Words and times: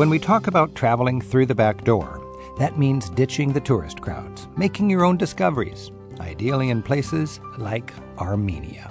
When 0.00 0.08
we 0.08 0.18
talk 0.18 0.46
about 0.46 0.74
traveling 0.74 1.20
through 1.20 1.44
the 1.44 1.54
back 1.54 1.84
door, 1.84 2.22
that 2.58 2.78
means 2.78 3.10
ditching 3.10 3.52
the 3.52 3.60
tourist 3.60 4.00
crowds, 4.00 4.48
making 4.56 4.88
your 4.88 5.04
own 5.04 5.18
discoveries, 5.18 5.90
ideally 6.20 6.70
in 6.70 6.82
places 6.82 7.38
like 7.58 7.92
Armenia. 8.16 8.90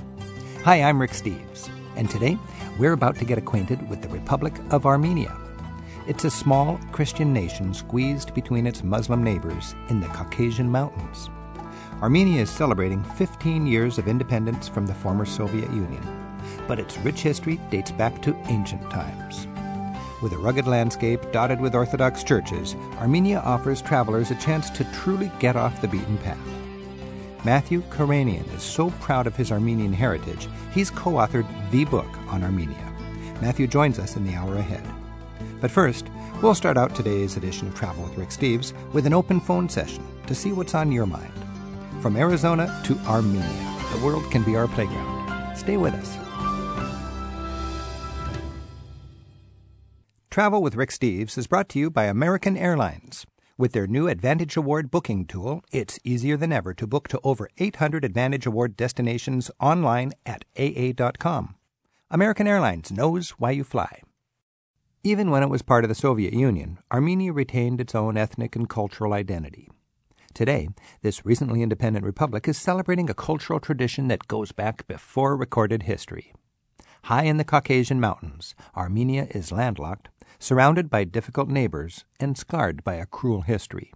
Hi, 0.65 0.83
I'm 0.83 1.01
Rick 1.01 1.13
Steves, 1.13 1.67
and 1.95 2.07
today 2.11 2.37
we're 2.77 2.93
about 2.93 3.15
to 3.15 3.25
get 3.25 3.39
acquainted 3.39 3.89
with 3.89 4.03
the 4.03 4.09
Republic 4.09 4.53
of 4.69 4.85
Armenia. 4.85 5.35
It's 6.07 6.25
a 6.25 6.29
small 6.29 6.79
Christian 6.91 7.33
nation 7.33 7.73
squeezed 7.73 8.35
between 8.35 8.67
its 8.67 8.83
Muslim 8.83 9.23
neighbors 9.23 9.73
in 9.89 10.01
the 10.01 10.07
Caucasian 10.09 10.69
Mountains. 10.69 11.31
Armenia 12.03 12.43
is 12.43 12.51
celebrating 12.51 13.03
15 13.03 13.65
years 13.65 13.97
of 13.97 14.07
independence 14.07 14.67
from 14.67 14.85
the 14.85 14.93
former 14.93 15.25
Soviet 15.25 15.71
Union, 15.71 16.37
but 16.67 16.79
its 16.79 16.99
rich 16.99 17.21
history 17.21 17.59
dates 17.71 17.89
back 17.89 18.21
to 18.21 18.37
ancient 18.45 18.87
times. 18.91 19.47
With 20.21 20.33
a 20.33 20.37
rugged 20.37 20.67
landscape 20.67 21.31
dotted 21.31 21.61
with 21.61 21.75
Orthodox 21.75 22.23
churches, 22.25 22.75
Armenia 22.97 23.39
offers 23.39 23.81
travelers 23.81 24.31
a 24.31 24.35
chance 24.35 24.69
to 24.71 24.83
truly 24.93 25.31
get 25.39 25.55
off 25.55 25.79
the 25.79 25.87
beaten 25.87 26.17
path. 26.17 26.37
Matthew 27.45 27.81
Karanian 27.83 28.53
is 28.53 28.61
so 28.61 28.89
proud 28.99 29.27
of 29.27 29.35
his 29.37 29.49
Armenian 29.49 29.93
heritage, 29.93 30.49
he's 30.73 30.89
co 30.89 31.11
authored 31.11 31.47
the 31.71 31.85
book 31.85 32.09
on 32.27 32.43
Armenia. 32.43 32.75
Matthew 33.41 33.65
joins 33.65 33.97
us 33.97 34.17
in 34.17 34.25
the 34.25 34.35
hour 34.35 34.57
ahead. 34.57 34.83
But 35.61 35.71
first, 35.71 36.07
we'll 36.41 36.53
start 36.53 36.77
out 36.77 36.93
today's 36.93 37.37
edition 37.37 37.69
of 37.69 37.75
Travel 37.75 38.03
with 38.03 38.17
Rick 38.17 38.29
Steves 38.29 38.73
with 38.91 39.05
an 39.05 39.13
open 39.13 39.39
phone 39.39 39.69
session 39.69 40.05
to 40.27 40.35
see 40.35 40.51
what's 40.51 40.75
on 40.75 40.91
your 40.91 41.05
mind. 41.05 41.33
From 42.01 42.17
Arizona 42.17 42.81
to 42.85 42.97
Armenia, 43.07 43.77
the 43.93 44.05
world 44.05 44.29
can 44.31 44.43
be 44.43 44.57
our 44.57 44.67
playground. 44.67 45.57
Stay 45.57 45.77
with 45.77 45.93
us. 45.93 46.28
Travel 50.39 50.61
with 50.61 50.75
Rick 50.77 50.91
Steves 50.91 51.37
is 51.37 51.47
brought 51.47 51.67
to 51.67 51.79
you 51.79 51.89
by 51.89 52.05
American 52.05 52.55
Airlines. 52.55 53.25
With 53.57 53.73
their 53.73 53.87
new 53.87 54.07
Advantage 54.07 54.55
Award 54.55 54.89
booking 54.89 55.25
tool, 55.25 55.65
it's 55.69 55.99
easier 56.05 56.37
than 56.37 56.53
ever 56.53 56.73
to 56.75 56.87
book 56.87 57.09
to 57.09 57.19
over 57.25 57.49
800 57.57 58.05
Advantage 58.05 58.45
Award 58.45 58.77
destinations 58.77 59.51
online 59.59 60.13
at 60.25 60.45
AA.com. 60.57 61.55
American 62.09 62.47
Airlines 62.47 62.89
knows 62.89 63.31
why 63.31 63.51
you 63.51 63.65
fly. 63.65 64.01
Even 65.03 65.29
when 65.29 65.43
it 65.43 65.49
was 65.49 65.61
part 65.61 65.83
of 65.83 65.89
the 65.89 65.93
Soviet 65.93 66.31
Union, 66.31 66.77
Armenia 66.89 67.33
retained 67.33 67.81
its 67.81 67.93
own 67.93 68.15
ethnic 68.15 68.55
and 68.55 68.69
cultural 68.69 69.11
identity. 69.11 69.67
Today, 70.33 70.69
this 71.01 71.25
recently 71.25 71.61
independent 71.61 72.05
republic 72.05 72.47
is 72.47 72.57
celebrating 72.57 73.09
a 73.09 73.13
cultural 73.13 73.59
tradition 73.59 74.07
that 74.07 74.29
goes 74.29 74.53
back 74.53 74.87
before 74.87 75.35
recorded 75.35 75.83
history. 75.83 76.31
High 77.03 77.23
in 77.23 77.35
the 77.35 77.43
Caucasian 77.43 77.99
Mountains, 77.99 78.55
Armenia 78.75 79.27
is 79.31 79.51
landlocked, 79.51 80.09
surrounded 80.39 80.89
by 80.89 81.03
difficult 81.03 81.49
neighbors, 81.49 82.05
and 82.19 82.37
scarred 82.37 82.83
by 82.83 82.95
a 82.95 83.05
cruel 83.05 83.41
history. 83.41 83.93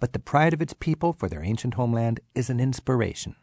But 0.00 0.12
the 0.12 0.18
pride 0.18 0.52
of 0.52 0.60
its 0.60 0.74
people 0.74 1.12
for 1.12 1.28
their 1.28 1.42
ancient 1.42 1.74
homeland 1.74 2.20
is 2.34 2.50
an 2.50 2.60
inspiration. 2.60 3.36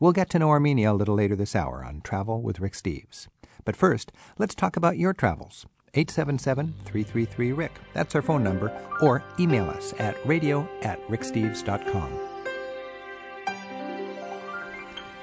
We'll 0.00 0.12
get 0.12 0.30
to 0.30 0.38
know 0.38 0.50
Armenia 0.50 0.92
a 0.92 0.94
little 0.94 1.14
later 1.14 1.36
this 1.36 1.56
hour 1.56 1.84
on 1.84 2.00
Travel 2.02 2.42
with 2.42 2.60
Rick 2.60 2.72
Steves. 2.72 3.28
But 3.64 3.76
first, 3.76 4.12
let's 4.38 4.54
talk 4.54 4.76
about 4.76 4.98
your 4.98 5.12
travels. 5.12 5.66
877 5.94 6.74
333 6.84 7.52
Rick. 7.52 7.72
That's 7.94 8.14
our 8.14 8.22
phone 8.22 8.44
number. 8.44 8.70
Or 9.00 9.22
email 9.38 9.64
us 9.64 9.94
at 9.98 10.16
radio 10.26 10.68
at 10.82 11.00
ricksteves.com. 11.08 12.20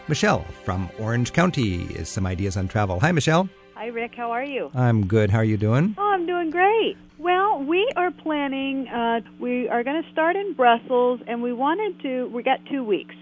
Michelle 0.08 0.46
from 0.66 0.90
Orange 1.00 1.32
County 1.32 1.84
is 1.96 2.10
some 2.10 2.26
ideas 2.26 2.58
on 2.58 2.68
travel. 2.68 3.00
Hi, 3.00 3.12
Michelle. 3.12 3.48
Hi, 3.84 3.89
Rick. 3.89 4.16
How 4.16 4.31
are 4.31 4.45
you? 4.45 4.72
I'm 4.73 5.08
good. 5.08 5.30
How 5.30 5.39
are 5.39 5.44
you 5.44 5.58
doing? 5.58 5.94
Oh, 5.98 6.09
I'm 6.09 6.26
doing 6.26 6.52
great. 6.52 6.95
Well, 7.17 7.62
we 7.62 7.86
are 7.98 8.12
planning. 8.12 8.88
Uh, 8.88 9.20
we 9.42 9.67
are 9.67 9.84
going 9.84 10.02
to 10.02 10.09
start 10.09 10.38
in 10.38 10.53
Brussels, 10.53 11.20
and 11.28 11.44
we 11.44 11.52
wanted 11.52 12.02
to. 12.02 12.28
We 12.28 12.44
got 12.44 12.66
two 12.72 12.81
weeks, 12.81 13.14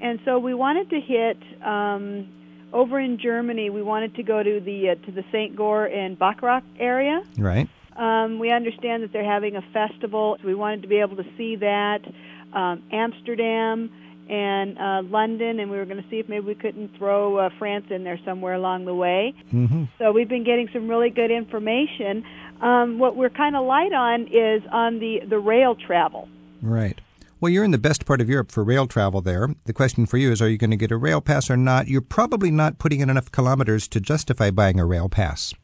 and 0.00 0.18
so 0.24 0.38
we 0.38 0.54
wanted 0.54 0.88
to 0.88 0.98
hit 0.98 1.36
um, 1.62 2.26
over 2.72 2.98
in 2.98 3.18
Germany. 3.18 3.68
We 3.68 3.82
wanted 3.82 4.14
to 4.14 4.22
go 4.22 4.42
to 4.42 4.60
the 4.60 4.92
uh, 4.92 4.94
to 5.04 5.12
the 5.12 5.24
Saint 5.30 5.54
Goar 5.54 5.94
and 5.94 6.18
Bacharach 6.18 6.64
area. 6.78 7.22
Right. 7.36 7.68
Um, 7.94 8.38
we 8.38 8.50
understand 8.50 9.02
that 9.02 9.12
they're 9.12 9.30
having 9.30 9.56
a 9.56 9.62
festival. 9.74 10.38
So 10.40 10.46
we 10.46 10.54
wanted 10.54 10.80
to 10.80 10.88
be 10.88 11.00
able 11.00 11.16
to 11.16 11.26
see 11.36 11.56
that. 11.56 12.00
Um, 12.54 12.82
Amsterdam 12.90 13.90
and 14.28 14.78
uh, 14.78 15.02
London, 15.08 15.60
and 15.60 15.70
we 15.70 15.76
were 15.76 15.84
going 15.84 16.02
to 16.02 16.08
see 16.10 16.18
if 16.18 16.28
maybe 16.28 16.46
we 16.46 16.54
couldn't 16.54 16.96
throw 16.98 17.38
uh, 17.38 17.50
France 17.58 17.86
in 17.90 18.04
there 18.04 18.18
somewhere 18.24 18.54
along 18.54 18.84
the 18.84 18.94
way. 18.94 19.34
Mm-hmm. 19.52 19.84
So 19.98 20.12
we've 20.12 20.28
been 20.28 20.44
getting 20.44 20.68
some 20.72 20.88
really 20.88 21.10
good 21.10 21.30
information. 21.30 22.24
Um, 22.60 22.98
what 22.98 23.16
we're 23.16 23.30
kind 23.30 23.56
of 23.56 23.64
light 23.64 23.92
on 23.92 24.22
is 24.28 24.62
on 24.72 24.98
the 24.98 25.20
the 25.28 25.38
rail 25.38 25.74
travel. 25.74 26.28
Right. 26.62 27.00
Well, 27.40 27.50
you're 27.50 27.62
in 27.62 27.70
the 27.70 27.78
best 27.78 28.04
part 28.04 28.20
of 28.20 28.28
Europe 28.28 28.50
for 28.50 28.64
rail 28.64 28.88
travel 28.88 29.20
there. 29.20 29.54
The 29.64 29.72
question 29.72 30.06
for 30.06 30.18
you 30.18 30.32
is 30.32 30.42
are 30.42 30.48
you 30.48 30.58
going 30.58 30.72
to 30.72 30.76
get 30.76 30.90
a 30.90 30.96
rail 30.96 31.20
pass 31.20 31.48
or 31.48 31.56
not? 31.56 31.86
You're 31.86 32.00
probably 32.00 32.50
not 32.50 32.78
putting 32.78 32.98
in 32.98 33.08
enough 33.08 33.30
kilometers 33.30 33.86
to 33.88 34.00
justify 34.00 34.50
buying 34.50 34.80
a 34.80 34.84
rail 34.84 35.08
pass. 35.08 35.54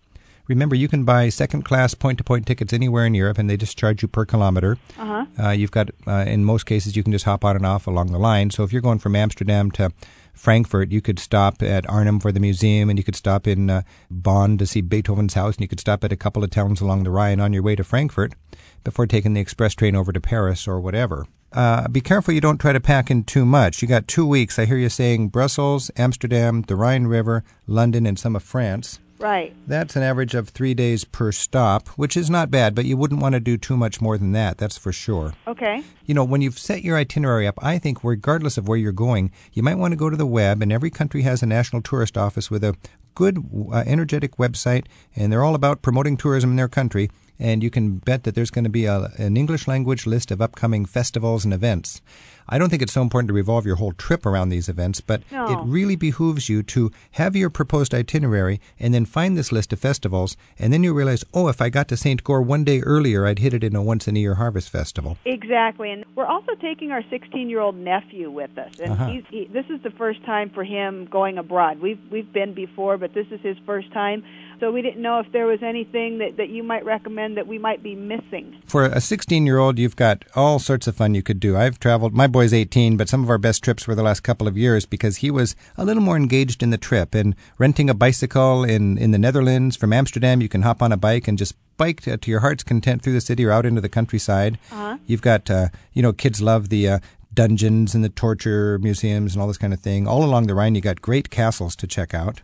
Remember, 0.46 0.76
you 0.76 0.88
can 0.88 1.04
buy 1.04 1.28
second 1.30 1.62
class 1.64 1.94
point 1.94 2.18
to 2.18 2.24
point 2.24 2.46
tickets 2.46 2.72
anywhere 2.72 3.06
in 3.06 3.14
Europe, 3.14 3.38
and 3.38 3.48
they 3.48 3.56
just 3.56 3.78
charge 3.78 4.02
you 4.02 4.08
per 4.08 4.24
kilometer. 4.26 4.78
Uh-huh. 4.98 5.26
Uh, 5.42 5.50
you've 5.50 5.70
got, 5.70 5.90
uh, 6.06 6.24
in 6.26 6.44
most 6.44 6.66
cases, 6.66 6.96
you 6.96 7.02
can 7.02 7.12
just 7.12 7.24
hop 7.24 7.44
on 7.44 7.56
and 7.56 7.64
off 7.64 7.86
along 7.86 8.12
the 8.12 8.18
line. 8.18 8.50
So 8.50 8.62
if 8.62 8.72
you're 8.72 8.82
going 8.82 8.98
from 8.98 9.16
Amsterdam 9.16 9.70
to 9.72 9.90
Frankfurt, 10.34 10.92
you 10.92 11.00
could 11.00 11.18
stop 11.18 11.62
at 11.62 11.88
Arnhem 11.88 12.20
for 12.20 12.30
the 12.30 12.40
museum, 12.40 12.90
and 12.90 12.98
you 12.98 13.04
could 13.04 13.16
stop 13.16 13.46
in 13.46 13.70
uh, 13.70 13.82
Bonn 14.10 14.58
to 14.58 14.66
see 14.66 14.82
Beethoven's 14.82 15.34
house, 15.34 15.54
and 15.54 15.62
you 15.62 15.68
could 15.68 15.80
stop 15.80 16.04
at 16.04 16.12
a 16.12 16.16
couple 16.16 16.44
of 16.44 16.50
towns 16.50 16.80
along 16.80 17.04
the 17.04 17.10
Rhine 17.10 17.40
on 17.40 17.52
your 17.52 17.62
way 17.62 17.76
to 17.76 17.84
Frankfurt 17.84 18.34
before 18.82 19.06
taking 19.06 19.32
the 19.32 19.40
express 19.40 19.74
train 19.74 19.96
over 19.96 20.12
to 20.12 20.20
Paris 20.20 20.68
or 20.68 20.78
whatever. 20.78 21.26
Uh, 21.54 21.86
be 21.86 22.00
careful 22.00 22.34
you 22.34 22.40
don't 22.40 22.58
try 22.58 22.72
to 22.72 22.80
pack 22.80 23.10
in 23.10 23.22
too 23.22 23.46
much. 23.46 23.80
You 23.80 23.86
got 23.86 24.08
two 24.08 24.26
weeks. 24.26 24.58
I 24.58 24.64
hear 24.64 24.76
you 24.76 24.88
saying 24.88 25.28
Brussels, 25.28 25.90
Amsterdam, 25.96 26.62
the 26.62 26.74
Rhine 26.74 27.06
River, 27.06 27.44
London, 27.68 28.06
and 28.06 28.18
some 28.18 28.34
of 28.34 28.42
France. 28.42 28.98
Right. 29.18 29.54
That's 29.66 29.96
an 29.96 30.02
average 30.02 30.34
of 30.34 30.48
three 30.48 30.74
days 30.74 31.04
per 31.04 31.32
stop, 31.32 31.88
which 31.90 32.16
is 32.16 32.28
not 32.28 32.50
bad, 32.50 32.74
but 32.74 32.84
you 32.84 32.96
wouldn't 32.96 33.22
want 33.22 33.34
to 33.34 33.40
do 33.40 33.56
too 33.56 33.76
much 33.76 34.00
more 34.00 34.18
than 34.18 34.32
that, 34.32 34.58
that's 34.58 34.76
for 34.76 34.92
sure. 34.92 35.34
Okay. 35.46 35.82
You 36.04 36.14
know, 36.14 36.24
when 36.24 36.42
you've 36.42 36.58
set 36.58 36.82
your 36.82 36.96
itinerary 36.96 37.46
up, 37.46 37.58
I 37.62 37.78
think 37.78 38.02
regardless 38.02 38.58
of 38.58 38.68
where 38.68 38.78
you're 38.78 38.92
going, 38.92 39.30
you 39.52 39.62
might 39.62 39.78
want 39.78 39.92
to 39.92 39.96
go 39.96 40.10
to 40.10 40.16
the 40.16 40.26
web, 40.26 40.62
and 40.62 40.72
every 40.72 40.90
country 40.90 41.22
has 41.22 41.42
a 41.42 41.46
national 41.46 41.82
tourist 41.82 42.18
office 42.18 42.50
with 42.50 42.64
a 42.64 42.76
good, 43.14 43.38
uh, 43.72 43.82
energetic 43.86 44.36
website, 44.36 44.84
and 45.16 45.32
they're 45.32 45.44
all 45.44 45.54
about 45.54 45.82
promoting 45.82 46.16
tourism 46.16 46.50
in 46.50 46.56
their 46.56 46.68
country. 46.68 47.10
And 47.36 47.64
you 47.64 47.70
can 47.70 47.96
bet 47.98 48.22
that 48.22 48.36
there's 48.36 48.52
going 48.52 48.62
to 48.64 48.70
be 48.70 48.84
a, 48.84 49.10
an 49.18 49.36
English 49.36 49.66
language 49.66 50.06
list 50.06 50.30
of 50.30 50.40
upcoming 50.40 50.86
festivals 50.86 51.44
and 51.44 51.52
events. 51.52 52.00
I 52.48 52.58
don't 52.58 52.68
think 52.68 52.82
it's 52.82 52.92
so 52.92 53.02
important 53.02 53.26
to 53.28 53.34
revolve 53.34 53.66
your 53.66 53.76
whole 53.76 53.92
trip 53.92 54.24
around 54.26 54.50
these 54.50 54.68
events, 54.68 55.00
but 55.00 55.22
No. 55.32 55.46
it 55.46 55.58
really 55.64 55.96
behooves 55.96 56.48
you 56.48 56.62
to 56.64 56.92
have 57.12 57.34
your 57.34 57.50
proposed 57.50 57.92
itinerary 57.94 58.60
and 58.78 58.92
then 58.94 59.04
find 59.06 59.36
this 59.36 59.50
list 59.50 59.72
of 59.72 59.80
festivals, 59.80 60.36
and 60.58 60.72
then 60.72 60.84
you 60.84 60.92
realize, 60.94 61.24
oh, 61.34 61.48
if 61.48 61.60
I 61.60 61.70
got 61.70 61.88
to 61.88 61.96
St. 61.96 62.22
Goar 62.22 62.44
one 62.44 62.62
day 62.62 62.80
earlier, 62.82 63.26
I'd 63.26 63.38
hit 63.40 63.54
it 63.54 63.64
in 63.64 63.74
a 63.74 63.82
once 63.82 64.06
in 64.06 64.16
a 64.16 64.20
year 64.20 64.34
harvest 64.34 64.68
festival. 64.70 65.16
Exactly, 65.24 65.90
and 65.90 66.04
we're 66.14 66.26
also 66.26 66.54
taking 66.60 66.92
our 66.92 67.02
16-year-old 67.04 67.76
nephew 67.76 68.30
with 68.30 68.56
us, 68.58 68.78
and 68.78 68.92
Uh-huh. 68.92 69.06
he's 69.10 69.24
he, 69.30 69.46
this 69.46 69.66
is 69.70 69.82
the 69.82 69.90
first 69.90 70.22
time 70.24 70.50
for 70.50 70.62
him 70.64 71.06
going 71.06 71.38
abroad. 71.38 71.80
We've 71.80 71.98
we've 72.10 72.30
been 72.32 72.52
before, 72.54 72.96
but 73.04 73.12
this 73.12 73.26
is 73.30 73.40
his 73.42 73.58
first 73.66 73.92
time. 73.92 74.24
So 74.60 74.72
we 74.72 74.80
didn't 74.80 75.02
know 75.02 75.18
if 75.18 75.30
there 75.30 75.44
was 75.44 75.62
anything 75.62 76.16
that 76.20 76.38
that 76.38 76.48
you 76.48 76.62
might 76.62 76.86
recommend 76.86 77.36
that 77.36 77.46
we 77.46 77.58
might 77.58 77.82
be 77.82 77.94
missing. 77.94 78.62
For 78.64 78.86
a 78.86 78.98
16 78.98 79.44
year 79.44 79.58
old, 79.58 79.78
you've 79.78 79.94
got 79.94 80.24
all 80.34 80.58
sorts 80.58 80.86
of 80.86 80.96
fun 80.96 81.14
you 81.14 81.22
could 81.22 81.38
do. 81.38 81.54
I've 81.54 81.78
traveled, 81.78 82.14
my 82.14 82.26
boy's 82.26 82.54
18, 82.54 82.96
but 82.96 83.10
some 83.10 83.22
of 83.22 83.28
our 83.28 83.36
best 83.36 83.62
trips 83.62 83.86
were 83.86 83.94
the 83.94 84.02
last 84.02 84.22
couple 84.22 84.48
of 84.48 84.56
years 84.56 84.86
because 84.86 85.18
he 85.18 85.30
was 85.30 85.54
a 85.76 85.84
little 85.84 86.02
more 86.02 86.16
engaged 86.16 86.62
in 86.62 86.70
the 86.70 86.78
trip 86.78 87.14
and 87.14 87.34
renting 87.58 87.90
a 87.90 87.94
bicycle 87.94 88.64
in, 88.64 88.96
in 88.96 89.10
the 89.10 89.18
Netherlands 89.18 89.76
from 89.76 89.92
Amsterdam. 89.92 90.40
You 90.40 90.48
can 90.48 90.62
hop 90.62 90.80
on 90.80 90.90
a 90.90 90.96
bike 90.96 91.28
and 91.28 91.36
just 91.36 91.56
bike 91.76 92.00
to, 92.02 92.16
to 92.16 92.30
your 92.30 92.40
heart's 92.40 92.64
content 92.64 93.02
through 93.02 93.12
the 93.12 93.20
city 93.20 93.44
or 93.44 93.52
out 93.52 93.66
into 93.66 93.82
the 93.82 93.90
countryside. 93.90 94.58
Uh-huh. 94.72 94.96
You've 95.04 95.20
got, 95.20 95.50
uh, 95.50 95.68
you 95.92 96.00
know, 96.00 96.14
kids 96.14 96.40
love 96.40 96.70
the, 96.70 96.88
uh, 96.88 96.98
dungeons 97.34 97.94
and 97.94 98.04
the 98.04 98.08
torture 98.08 98.78
museums 98.78 99.34
and 99.34 99.42
all 99.42 99.48
this 99.48 99.58
kind 99.58 99.74
of 99.74 99.80
thing. 99.80 100.06
All 100.06 100.24
along 100.24 100.46
the 100.46 100.54
Rhine, 100.54 100.74
you 100.74 100.80
got 100.80 101.02
great 101.02 101.30
castles 101.30 101.76
to 101.76 101.86
check 101.86 102.14
out. 102.14 102.42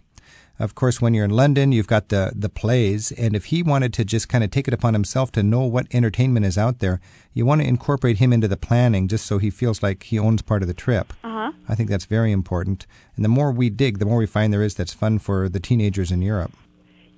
Of 0.60 0.74
course, 0.74 1.00
when 1.00 1.14
you're 1.14 1.24
in 1.24 1.30
London, 1.30 1.72
you've 1.72 1.86
got 1.86 2.10
the 2.10 2.32
the 2.36 2.50
plays, 2.50 3.12
and 3.12 3.34
if 3.34 3.46
he 3.46 3.62
wanted 3.62 3.94
to 3.94 4.04
just 4.04 4.28
kind 4.28 4.44
of 4.44 4.50
take 4.50 4.68
it 4.68 4.74
upon 4.74 4.92
himself 4.92 5.32
to 5.32 5.42
know 5.42 5.62
what 5.62 5.86
entertainment 5.90 6.44
is 6.44 6.58
out 6.58 6.80
there, 6.80 7.00
you 7.32 7.46
want 7.46 7.62
to 7.62 7.66
incorporate 7.66 8.18
him 8.18 8.30
into 8.30 8.46
the 8.46 8.58
planning, 8.58 9.08
just 9.08 9.24
so 9.24 9.38
he 9.38 9.48
feels 9.48 9.82
like 9.82 10.02
he 10.02 10.18
owns 10.18 10.42
part 10.42 10.60
of 10.60 10.68
the 10.68 10.74
trip. 10.74 11.14
Uh-huh. 11.24 11.52
I 11.66 11.74
think 11.74 11.88
that's 11.88 12.04
very 12.04 12.30
important. 12.30 12.86
And 13.16 13.24
the 13.24 13.30
more 13.30 13.50
we 13.50 13.70
dig, 13.70 14.00
the 14.00 14.04
more 14.04 14.18
we 14.18 14.26
find 14.26 14.52
there 14.52 14.62
is 14.62 14.74
that's 14.74 14.92
fun 14.92 15.18
for 15.18 15.48
the 15.48 15.60
teenagers 15.60 16.12
in 16.12 16.20
Europe. 16.20 16.52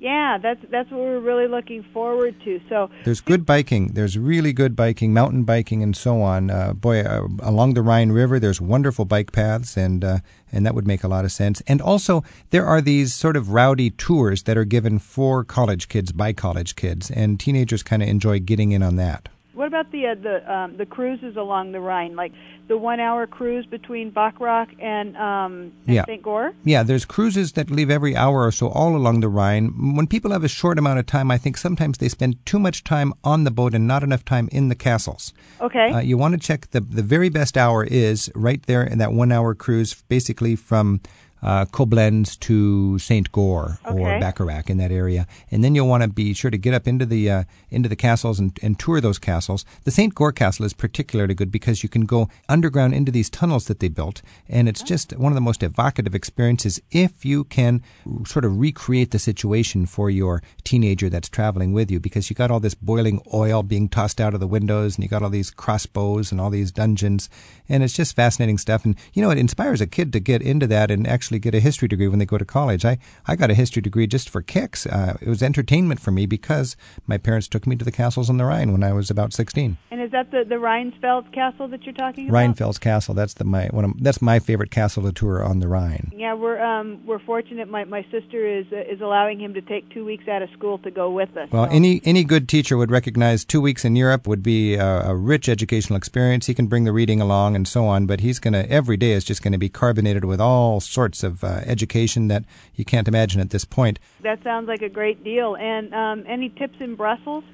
Yeah, 0.03 0.37
that's 0.43 0.59
that's 0.69 0.91
what 0.91 0.99
we're 0.99 1.21
really 1.21 1.47
looking 1.47 1.85
forward 1.95 2.35
to. 2.43 2.61
So 2.69 2.91
there's 3.05 3.21
good 3.21 3.47
biking. 3.47 3.93
There's 3.93 4.19
really 4.19 4.53
good 4.53 4.75
biking, 4.75 5.15
mountain 5.15 5.45
biking, 5.45 5.81
and 5.81 5.97
so 5.97 6.21
on. 6.23 6.51
Uh, 6.51 6.73
boy, 6.73 7.03
uh, 7.03 7.29
along 7.41 7.75
the 7.75 7.83
Rhine 7.83 8.11
River, 8.11 8.41
there's 8.41 8.61
wonderful 8.61 9.05
bike 9.05 9.31
paths, 9.31 9.77
and 9.77 10.03
uh, 10.03 10.19
and 10.51 10.67
that 10.67 10.75
would 10.75 10.89
make 10.89 11.05
a 11.05 11.09
lot 11.09 11.25
of 11.25 11.31
sense. 11.31 11.63
And 11.69 11.81
also, 11.81 12.25
there 12.51 12.67
are 12.67 12.81
these 12.81 13.15
sort 13.15 13.37
of 13.37 13.51
rowdy 13.51 13.91
tours 13.91 14.43
that 14.43 14.57
are 14.57 14.65
given 14.65 14.99
for 14.99 15.45
college 15.45 15.87
kids 15.87 16.11
by 16.11 16.33
college 16.33 16.75
kids, 16.75 17.09
and 17.09 17.39
teenagers 17.39 17.85
kind 17.85 18.03
of 18.03 18.09
enjoy 18.09 18.41
getting 18.41 18.73
in 18.73 18.83
on 18.83 18.97
that. 18.97 19.29
What 19.55 19.69
about 19.69 19.93
the 19.93 20.07
uh, 20.07 20.15
the 20.15 20.53
um, 20.53 20.77
the 20.77 20.87
cruises 20.87 21.37
along 21.37 21.73
the 21.73 21.81
Rhine, 21.81 22.17
like 22.17 22.33
the 22.69 22.79
one-hour 22.79 23.27
cruise 23.27 23.67
between 23.67 24.11
Bacharach 24.11 24.69
and, 24.79 25.17
um, 25.17 25.73
and 25.87 25.95
yeah. 25.95 26.05
St. 26.07 26.23
Goar? 26.23 26.55
Yeah, 26.65 26.83
there's 26.83 27.05
cruises 27.05 27.53
that 27.53 27.71
leave 27.71 27.91
every 27.91 28.17
hour 28.17 28.47
or 28.47 28.53
so 28.53 28.69
all 28.69 28.97
along 28.97 29.21
the 29.21 29.29
Rhine. 29.29 29.95
When 29.97 30.07
people 30.07 30.31
have 30.31 30.45
a 30.45 30.49
short 30.49 30.79
amount 30.79 30.99
of 30.99 31.07
time, 31.07 31.31
I 31.31 31.39
think 31.39 31.57
sometimes 31.57 31.99
they 31.99 32.09
spend 32.09 32.45
too 32.47 32.59
much 32.59 32.85
time 32.85 33.13
on 33.25 33.45
the 33.45 33.51
boat 33.51 33.75
and 33.75 33.87
not 33.87 34.03
enough 34.03 34.25
time 34.25 34.49
in 34.53 34.69
the 34.69 34.75
castles. 34.75 35.35
Okay. 35.61 35.91
Uh, 35.91 36.01
you 36.01 36.17
want 36.17 36.33
to 36.33 36.41
check 36.41 36.71
the 36.71 36.81
the 36.81 37.03
very 37.03 37.29
best 37.29 37.59
hour 37.59 37.85
is 37.85 38.31
right 38.35 38.63
there 38.67 38.83
in 38.83 38.99
that 38.99 39.13
one-hour 39.13 39.55
cruise, 39.55 40.03
basically 40.09 40.57
from 40.57 41.01
uh, 41.43 41.65
Koblenz 41.67 42.39
to 42.41 42.99
Saint 42.99 43.33
Goar 43.33 43.79
okay. 43.87 43.99
or 43.99 44.21
Bacharach 44.21 44.71
in 44.71 44.79
that 44.79 44.93
area, 44.93 45.27
and 45.51 45.65
then 45.65 45.75
you'll 45.75 45.89
want 45.89 46.03
to 46.03 46.09
be 46.09 46.35
sure 46.35 46.51
to 46.51 46.59
get 46.59 46.75
up 46.75 46.87
into 46.87 47.05
the 47.05 47.31
uh, 47.31 47.45
into 47.71 47.89
the 47.89 47.97
castles 47.97 48.39
and, 48.39 48.59
and 48.63 48.79
tour 48.79 49.01
those 49.01 49.19
castles. 49.19 49.65
The 49.85 49.91
Saint 49.91 50.15
Goar 50.15 50.35
Castle 50.35 50.65
is 50.65 50.73
particularly 50.73 51.35
good 51.35 51.51
because 51.51 51.83
you 51.83 51.89
can 51.89 52.07
go 52.07 52.29
underground 52.49 52.95
into 52.95 53.13
these 53.13 53.31
tunnels 53.31 53.67
that 53.67 53.81
they 53.81 53.89
built, 53.89 54.23
and 54.49 54.69
it's 54.69 54.83
just 54.83 55.13
one 55.17 55.33
of 55.33 55.35
the 55.35 55.41
most 55.41 55.63
evocative 55.63 56.15
experiences 56.15 56.81
if 56.91 57.25
you 57.25 57.45
can 57.45 57.83
sort 58.27 58.45
of 58.45 58.59
recreate 58.59 59.11
the 59.11 59.19
situation 59.19 59.87
for 59.87 60.11
your 60.11 60.43
teenager 60.65 61.09
that's 61.09 61.29
traveling 61.29 61.73
with 61.73 61.91
you, 61.91 61.99
because 61.99 62.31
you 62.31 62.37
got 62.37 62.51
all 62.51 62.61
this 62.61 62.75
boiling 62.75 63.21
oil 63.35 63.63
being 63.63 63.89
tossed 63.89 64.21
out 64.21 64.35
of 64.35 64.41
the 64.41 64.47
windows, 64.47 64.97
and 64.97 65.03
you 65.03 65.09
got 65.09 65.23
all 65.23 65.31
these 65.31 65.51
crossbows 65.51 66.31
and 66.31 66.41
all 66.41 66.51
these 66.51 66.71
dungeons, 66.71 67.29
and 67.69 67.83
it's 67.83 67.95
just 67.95 68.15
fascinating 68.15 68.59
stuff. 68.59 68.85
And 68.85 68.97
you 69.13 69.23
know, 69.23 69.31
it 69.31 69.39
inspires 69.39 69.81
a 69.81 69.87
kid 69.87 70.13
to 70.13 70.21
get 70.21 70.43
into 70.43 70.67
that 70.69 70.91
and 70.91 71.07
actually 71.07 71.32
get 71.39 71.55
a 71.55 71.61
history 71.61 71.89
degree 71.89 72.09
when 72.09 72.19
they 72.19 72.27
go 72.27 72.39
to 72.39 72.45
college. 72.45 72.85
I, 72.85 72.99
I 73.27 73.37
got 73.37 73.51
a 73.51 73.55
history 73.55 73.83
degree 73.83 74.07
just 74.07 74.29
for 74.29 74.43
kicks. 74.43 74.87
Uh, 74.87 75.17
it 75.21 75.29
was 75.29 75.43
entertainment 75.43 76.01
for 76.01 76.11
me 76.11 76.27
because 76.27 76.77
my 77.07 77.19
parents 77.19 77.49
took 77.49 77.67
me 77.67 77.77
to 77.77 77.85
the 77.85 77.93
castles 77.93 78.29
on 78.31 78.37
the 78.37 78.45
Rhine 78.45 78.73
when 78.73 78.83
I 78.83 78.93
was 78.93 79.11
about 79.11 79.33
16. 79.33 79.77
And 79.91 80.01
is 80.01 80.11
that 80.13 80.31
the, 80.31 80.45
the 80.49 80.57
Rheinfels 80.57 81.33
Castle 81.33 81.69
that 81.69 81.85
you're 81.85 81.95
talking 81.95 82.29
about? 82.29 82.39
Rheinfels 82.39 82.81
Castle. 82.81 83.15
That's 83.15 83.35
the 83.35 83.45
my 83.45 83.67
one 83.67 83.85
of, 83.85 84.03
that's 84.03 84.23
my 84.23 84.39
favorite 84.39 84.71
castle 84.71 85.03
to 85.05 85.13
tour 85.13 85.43
on 85.43 85.61
the 85.61 85.69
Rhine. 85.69 86.13
Yeah, 86.15 86.35
we're 86.35 86.61
um, 86.61 87.05
we're 87.07 87.19
fortunate. 87.19 87.69
My 87.69 87.85
my 87.85 88.03
sister 88.11 88.47
is 88.47 88.67
uh, 88.73 88.93
is 88.93 89.01
allowing 89.01 89.41
him 89.41 89.55
to 89.55 89.63
take 89.63 89.89
two 89.91 90.05
weeks 90.05 90.29
out 90.29 90.43
of 90.43 90.51
school 90.51 90.79
to 90.79 90.91
go 90.91 91.11
with 91.11 91.37
us. 91.37 91.51
Well, 91.51 91.67
so. 91.67 91.71
any 91.71 92.01
any 92.05 92.25
good 92.25 92.49
teacher 92.49 92.77
would 92.77 92.91
recognize 92.91 93.45
two 93.45 93.61
weeks 93.61 93.85
in 93.85 93.97
Europe 93.97 94.27
would 94.27 94.43
be 94.43 94.75
a, 94.75 95.11
a 95.11 95.15
rich 95.15 95.49
educational 95.49 95.97
experience. 95.97 96.47
He 96.47 96.55
can 96.55 96.67
bring 96.67 96.85
the 96.85 96.93
reading 96.93 97.21
along 97.21 97.57
and 97.57 97.67
so 97.67 97.87
on, 97.87 98.07
but 98.07 98.21
he's 98.21 98.39
going 98.39 98.55
to 98.55 98.71
every 98.71 98.97
day 98.97 99.13
is 99.13 99.25
just 99.25 99.43
going 99.43 99.53
to 99.53 99.59
be 99.59 99.69
carbonated 99.69 100.25
with 100.25 100.41
all 100.41 100.81
sorts 100.81 101.22
of 101.23 101.45
uh, 101.45 101.61
education 101.67 102.29
that 102.29 102.45
you 102.75 102.85
can't 102.85 103.09
imagine 103.09 103.41
at 103.41 103.51
this 103.51 103.65
point. 103.65 103.99
That 104.23 104.43
sounds 104.43 104.69
like 104.69 104.83
a 104.83 104.89
great 104.89 105.23
deal. 105.25 105.57
And 105.57 105.95
um, 105.95 106.25
any 106.27 106.49
tips 106.49 106.77
in 106.81 106.95
Brussels? 106.95 107.45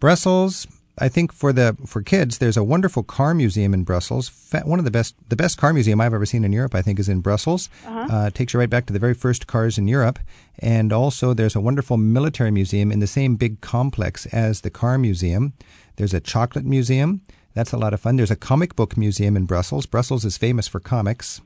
Brussels, 0.00 0.66
I 0.98 1.08
think 1.08 1.32
for 1.32 1.52
the 1.52 1.76
for 1.86 2.02
kids, 2.02 2.38
there's 2.38 2.56
a 2.56 2.64
wonderful 2.64 3.02
car 3.02 3.34
museum 3.34 3.74
in 3.74 3.84
Brussels. 3.84 4.30
One 4.64 4.78
of 4.78 4.84
the 4.84 4.90
best 4.90 5.14
the 5.28 5.36
best 5.36 5.58
car 5.58 5.72
museum 5.72 6.00
I've 6.00 6.14
ever 6.14 6.26
seen 6.26 6.44
in 6.44 6.52
Europe, 6.52 6.74
I 6.74 6.82
think, 6.82 6.98
is 6.98 7.08
in 7.08 7.20
Brussels. 7.20 7.68
Uh-huh. 7.86 8.06
Uh, 8.10 8.30
takes 8.30 8.52
you 8.54 8.60
right 8.60 8.70
back 8.70 8.86
to 8.86 8.92
the 8.92 8.98
very 8.98 9.14
first 9.14 9.46
cars 9.46 9.78
in 9.78 9.88
Europe. 9.88 10.18
And 10.58 10.92
also, 10.92 11.34
there's 11.34 11.56
a 11.56 11.60
wonderful 11.60 11.96
military 11.96 12.50
museum 12.50 12.90
in 12.90 13.00
the 13.00 13.06
same 13.06 13.36
big 13.36 13.60
complex 13.60 14.26
as 14.26 14.62
the 14.62 14.70
car 14.70 14.98
museum. 14.98 15.52
There's 15.96 16.14
a 16.14 16.20
chocolate 16.20 16.64
museum. 16.64 17.22
That's 17.54 17.72
a 17.72 17.76
lot 17.76 17.92
of 17.92 18.00
fun. 18.00 18.16
There's 18.16 18.30
a 18.30 18.36
comic 18.36 18.76
book 18.76 18.96
museum 18.96 19.36
in 19.36 19.44
Brussels. 19.44 19.86
Brussels 19.86 20.24
is 20.24 20.36
famous 20.38 20.68
for 20.68 20.78
comics. 20.78 21.40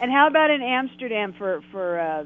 And 0.00 0.10
how 0.10 0.26
about 0.28 0.50
in 0.50 0.62
Amsterdam 0.62 1.34
for 1.36 1.62
for 1.70 2.00
uh, 2.00 2.24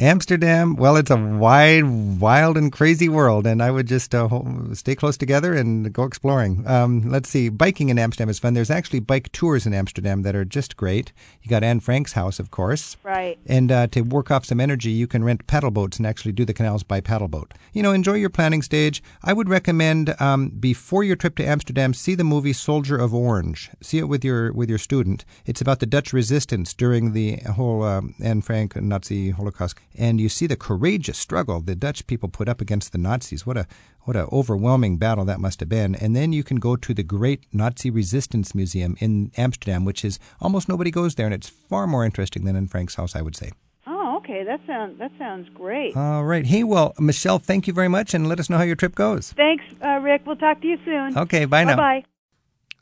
Amsterdam, 0.00 0.76
well, 0.76 0.96
it's 0.96 1.10
a 1.10 1.16
wide, 1.16 1.84
wild, 1.84 2.56
and 2.56 2.72
crazy 2.72 3.06
world, 3.06 3.46
and 3.46 3.62
I 3.62 3.70
would 3.70 3.86
just 3.86 4.14
uh, 4.14 4.30
stay 4.72 4.94
close 4.94 5.18
together 5.18 5.52
and 5.52 5.92
go 5.92 6.04
exploring. 6.04 6.66
Um, 6.66 7.10
let's 7.10 7.28
see, 7.28 7.50
biking 7.50 7.90
in 7.90 7.98
Amsterdam 7.98 8.30
is 8.30 8.38
fun. 8.38 8.54
There's 8.54 8.70
actually 8.70 9.00
bike 9.00 9.30
tours 9.32 9.66
in 9.66 9.74
Amsterdam 9.74 10.22
that 10.22 10.34
are 10.34 10.46
just 10.46 10.78
great. 10.78 11.12
You 11.42 11.50
got 11.50 11.62
Anne 11.62 11.80
Frank's 11.80 12.14
house, 12.14 12.38
of 12.38 12.50
course. 12.50 12.96
Right. 13.02 13.38
And 13.44 13.70
uh, 13.70 13.88
to 13.88 14.00
work 14.00 14.30
off 14.30 14.46
some 14.46 14.58
energy, 14.58 14.90
you 14.90 15.06
can 15.06 15.22
rent 15.22 15.46
paddle 15.46 15.70
boats 15.70 15.98
and 15.98 16.06
actually 16.06 16.32
do 16.32 16.46
the 16.46 16.54
canals 16.54 16.82
by 16.82 17.02
paddle 17.02 17.28
boat. 17.28 17.52
You 17.74 17.82
know, 17.82 17.92
enjoy 17.92 18.14
your 18.14 18.30
planning 18.30 18.62
stage. 18.62 19.02
I 19.22 19.34
would 19.34 19.50
recommend 19.50 20.18
um, 20.18 20.48
before 20.48 21.04
your 21.04 21.16
trip 21.16 21.36
to 21.36 21.44
Amsterdam, 21.44 21.92
see 21.92 22.14
the 22.14 22.24
movie 22.24 22.54
Soldier 22.54 22.96
of 22.96 23.12
Orange. 23.12 23.70
See 23.82 23.98
it 23.98 24.08
with 24.08 24.24
your 24.24 24.50
with 24.54 24.70
your 24.70 24.78
student. 24.78 25.26
It's 25.44 25.60
about 25.60 25.80
the 25.80 25.86
Dutch 25.86 26.14
resistance 26.14 26.72
during 26.72 27.12
the 27.12 27.36
whole 27.54 27.82
um, 27.82 28.14
Anne 28.22 28.40
Frank 28.40 28.76
Nazi 28.76 29.28
Holocaust 29.28 29.76
and 29.96 30.20
you 30.20 30.28
see 30.28 30.46
the 30.46 30.56
courageous 30.56 31.18
struggle 31.18 31.60
the 31.60 31.74
Dutch 31.74 32.06
people 32.06 32.28
put 32.28 32.48
up 32.48 32.60
against 32.60 32.92
the 32.92 32.98
Nazis. 32.98 33.46
What 33.46 33.56
a 33.56 33.66
what 34.02 34.16
a 34.16 34.26
overwhelming 34.32 34.96
battle 34.96 35.24
that 35.26 35.40
must 35.40 35.60
have 35.60 35.68
been. 35.68 35.94
And 35.94 36.16
then 36.16 36.32
you 36.32 36.42
can 36.42 36.56
go 36.56 36.74
to 36.76 36.94
the 36.94 37.02
Great 37.02 37.44
Nazi 37.52 37.90
Resistance 37.90 38.54
Museum 38.54 38.96
in 38.98 39.30
Amsterdam, 39.36 39.84
which 39.84 40.04
is 40.04 40.18
almost 40.40 40.68
nobody 40.68 40.90
goes 40.90 41.14
there, 41.14 41.26
and 41.26 41.34
it's 41.34 41.48
far 41.48 41.86
more 41.86 42.04
interesting 42.04 42.44
than 42.44 42.56
Anne 42.56 42.66
Frank's 42.68 42.94
house, 42.94 43.14
I 43.14 43.22
would 43.22 43.36
say. 43.36 43.52
Oh, 43.86 44.16
okay. 44.18 44.42
That 44.44 44.60
sounds 44.66 44.98
that 44.98 45.12
sounds 45.18 45.48
great. 45.50 45.96
All 45.96 46.24
right. 46.24 46.46
Hey, 46.46 46.64
well, 46.64 46.94
Michelle, 46.98 47.38
thank 47.38 47.66
you 47.66 47.72
very 47.72 47.88
much, 47.88 48.14
and 48.14 48.28
let 48.28 48.40
us 48.40 48.48
know 48.48 48.56
how 48.58 48.64
your 48.64 48.76
trip 48.76 48.94
goes. 48.94 49.32
Thanks, 49.32 49.64
uh, 49.84 49.98
Rick. 49.98 50.22
We'll 50.26 50.36
talk 50.36 50.60
to 50.62 50.66
you 50.66 50.78
soon. 50.84 51.16
Okay. 51.16 51.44
Bye 51.44 51.64
now. 51.64 51.76
Bye. 51.76 52.04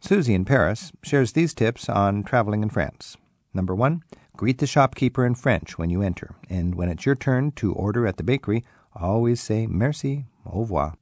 Susie 0.00 0.34
in 0.34 0.44
Paris 0.44 0.92
shares 1.02 1.32
these 1.32 1.52
tips 1.54 1.88
on 1.88 2.22
traveling 2.22 2.62
in 2.62 2.70
France. 2.70 3.16
Number 3.52 3.74
one, 3.74 4.04
greet 4.38 4.58
the 4.58 4.66
shopkeeper 4.68 5.26
in 5.26 5.34
French 5.34 5.76
when 5.78 5.90
you 5.90 6.00
enter, 6.00 6.36
and 6.48 6.76
when 6.76 6.88
it's 6.88 7.04
your 7.04 7.16
turn 7.16 7.50
to 7.50 7.72
order 7.74 8.06
at 8.06 8.18
the 8.18 8.22
bakery, 8.22 8.64
always 8.94 9.40
say 9.40 9.66
merci, 9.66 10.26
au 10.46 10.60
revoir. 10.60 10.94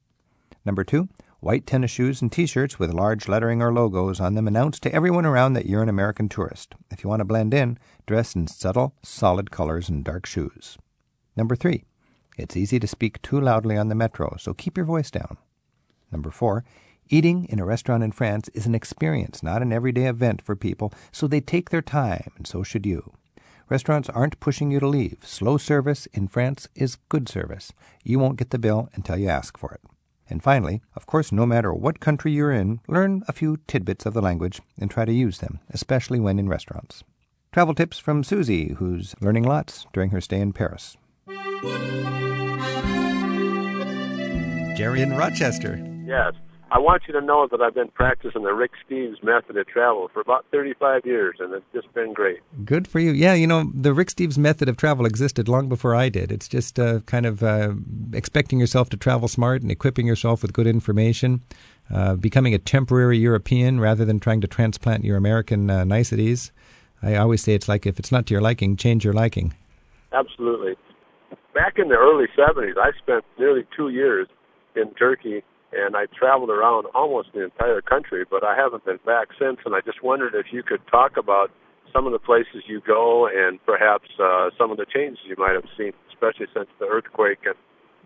Number 0.65 0.83
two, 0.83 1.11
white 1.41 1.67
tennis 1.67 1.91
shoes 1.91 2.23
and 2.23 2.33
t 2.33 2.47
shirts 2.47 2.79
with 2.79 2.94
large 2.94 3.29
lettering 3.29 3.61
or 3.61 3.75
logos 3.75 4.21
on 4.21 4.35
them 4.35 4.49
announce 4.49 4.81
to 4.81 4.93
everyone 4.94 5.27
around 5.27 5.53
that 5.53 5.67
you're 5.67 5.83
an 5.83 5.91
American 5.91 6.31
tourist. 6.31 6.75
If 6.91 7.05
you 7.05 7.11
want 7.11 7.21
to 7.21 7.27
blend 7.27 7.53
in, 7.53 7.79
dress 8.06 8.35
in 8.35 8.47
subtle, 8.47 8.94
solid 9.03 9.50
colors 9.50 9.91
and 9.91 10.03
dark 10.03 10.25
shoes. 10.25 10.79
Number 11.37 11.55
three, 11.55 11.85
it's 12.39 12.56
easy 12.56 12.81
to 12.81 12.87
speak 12.87 13.21
too 13.21 13.39
loudly 13.39 13.77
on 13.77 13.89
the 13.89 13.94
metro, 13.94 14.37
so 14.39 14.55
keep 14.55 14.79
your 14.79 14.87
voice 14.87 15.11
down. 15.11 15.37
Number 16.11 16.31
four, 16.31 16.65
Eating 17.09 17.44
in 17.44 17.61
a 17.61 17.65
restaurant 17.65 18.03
in 18.03 18.11
France 18.11 18.49
is 18.49 18.67
an 18.67 18.75
experience, 18.75 19.41
not 19.41 19.62
an 19.62 19.73
everyday 19.73 20.06
event 20.06 20.43
for 20.43 20.56
people, 20.56 20.93
so 21.12 21.29
they 21.29 21.41
take 21.41 21.71
their 21.71 21.82
time, 21.82 22.32
and 22.37 22.49
so 22.49 22.65
should 22.65 22.85
you. 22.85 23.12
Restaurants 23.69 24.09
aren't 24.11 24.39
pushing 24.39 24.71
you 24.71 24.79
to 24.79 24.87
leave. 24.87 25.19
Slow 25.25 25.59
service 25.59 26.07
in 26.13 26.29
France 26.29 26.69
is 26.77 26.99
good 27.09 27.29
service. 27.29 27.73
You 28.05 28.21
won't 28.21 28.39
get 28.39 28.51
the 28.51 28.59
bill 28.59 28.89
until 28.95 29.17
you 29.17 29.29
ask 29.29 29.59
for 29.59 29.73
it. 29.73 29.81
And 30.31 30.43
finally, 30.43 30.83
of 30.95 31.07
course, 31.07 31.33
no 31.33 31.47
matter 31.47 31.73
what 31.73 31.99
country 31.99 32.31
you're 32.32 32.53
in, 32.53 32.81
learn 32.87 33.23
a 33.27 33.32
few 33.32 33.58
tidbits 33.67 34.06
of 34.06 34.15
the 34.15 34.23
language 34.23 34.61
and 34.79 34.91
try 34.91 35.05
to 35.05 35.13
use 35.13 35.39
them, 35.39 35.58
especially 35.70 36.20
when 36.20 36.39
in 36.39 36.49
restaurants. 36.49 37.03
Travel 37.53 37.75
tips 37.75 37.99
from 37.99 38.23
Susie, 38.23 38.75
who's 38.75 39.15
learning 39.20 39.44
lots 39.44 39.87
during 39.93 40.11
her 40.11 40.20
stay 40.20 40.41
in 40.41 40.53
Paris. 40.53 40.96
Jerry 44.77 45.01
in 45.01 45.17
Rochester. 45.17 45.82
Yes. 46.05 46.35
I 46.73 46.81
want 46.81 47.03
you 47.06 47.13
to 47.15 47.20
know 47.20 47.46
that 47.49 47.61
I've 47.61 47.75
been 47.75 47.91
practicing 47.91 48.43
the 48.43 48.53
Rick 48.53 48.73
Steves 48.89 49.23
method 49.23 49.56
of 49.56 49.69
travel 49.69 50.11
for 50.13 50.20
about 50.20 50.46
35 50.51 51.06
years, 51.06 51.37
and 51.39 51.55
it's 51.55 51.65
just 51.73 51.93
been 51.94 52.13
great. 52.13 52.41
Good 52.65 52.89
for 52.89 52.99
you. 52.99 53.13
Yeah, 53.13 53.35
you 53.35 53.46
know, 53.46 53.70
the 53.73 53.94
Rick 53.94 54.08
Steves 54.08 54.37
method 54.37 54.69
of 54.69 54.77
travel 54.77 55.06
existed 55.06 55.49
long 55.49 55.69
before 55.69 55.94
I 55.94 56.08
did. 56.08 56.32
It's 56.32 56.49
just 56.49 56.81
uh, 56.81 57.01
kind 57.01 57.25
of 57.25 57.44
uh, 57.44 57.75
expecting 58.13 58.58
yourself 58.58 58.89
to 58.91 58.96
travel 58.96 59.29
smart 59.29 59.63
and 59.63 59.70
equipping 59.70 60.08
yourself 60.08 60.43
with 60.43 60.53
good 60.53 60.67
information, 60.67 61.43
uh, 61.93 62.17
becoming 62.17 62.53
a 62.53 62.58
temporary 62.58 63.19
European 63.19 63.79
rather 63.79 64.05
than 64.05 64.19
trying 64.19 64.41
to 64.41 64.49
transplant 64.49 65.05
your 65.05 65.17
American 65.17 65.70
uh, 65.70 65.85
niceties. 65.85 66.51
I 67.01 67.15
always 67.15 67.43
say 67.43 67.55
it's 67.55 67.69
like 67.69 67.87
if 67.87 68.01
it's 68.01 68.11
not 68.11 68.27
to 68.27 68.35
your 68.35 68.41
liking, 68.41 68.77
change 68.77 69.05
your 69.05 69.15
liking. 69.15 69.55
Absolutely. 70.13 70.75
Back 71.55 71.75
in 71.79 71.89
the 71.89 71.94
early 71.94 72.27
70s, 72.37 72.77
I 72.77 72.91
spent 72.99 73.25
nearly 73.39 73.65
two 73.77 73.91
years 73.91 74.27
in 74.75 74.93
Turkey 74.94 75.44
and 75.73 75.96
I 75.96 76.06
traveled 76.06 76.51
around 76.51 76.87
almost 76.94 77.29
the 77.35 77.44
entire 77.44 77.81
country, 77.81 78.25
but 78.29 78.44
I 78.44 78.56
haven't 78.56 78.85
been 78.85 79.01
back 79.05 79.29
since. 79.39 79.58
And 79.65 79.75
I 79.75 79.81
just 79.85 80.03
wondered 80.03 80.35
if 80.35 80.46
you 80.53 80.63
could 80.63 80.81
talk 80.91 81.17
about 81.17 81.51
some 81.93 82.06
of 82.06 82.13
the 82.13 82.19
places 82.19 82.63
you 82.67 82.81
go 82.87 83.27
and 83.27 83.58
perhaps 83.65 84.08
uh, 84.23 84.51
some 84.58 84.70
of 84.70 84.77
the 84.77 84.87
changes 84.87 85.19
you 85.27 85.37
might 85.39 85.55
have 85.55 85.69
seen, 85.77 85.93
especially 86.13 86.46
since 86.55 86.69
the 86.79 86.87
earthquake 86.87 87.39
and 87.44 87.55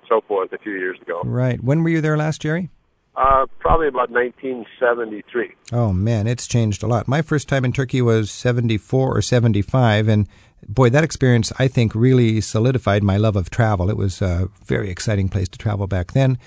so 0.08 0.20
forth 0.26 0.52
a 0.52 0.58
few 0.58 0.72
years 0.72 0.98
ago. 1.00 1.22
Right. 1.24 1.62
When 1.62 1.82
were 1.82 1.90
you 1.90 2.00
there 2.00 2.16
last, 2.16 2.40
Jerry? 2.42 2.70
Uh, 3.16 3.46
probably 3.58 3.88
about 3.88 4.10
1973. 4.10 5.50
Oh 5.72 5.92
man, 5.92 6.26
it's 6.26 6.46
changed 6.46 6.82
a 6.82 6.86
lot. 6.86 7.08
My 7.08 7.22
first 7.22 7.48
time 7.48 7.64
in 7.64 7.72
Turkey 7.72 8.00
was 8.00 8.30
74 8.30 9.16
or 9.16 9.20
75, 9.20 10.08
and 10.08 10.28
boy, 10.68 10.90
that 10.90 11.02
experience 11.02 11.52
I 11.58 11.66
think 11.66 11.94
really 11.94 12.40
solidified 12.40 13.02
my 13.02 13.16
love 13.16 13.34
of 13.34 13.50
travel. 13.50 13.90
It 13.90 13.96
was 13.96 14.22
a 14.22 14.48
very 14.64 14.90
exciting 14.90 15.28
place 15.28 15.48
to 15.48 15.58
travel 15.58 15.88
back 15.88 16.12
then. 16.12 16.38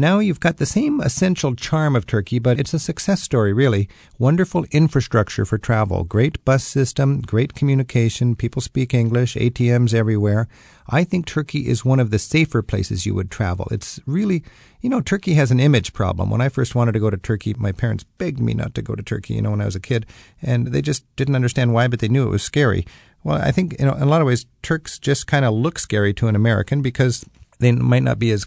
Now 0.00 0.20
you've 0.20 0.38
got 0.38 0.58
the 0.58 0.64
same 0.64 1.00
essential 1.00 1.56
charm 1.56 1.96
of 1.96 2.06
Turkey, 2.06 2.38
but 2.38 2.60
it's 2.60 2.72
a 2.72 2.78
success 2.78 3.20
story, 3.20 3.52
really. 3.52 3.88
Wonderful 4.16 4.64
infrastructure 4.70 5.44
for 5.44 5.58
travel, 5.58 6.04
great 6.04 6.44
bus 6.44 6.62
system, 6.62 7.20
great 7.20 7.54
communication, 7.54 8.36
people 8.36 8.62
speak 8.62 8.94
English, 8.94 9.34
ATMs 9.34 9.92
everywhere. 9.92 10.46
I 10.88 11.02
think 11.02 11.26
Turkey 11.26 11.66
is 11.66 11.84
one 11.84 11.98
of 11.98 12.12
the 12.12 12.20
safer 12.20 12.62
places 12.62 13.06
you 13.06 13.14
would 13.16 13.28
travel. 13.28 13.66
It's 13.72 13.98
really, 14.06 14.44
you 14.80 14.88
know, 14.88 15.00
Turkey 15.00 15.34
has 15.34 15.50
an 15.50 15.58
image 15.58 15.92
problem. 15.92 16.30
When 16.30 16.40
I 16.40 16.48
first 16.48 16.76
wanted 16.76 16.92
to 16.92 17.00
go 17.00 17.10
to 17.10 17.16
Turkey, 17.16 17.56
my 17.58 17.72
parents 17.72 18.04
begged 18.04 18.38
me 18.38 18.54
not 18.54 18.76
to 18.76 18.82
go 18.82 18.94
to 18.94 19.02
Turkey, 19.02 19.34
you 19.34 19.42
know, 19.42 19.50
when 19.50 19.60
I 19.60 19.64
was 19.64 19.74
a 19.74 19.80
kid, 19.80 20.06
and 20.40 20.68
they 20.68 20.80
just 20.80 21.04
didn't 21.16 21.34
understand 21.34 21.74
why, 21.74 21.88
but 21.88 21.98
they 21.98 22.06
knew 22.06 22.24
it 22.24 22.30
was 22.30 22.44
scary. 22.44 22.86
Well, 23.24 23.42
I 23.42 23.50
think, 23.50 23.74
you 23.80 23.86
know, 23.86 23.94
in 23.94 24.02
a 24.02 24.06
lot 24.06 24.20
of 24.20 24.28
ways, 24.28 24.46
Turks 24.62 24.96
just 24.96 25.26
kind 25.26 25.44
of 25.44 25.54
look 25.54 25.76
scary 25.76 26.14
to 26.14 26.28
an 26.28 26.36
American 26.36 26.82
because 26.82 27.24
they 27.58 27.72
might 27.72 28.02
not 28.02 28.18
be 28.18 28.30
as 28.30 28.46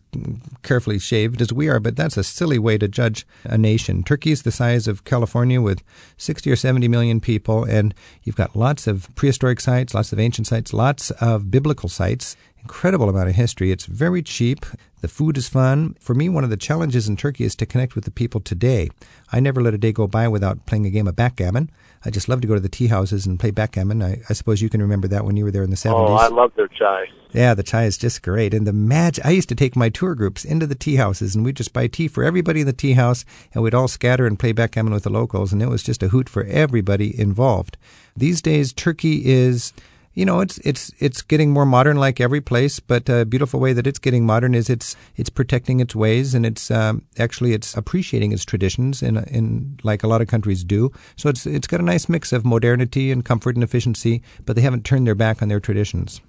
carefully 0.64 1.00
shaved 1.00 1.42
as 1.42 1.52
we 1.52 1.68
are, 1.70 1.80
but 1.80 1.96
that's 1.96 2.18
a 2.18 2.24
silly 2.24 2.58
way 2.58 2.78
to 2.78 2.88
judge 2.88 3.26
a 3.44 3.58
nation. 3.58 4.04
Turkey's 4.04 4.44
the 4.44 4.52
size 4.52 4.88
of 4.88 5.04
California 5.04 5.62
with 5.62 5.84
60 6.18 6.50
or 6.52 6.56
70 6.56 6.88
million 6.88 7.20
people, 7.20 7.64
and 7.64 7.94
you've 8.24 8.36
got 8.36 8.56
lots 8.56 8.88
of 8.88 9.14
prehistoric 9.16 9.60
sites, 9.60 9.94
lots 9.94 10.14
of 10.14 10.20
ancient 10.20 10.48
sites, 10.48 10.74
lots 10.74 11.12
of 11.12 11.52
biblical 11.52 11.90
sites, 11.90 12.36
incredible 12.62 13.10
amount 13.10 13.30
of 13.30 13.36
history. 13.36 13.72
It's 13.72 13.86
very 13.86 14.22
cheap. 14.22 14.66
The 15.02 15.08
food 15.08 15.36
is 15.36 15.50
fun. 15.50 15.96
For 16.00 16.14
me, 16.14 16.30
one 16.30 16.44
of 16.44 16.52
the 16.52 16.58
challenges 16.58 17.10
in 17.10 17.18
Turkey 17.18 17.44
is 17.44 17.56
to 17.56 17.66
connect 17.66 17.96
with 17.96 18.06
the 18.06 18.12
people 18.12 18.40
today. 18.40 18.90
I 19.32 19.40
never 19.40 19.62
let 19.62 19.74
a 19.74 19.78
day 19.78 19.92
go 19.92 20.06
by 20.06 20.28
without 20.28 20.66
playing 20.68 20.86
a 20.86 20.92
game 20.92 21.08
of 21.08 21.16
backgammon. 21.16 21.72
I 22.06 22.12
just 22.12 22.30
love 22.30 22.42
to 22.42 22.48
go 22.48 22.54
to 22.54 22.60
the 22.60 22.70
tea 22.70 22.88
houses 22.88 23.26
and 23.26 23.40
play 23.40 23.52
backgammon. 23.52 24.04
I, 24.04 24.22
I 24.30 24.34
suppose 24.34 24.62
you 24.62 24.70
can 24.70 24.82
remember 24.82 25.08
that 25.08 25.26
when 25.26 25.38
you 25.38 25.44
were 25.44 25.52
there 25.52 25.64
in 25.64 25.72
the 25.72 25.76
70s. 25.76 25.94
Oh, 25.94 26.14
I 26.14 26.28
love 26.28 26.52
their 26.56 26.68
chai. 26.68 27.06
Yeah, 27.32 27.54
the 27.54 27.64
chai 27.64 27.86
is 27.86 27.98
just 27.98 28.22
great. 28.22 28.54
And 28.54 28.68
the 28.68 28.74
magic, 28.74 29.26
I 29.26 29.32
used 29.32 29.50
to 29.50 29.56
take 29.56 29.76
my 29.76 29.90
tour 29.90 30.14
groups 30.14 30.46
into 30.46 30.68
the 30.68 30.76
tea 30.76 30.98
houses 30.98 31.36
and 31.36 31.44
we'd 31.44 31.56
just 31.56 31.74
buy 31.74 31.88
tea 31.88 32.08
for 32.08 32.24
everybody 32.24 32.62
in 32.62 32.68
the 32.68 32.74
tea 32.74 32.94
house 32.94 33.26
and 33.54 33.64
we'd 33.64 33.74
all 33.74 33.88
scatter 33.88 34.28
and 34.28 34.38
play 34.38 34.52
backgammon 34.52 34.94
with 34.94 35.04
the 35.04 35.10
locals. 35.10 35.52
And 35.52 35.64
it 35.64 35.70
was 35.70 35.82
just 35.82 36.04
a 36.04 36.10
hoot 36.10 36.30
for 36.30 36.44
everybody 36.44 37.20
involved. 37.20 37.78
These 38.16 38.42
days, 38.42 38.74
Turkey 38.74 39.26
is 39.26 39.74
you 40.14 40.26
know, 40.26 40.42
it's 40.42 40.58
it's 40.60 40.92
it's 41.00 41.22
getting 41.22 41.52
more 41.52 41.66
modern, 41.66 41.98
like 41.98 42.20
every 42.20 42.42
place. 42.42 42.80
But 42.80 43.08
a 43.08 43.26
beautiful 43.26 43.60
way 43.60 43.74
that 43.74 43.88
it's 43.88 44.00
getting 44.00 44.26
modern 44.26 44.54
is 44.54 44.70
it's 44.70 44.96
it's 45.16 45.30
protecting 45.30 45.80
its 45.80 45.96
ways, 45.96 46.36
and 46.36 46.46
it's 46.46 46.70
um, 46.70 47.04
actually 47.18 47.54
it's 47.54 47.76
appreciating 47.78 48.34
its 48.34 48.44
traditions, 48.44 49.02
in 49.02 49.18
in 49.26 49.80
like 49.84 50.04
a 50.04 50.08
lot 50.08 50.22
of 50.22 50.28
countries 50.28 50.64
do. 50.64 50.92
So 51.16 51.30
it's 51.30 51.46
it's 51.46 51.68
got 51.68 51.80
a 51.80 51.84
nice 51.84 52.10
mix 52.10 52.34
of 52.34 52.46
modernity 52.46 53.12
and 53.12 53.24
comfort 53.24 53.56
and 53.56 53.64
efficiency, 53.64 54.22
but 54.46 54.56
they 54.56 54.62
haven't 54.62 54.84
turned 54.84 55.08
their 55.08 55.16
back 55.16 55.42
on 55.42 55.48
their 55.48 55.62
traditions. 55.62 56.22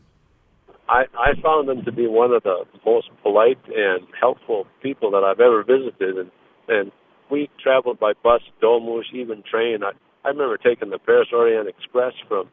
I, 0.88 1.04
I 1.18 1.40
found 1.42 1.68
them 1.68 1.84
to 1.84 1.92
be 1.92 2.06
one 2.06 2.32
of 2.32 2.42
the 2.42 2.64
most 2.84 3.08
polite 3.22 3.58
and 3.74 4.06
helpful 4.20 4.66
people 4.82 5.10
that 5.12 5.24
I've 5.24 5.40
ever 5.40 5.64
visited, 5.64 6.18
and 6.18 6.30
and 6.68 6.92
we 7.30 7.50
traveled 7.60 7.98
by 7.98 8.12
bus, 8.22 8.42
dolmuş, 8.62 9.12
even 9.12 9.42
train. 9.42 9.82
I 9.82 9.90
I 10.24 10.28
remember 10.28 10.56
taking 10.56 10.90
the 10.90 10.98
Paris 10.98 11.28
Orient 11.32 11.68
Express 11.68 12.12
from 12.28 12.48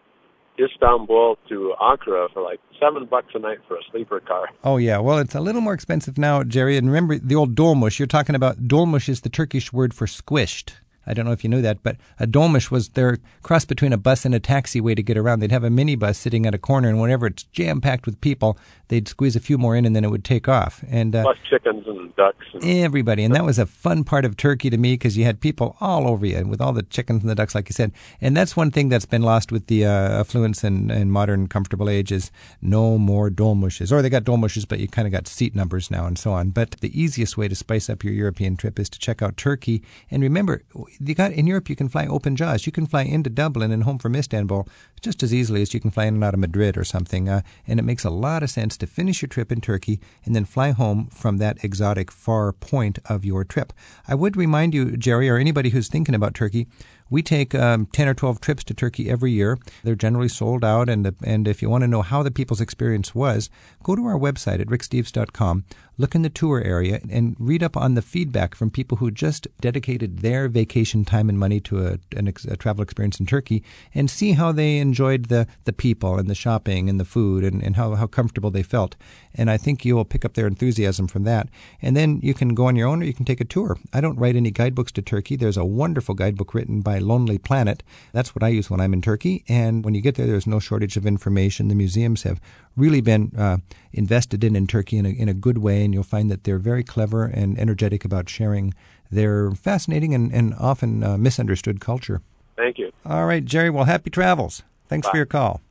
Istanbul 0.59 1.37
to 1.49 1.73
Ankara 1.81 2.31
for 2.33 2.41
like 2.41 2.59
seven 2.79 3.05
bucks 3.05 3.33
a 3.35 3.39
night 3.39 3.59
for 3.67 3.75
a 3.75 3.83
sleeper 3.91 4.19
car. 4.19 4.49
Oh 4.63 4.77
yeah, 4.77 4.99
well 4.99 5.17
it's 5.17 5.35
a 5.35 5.39
little 5.39 5.61
more 5.61 5.73
expensive 5.73 6.17
now, 6.17 6.43
Jerry. 6.43 6.77
And 6.77 6.87
remember 6.87 7.17
the 7.17 7.35
old 7.35 7.55
dolmuş. 7.55 7.99
You're 7.99 8.07
talking 8.07 8.35
about 8.35 8.67
dolmuş 8.67 9.09
is 9.09 9.21
the 9.21 9.29
Turkish 9.29 9.71
word 9.73 9.93
for 9.93 10.05
squished. 10.05 10.73
I 11.07 11.13
don't 11.13 11.25
know 11.25 11.31
if 11.31 11.43
you 11.43 11.49
knew 11.49 11.61
that, 11.61 11.81
but 11.83 11.97
a 12.19 12.27
dolmuş 12.27 12.71
was 12.71 12.89
their 12.89 13.17
cross 13.41 13.65
between 13.65 13.93
a 13.93 13.97
bus 13.97 14.25
and 14.25 14.35
a 14.35 14.39
taxiway 14.39 14.95
to 14.95 15.03
get 15.03 15.17
around. 15.17 15.39
They'd 15.39 15.51
have 15.51 15.63
a 15.63 15.69
minibus 15.69 16.15
sitting 16.15 16.45
at 16.45 16.53
a 16.53 16.57
corner, 16.57 16.89
and 16.89 16.99
whenever 16.99 17.27
it's 17.27 17.43
jam 17.43 17.81
packed 17.81 18.05
with 18.05 18.19
people, 18.21 18.57
they'd 18.89 19.07
squeeze 19.07 19.35
a 19.35 19.39
few 19.39 19.57
more 19.57 19.75
in, 19.75 19.85
and 19.85 19.95
then 19.95 20.03
it 20.03 20.11
would 20.11 20.23
take 20.23 20.47
off. 20.47 20.83
And 20.89 21.15
uh, 21.15 21.23
plus 21.23 21.37
chickens 21.49 21.87
and 21.87 22.15
ducks. 22.15 22.45
And 22.53 22.63
everybody, 22.63 23.23
and 23.23 23.35
that 23.35 23.45
was 23.45 23.57
a 23.57 23.65
fun 23.65 24.03
part 24.03 24.25
of 24.25 24.37
Turkey 24.37 24.69
to 24.69 24.77
me 24.77 24.93
because 24.93 25.17
you 25.17 25.25
had 25.25 25.39
people 25.39 25.77
all 25.79 26.07
over 26.07 26.25
you 26.25 26.45
with 26.45 26.61
all 26.61 26.73
the 26.73 26.83
chickens 26.83 27.21
and 27.21 27.29
the 27.29 27.35
ducks, 27.35 27.55
like 27.55 27.69
you 27.69 27.73
said. 27.73 27.91
And 28.21 28.35
that's 28.35 28.55
one 28.55 28.71
thing 28.71 28.89
that's 28.89 29.05
been 29.05 29.21
lost 29.21 29.51
with 29.51 29.67
the 29.67 29.85
uh, 29.85 29.89
affluence 29.89 30.63
and, 30.63 30.91
and 30.91 31.11
modern 31.11 31.47
comfortable 31.47 31.89
age 31.89 32.11
is 32.11 32.31
no 32.61 32.97
more 32.97 33.29
dolmuşes, 33.29 33.91
or 33.91 34.01
they 34.01 34.09
got 34.09 34.23
dolmuşes, 34.23 34.67
but 34.67 34.79
you 34.79 34.87
kind 34.87 35.07
of 35.07 35.11
got 35.11 35.27
seat 35.27 35.55
numbers 35.55 35.89
now 35.89 36.05
and 36.05 36.17
so 36.17 36.31
on. 36.31 36.49
But 36.49 36.71
the 36.81 36.99
easiest 36.99 37.37
way 37.37 37.47
to 37.47 37.55
spice 37.55 37.89
up 37.89 38.03
your 38.03 38.13
European 38.13 38.57
trip 38.57 38.79
is 38.79 38.89
to 38.89 38.99
check 38.99 39.21
out 39.21 39.37
Turkey, 39.37 39.83
and 40.11 40.21
remember 40.21 40.63
you 40.99 41.15
got 41.15 41.31
in 41.31 41.47
Europe 41.47 41.69
you 41.69 41.75
can 41.75 41.89
fly 41.89 42.05
open 42.05 42.35
jaws. 42.35 42.65
You 42.65 42.71
can 42.71 42.85
fly 42.85 43.03
into 43.03 43.29
Dublin 43.29 43.71
and 43.71 43.83
home 43.83 43.99
from 43.99 44.15
Istanbul 44.15 44.67
just 45.01 45.23
as 45.23 45.33
easily 45.33 45.61
as 45.61 45.73
you 45.73 45.79
can 45.79 45.91
fly 45.91 46.05
in 46.05 46.15
and 46.15 46.23
out 46.23 46.33
of 46.33 46.39
Madrid 46.39 46.77
or 46.77 46.83
something. 46.83 47.29
Uh, 47.29 47.41
and 47.67 47.79
it 47.79 47.83
makes 47.83 48.03
a 48.03 48.09
lot 48.09 48.43
of 48.43 48.49
sense 48.49 48.77
to 48.77 48.87
finish 48.87 49.21
your 49.21 49.29
trip 49.29 49.51
in 49.51 49.61
Turkey 49.61 49.99
and 50.25 50.35
then 50.35 50.45
fly 50.45 50.71
home 50.71 51.07
from 51.07 51.37
that 51.37 51.63
exotic 51.63 52.11
far 52.11 52.51
point 52.51 52.99
of 53.05 53.23
your 53.23 53.43
trip. 53.43 53.71
I 54.07 54.15
would 54.15 54.35
remind 54.35 54.73
you, 54.73 54.97
Jerry, 54.97 55.29
or 55.29 55.37
anybody 55.37 55.69
who's 55.69 55.87
thinking 55.87 56.15
about 56.15 56.33
Turkey, 56.33 56.67
we 57.09 57.23
take 57.23 57.55
um, 57.55 57.87
10 57.87 58.07
or 58.07 58.13
12 58.13 58.39
trips 58.39 58.63
to 58.65 58.73
Turkey 58.73 59.09
every 59.09 59.31
year. 59.31 59.57
They're 59.83 59.95
generally 59.95 60.27
sold 60.27 60.63
out, 60.63 60.89
and, 60.89 61.15
and 61.23 61.47
if 61.47 61.61
you 61.61 61.69
want 61.69 61.81
to 61.81 61.87
know 61.87 62.01
how 62.01 62.21
the 62.21 62.31
people's 62.31 62.61
experience 62.61 63.15
was, 63.15 63.49
go 63.83 63.95
to 63.95 64.05
our 64.05 64.17
website 64.17 64.59
at 64.59 64.67
ricksteves.com, 64.67 65.65
look 65.99 66.15
in 66.15 66.23
the 66.23 66.29
tour 66.29 66.63
area, 66.63 66.99
and 67.11 67.35
read 67.37 67.61
up 67.61 67.77
on 67.77 67.93
the 67.93 68.01
feedback 68.01 68.55
from 68.55 68.71
people 68.71 68.97
who 68.97 69.11
just 69.11 69.47
dedicated 69.59 70.19
their 70.19 70.47
vacation 70.47 71.05
time 71.05 71.29
and 71.29 71.37
money 71.37 71.59
to 71.59 71.85
a, 71.85 71.99
an, 72.15 72.27
a 72.27 72.57
travel 72.57 72.81
experience 72.81 73.19
in 73.19 73.25
Turkey, 73.25 73.63
and 73.93 74.09
see 74.09 74.31
how 74.31 74.51
they 74.51 74.77
enjoyed 74.77 75.25
the, 75.25 75.45
the 75.65 75.73
people 75.73 76.17
and 76.17 76.29
the 76.29 76.33
shopping 76.33 76.89
and 76.89 76.99
the 76.99 77.05
food 77.05 77.43
and, 77.43 77.61
and 77.61 77.75
how, 77.75 77.93
how 77.95 78.07
comfortable 78.07 78.49
they 78.49 78.63
felt. 78.63 78.95
And 79.35 79.51
I 79.51 79.57
think 79.57 79.83
you 79.83 79.95
will 79.95 80.05
pick 80.05 80.23
up 80.23 80.33
their 80.33 80.47
enthusiasm 80.47 81.07
from 81.07 81.23
that. 81.23 81.49
And 81.81 81.95
then 81.95 82.19
you 82.23 82.33
can 82.33 82.55
go 82.55 82.65
on 82.67 82.77
your 82.77 82.87
own 82.87 83.01
or 83.01 83.05
you 83.05 83.13
can 83.13 83.25
take 83.25 83.41
a 83.41 83.45
tour. 83.45 83.77
I 83.93 84.01
don't 84.01 84.17
write 84.17 84.37
any 84.37 84.51
guidebooks 84.51 84.93
to 84.93 85.01
Turkey. 85.01 85.35
There's 85.35 85.57
a 85.57 85.65
wonderful 85.65 86.15
guidebook 86.15 86.53
written 86.53 86.79
by 86.81 86.99
Lonely 86.99 87.37
Planet. 87.37 87.83
That's 88.13 88.33
what 88.33 88.43
I 88.43 88.47
use 88.47 88.69
when 88.69 88.79
I'm 88.79 88.93
in 88.93 89.01
Turkey. 89.01 89.43
And 89.49 89.83
when 89.83 89.95
you 89.95 90.01
get 90.01 90.15
there, 90.15 90.27
there's 90.27 90.47
no 90.47 90.59
shortage 90.59 90.95
of 90.95 91.05
information. 91.05 91.67
The 91.67 91.75
museums 91.75 92.23
have 92.23 92.39
really 92.77 93.01
been 93.01 93.33
uh, 93.37 93.57
invested 93.93 94.43
in 94.43 94.55
in 94.55 94.67
Turkey 94.67 94.97
in 94.97 95.05
a, 95.05 95.09
in 95.09 95.29
a 95.29 95.33
good 95.33 95.59
way, 95.59 95.83
and 95.83 95.93
you'll 95.93 96.03
find 96.03 96.29
that 96.29 96.43
they're 96.43 96.59
very 96.59 96.83
clever 96.83 97.25
and 97.25 97.57
energetic 97.59 98.05
about 98.05 98.29
sharing 98.29 98.73
their 99.11 99.51
fascinating 99.51 100.13
and, 100.13 100.31
and 100.33 100.53
often 100.59 101.03
uh, 101.03 101.17
misunderstood 101.17 101.79
culture. 101.79 102.21
Thank 102.55 102.77
you. 102.77 102.91
All 103.05 103.25
right, 103.25 103.43
Jerry. 103.43 103.69
Well, 103.69 103.85
happy 103.85 104.09
travels. 104.09 104.63
Thanks 104.87 105.07
Bye. 105.07 105.11
for 105.11 105.17
your 105.17 105.25
call. 105.25 105.61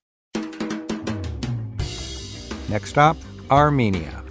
Next 2.68 2.90
stop, 2.90 3.16
Armenia. 3.50 4.22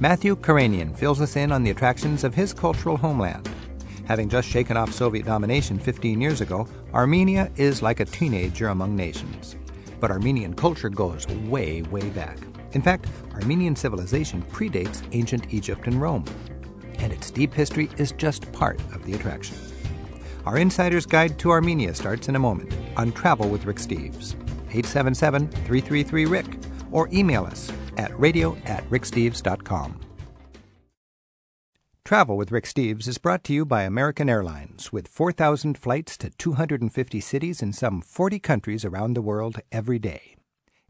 Matthew 0.00 0.34
Karanian 0.36 0.96
fills 0.96 1.20
us 1.20 1.36
in 1.36 1.52
on 1.52 1.62
the 1.62 1.70
attractions 1.70 2.24
of 2.24 2.34
his 2.34 2.52
cultural 2.52 2.96
homeland. 2.96 3.48
Having 4.06 4.30
just 4.30 4.48
shaken 4.48 4.76
off 4.76 4.92
Soviet 4.92 5.24
domination 5.24 5.78
15 5.78 6.20
years 6.20 6.40
ago, 6.40 6.66
Armenia 6.92 7.50
is 7.56 7.82
like 7.82 8.00
a 8.00 8.04
teenager 8.04 8.68
among 8.68 8.96
nations. 8.96 9.56
But 10.00 10.10
Armenian 10.10 10.54
culture 10.54 10.88
goes 10.88 11.26
way, 11.28 11.82
way 11.82 12.08
back. 12.10 12.38
In 12.72 12.82
fact, 12.82 13.06
Armenian 13.34 13.76
civilization 13.76 14.42
predates 14.42 15.02
ancient 15.12 15.52
Egypt 15.52 15.86
and 15.86 16.00
Rome. 16.00 16.24
And 16.98 17.12
its 17.12 17.30
deep 17.30 17.52
history 17.52 17.90
is 17.98 18.12
just 18.12 18.50
part 18.52 18.80
of 18.94 19.04
the 19.04 19.14
attraction. 19.14 19.56
Our 20.46 20.58
Insider's 20.58 21.06
Guide 21.06 21.38
to 21.40 21.50
Armenia 21.50 21.94
starts 21.94 22.28
in 22.28 22.36
a 22.36 22.40
moment 22.40 22.74
on 22.96 23.12
Travel 23.12 23.48
with 23.48 23.64
Rick 23.64 23.76
Steves. 23.76 24.34
877 24.70 25.48
333 25.48 26.26
Rick 26.26 26.46
or 26.90 27.08
email 27.12 27.44
us 27.44 27.70
at 27.96 28.18
radio 28.18 28.56
at 28.64 28.88
ricksteves.com. 28.90 30.00
Travel 32.04 32.36
with 32.36 32.50
Rick 32.50 32.64
Steves 32.64 33.06
is 33.06 33.18
brought 33.18 33.44
to 33.44 33.52
you 33.52 33.64
by 33.64 33.84
American 33.84 34.28
Airlines 34.28 34.92
with 34.92 35.06
4,000 35.06 35.78
flights 35.78 36.16
to 36.18 36.30
250 36.30 37.20
cities 37.20 37.62
in 37.62 37.72
some 37.72 38.00
40 38.02 38.38
countries 38.40 38.84
around 38.84 39.14
the 39.14 39.22
world 39.22 39.60
every 39.70 39.98
day. 39.98 40.36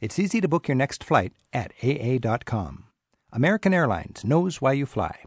It's 0.02 0.18
easy 0.18 0.40
to 0.40 0.48
book 0.48 0.66
your 0.66 0.74
next 0.74 1.04
flight 1.04 1.32
at 1.52 1.70
AA.com. 1.80 2.86
American 3.32 3.72
Airlines 3.72 4.24
knows 4.24 4.60
why 4.60 4.72
you 4.72 4.84
fly. 4.84 5.20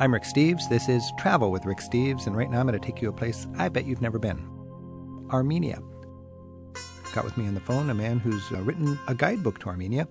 I'm 0.00 0.12
Rick 0.12 0.24
Steves. 0.24 0.68
This 0.68 0.88
is 0.88 1.12
Travel 1.18 1.52
with 1.52 1.64
Rick 1.66 1.78
Steves, 1.78 2.26
and 2.26 2.36
right 2.36 2.50
now 2.50 2.58
I'm 2.58 2.66
going 2.66 2.78
to 2.78 2.84
take 2.84 3.00
you 3.00 3.08
a 3.08 3.12
place 3.12 3.46
I 3.56 3.68
bet 3.68 3.86
you've 3.86 4.02
never 4.02 4.18
been 4.18 4.44
Armenia. 5.30 5.80
Got 7.14 7.24
with 7.24 7.36
me 7.36 7.46
on 7.46 7.54
the 7.54 7.60
phone 7.60 7.88
a 7.90 7.94
man 7.94 8.18
who's 8.18 8.50
uh, 8.50 8.60
written 8.62 8.98
a 9.06 9.14
guidebook 9.14 9.60
to 9.60 9.68
Armenia, 9.68 10.08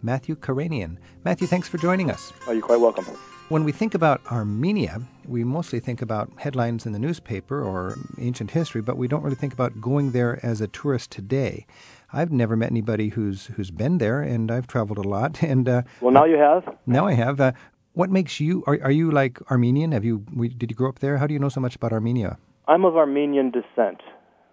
Matthew 0.00 0.36
Karanian. 0.36 0.96
Matthew, 1.22 1.46
thanks 1.46 1.68
for 1.68 1.76
joining 1.76 2.10
us. 2.10 2.32
Oh, 2.46 2.52
you're 2.52 2.62
quite 2.62 2.80
welcome. 2.80 3.04
When 3.50 3.62
we 3.62 3.72
think 3.72 3.94
about 3.94 4.22
Armenia, 4.32 5.02
we 5.26 5.44
mostly 5.44 5.80
think 5.80 6.00
about 6.00 6.32
headlines 6.38 6.86
in 6.86 6.92
the 6.92 6.98
newspaper 6.98 7.62
or 7.62 7.96
ancient 8.18 8.52
history, 8.52 8.80
but 8.80 8.96
we 8.96 9.06
don't 9.06 9.22
really 9.22 9.36
think 9.36 9.52
about 9.52 9.82
going 9.82 10.12
there 10.12 10.40
as 10.42 10.62
a 10.62 10.66
tourist 10.66 11.10
today. 11.10 11.66
I've 12.10 12.32
never 12.32 12.56
met 12.56 12.70
anybody 12.70 13.10
who's 13.10 13.46
who's 13.48 13.70
been 13.70 13.98
there, 13.98 14.22
and 14.22 14.50
I've 14.50 14.66
traveled 14.66 14.98
a 14.98 15.06
lot. 15.06 15.42
And 15.46 15.68
uh, 15.68 15.82
well, 16.00 16.10
now 16.10 16.24
you 16.24 16.38
have. 16.38 16.76
Now 16.86 17.06
I 17.06 17.12
have. 17.12 17.38
Uh, 17.38 17.52
what 17.96 18.10
makes 18.10 18.40
you? 18.40 18.62
Are, 18.66 18.78
are 18.82 18.90
you 18.90 19.10
like 19.10 19.40
Armenian? 19.50 19.92
Have 19.92 20.04
you? 20.04 20.18
Did 20.58 20.70
you 20.70 20.76
grow 20.76 20.90
up 20.90 20.98
there? 20.98 21.16
How 21.16 21.26
do 21.26 21.32
you 21.32 21.40
know 21.40 21.48
so 21.48 21.60
much 21.60 21.76
about 21.76 21.92
Armenia? 21.92 22.36
I'm 22.68 22.84
of 22.84 22.94
Armenian 22.94 23.50
descent. 23.50 24.02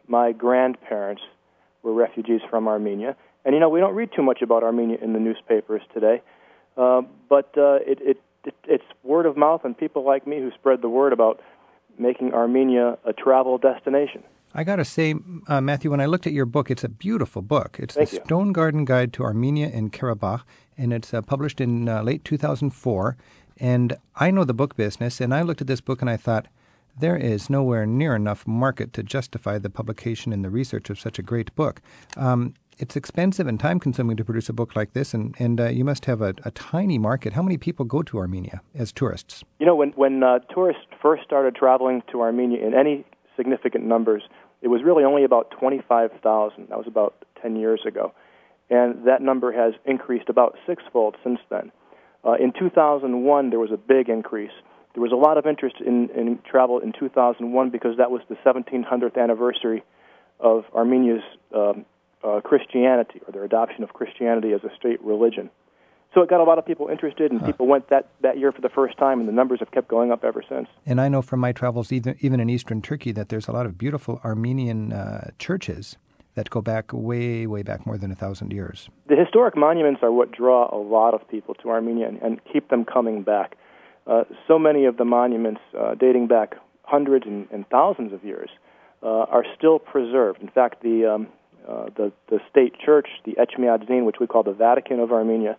My 0.07 0.31
grandparents 0.31 1.21
were 1.83 1.93
refugees 1.93 2.39
from 2.49 2.69
Armenia, 2.69 3.17
and 3.43 3.53
you 3.53 3.59
know 3.59 3.67
we 3.67 3.81
don't 3.81 3.95
read 3.95 4.11
too 4.15 4.23
much 4.23 4.41
about 4.41 4.63
Armenia 4.63 4.97
in 5.01 5.11
the 5.11 5.19
newspapers 5.19 5.81
today. 5.93 6.21
Uh, 6.77 7.01
but 7.29 7.53
uh, 7.57 7.79
it, 7.85 7.99
it, 8.01 8.17
it 8.45 8.55
it's 8.63 8.83
word 9.03 9.25
of 9.25 9.35
mouth 9.35 9.65
and 9.65 9.77
people 9.77 10.05
like 10.05 10.25
me 10.25 10.37
who 10.37 10.49
spread 10.51 10.81
the 10.81 10.89
word 10.89 11.11
about 11.11 11.41
making 11.99 12.33
Armenia 12.33 12.97
a 13.05 13.11
travel 13.11 13.57
destination. 13.57 14.23
I 14.55 14.63
got 14.63 14.75
to 14.75 14.85
say, 14.85 15.15
uh, 15.47 15.61
Matthew, 15.61 15.89
when 15.89 15.99
I 15.99 16.05
looked 16.05 16.27
at 16.27 16.33
your 16.33 16.45
book, 16.45 16.69
it's 16.69 16.83
a 16.83 16.89
beautiful 16.89 17.41
book. 17.41 17.77
It's 17.79 17.95
Thank 17.95 18.09
the 18.09 18.17
you. 18.17 18.23
Stone 18.25 18.53
Garden 18.53 18.85
Guide 18.85 19.11
to 19.13 19.23
Armenia 19.23 19.71
and 19.73 19.91
Karabakh, 19.91 20.43
and 20.77 20.93
it's 20.93 21.13
uh, 21.13 21.21
published 21.21 21.59
in 21.59 21.89
uh, 21.89 22.03
late 22.03 22.23
2004. 22.23 23.17
And 23.57 23.97
I 24.15 24.29
know 24.31 24.43
the 24.43 24.53
book 24.53 24.75
business, 24.75 25.19
and 25.19 25.33
I 25.33 25.41
looked 25.41 25.61
at 25.61 25.67
this 25.67 25.81
book 25.81 26.01
and 26.01 26.09
I 26.09 26.17
thought, 26.17 26.47
there 26.99 27.17
is 27.17 27.49
nowhere 27.49 27.87
near 27.87 28.15
enough 28.15 28.45
market 28.45 28.93
to 28.93 29.01
justify 29.01 29.57
the 29.57 29.69
publication 29.69 30.31
and 30.31 30.45
the 30.45 30.49
research 30.49 30.91
of 30.91 30.99
such 30.99 31.17
a 31.17 31.23
great 31.23 31.53
book. 31.55 31.81
Um, 32.15 32.53
it's 32.79 32.95
expensive 32.95 33.47
and 33.47 33.59
time 33.59 33.79
consuming 33.79 34.17
to 34.17 34.25
produce 34.25 34.49
a 34.49 34.53
book 34.53 34.75
like 34.75 34.93
this, 34.93 35.13
and, 35.13 35.35
and 35.39 35.59
uh, 35.59 35.69
you 35.69 35.83
must 35.83 36.05
have 36.05 36.21
a, 36.21 36.35
a, 36.43 36.51
tiny 36.51 36.97
market. 36.97 37.33
How 37.33 37.41
many 37.41 37.57
people 37.57 37.85
go 37.85 38.01
to 38.03 38.17
Armenia 38.17 38.61
as 38.75 38.91
tourists? 38.91 39.43
You 39.59 39.65
know, 39.65 39.75
when, 39.75 39.89
when 39.91 40.23
uh, 40.23 40.39
tourists 40.53 40.83
first 41.01 41.23
started 41.23 41.55
traveling 41.55 42.01
to 42.11 42.21
Armenia 42.21 42.65
in 42.65 42.73
any 42.73 43.05
significant 43.35 43.85
numbers, 43.85 44.23
it 44.63 44.69
was 44.69 44.81
really 44.81 45.03
only 45.03 45.25
about 45.25 45.51
25,000. 45.51 46.69
That 46.69 46.77
was 46.77 46.87
about 46.87 47.13
10 47.41 47.57
years 47.57 47.81
ago. 47.85 48.13
And 48.69 49.05
that 49.05 49.21
number 49.21 49.51
has 49.51 49.73
increased 49.85 50.29
about 50.29 50.57
sixfold 50.65 51.17
since 51.21 51.39
then. 51.49 51.71
Uh, 52.25 52.35
in 52.39 52.53
2001, 52.57 53.49
there 53.49 53.59
was 53.59 53.71
a 53.71 53.77
big 53.77 54.07
increase. 54.07 54.53
There 54.93 55.03
was 55.03 55.11
a 55.11 55.17
lot 55.17 55.37
of 55.37 55.45
interest 55.45 55.75
in, 55.85 56.09
in 56.15 56.39
travel 56.49 56.79
in 56.79 56.93
2001 56.97 57.69
because 57.71 57.97
that 57.97 58.09
was 58.09 58.21
the 58.29 58.35
1700th 58.35 59.21
anniversary 59.21 59.83
of 60.39 60.63
Armenia's 60.73 61.23
um, 61.53 61.85
uh, 62.23 62.39
Christianity 62.41 63.19
or 63.27 63.33
their 63.33 63.43
adoption 63.43 63.83
of 63.83 63.91
Christianity 63.91 64.53
as 64.53 64.63
a 64.63 64.73
state 64.77 65.03
religion. 65.03 65.49
So 66.13 66.21
it 66.21 66.29
got 66.29 66.39
a 66.39 66.43
lot 66.43 66.59
of 66.59 66.65
people 66.65 66.89
interested, 66.89 67.31
and 67.31 67.39
huh. 67.41 67.47
people 67.47 67.67
went 67.67 67.89
that, 67.89 68.09
that 68.21 68.37
year 68.37 68.51
for 68.51 68.61
the 68.61 68.69
first 68.69 68.97
time, 68.97 69.19
and 69.19 69.27
the 69.27 69.33
numbers 69.33 69.59
have 69.59 69.71
kept 69.71 69.87
going 69.87 70.11
up 70.11 70.23
ever 70.23 70.43
since. 70.47 70.67
And 70.85 71.01
I 71.01 71.07
know 71.09 71.21
from 71.21 71.39
my 71.39 71.51
travels, 71.51 71.91
even, 71.91 72.15
even 72.19 72.39
in 72.39 72.49
eastern 72.49 72.81
Turkey, 72.81 73.11
that 73.13 73.29
there's 73.29 73.47
a 73.47 73.51
lot 73.51 73.65
of 73.65 73.77
beautiful 73.77 74.21
Armenian 74.23 74.93
uh, 74.93 75.31
churches 75.39 75.97
that 76.35 76.49
go 76.49 76.61
back 76.61 76.91
way, 76.93 77.47
way 77.47 77.63
back 77.63 77.85
more 77.85 77.97
than 77.97 78.11
a 78.11 78.15
thousand 78.15 78.51
years. 78.53 78.89
The 79.07 79.15
historic 79.15 79.55
monuments 79.55 80.01
are 80.03 80.11
what 80.11 80.31
draw 80.31 80.69
a 80.75 80.77
lot 80.77 81.13
of 81.13 81.27
people 81.27 81.53
to 81.55 81.69
Armenia 81.69 82.07
and, 82.07 82.21
and 82.21 82.41
keep 82.51 82.69
them 82.69 82.85
coming 82.85 83.23
back. 83.23 83.55
Uh, 84.05 84.23
so 84.47 84.59
many 84.59 84.85
of 84.85 84.97
the 84.97 85.05
monuments, 85.05 85.61
uh, 85.79 85.95
dating 85.95 86.27
back 86.27 86.55
hundreds 86.83 87.25
and, 87.25 87.47
and 87.51 87.67
thousands 87.69 88.13
of 88.13 88.23
years, 88.23 88.49
uh, 89.01 89.25
are 89.29 89.45
still 89.57 89.79
preserved. 89.79 90.41
In 90.41 90.49
fact, 90.49 90.81
the, 90.81 91.05
um, 91.05 91.27
uh, 91.67 91.85
the, 91.95 92.11
the 92.29 92.39
state 92.49 92.73
church, 92.83 93.07
the 93.25 93.33
Etchmiadzin, 93.33 94.05
which 94.05 94.17
we 94.19 94.27
call 94.27 94.43
the 94.43 94.53
Vatican 94.53 94.99
of 94.99 95.11
Armenia, 95.11 95.57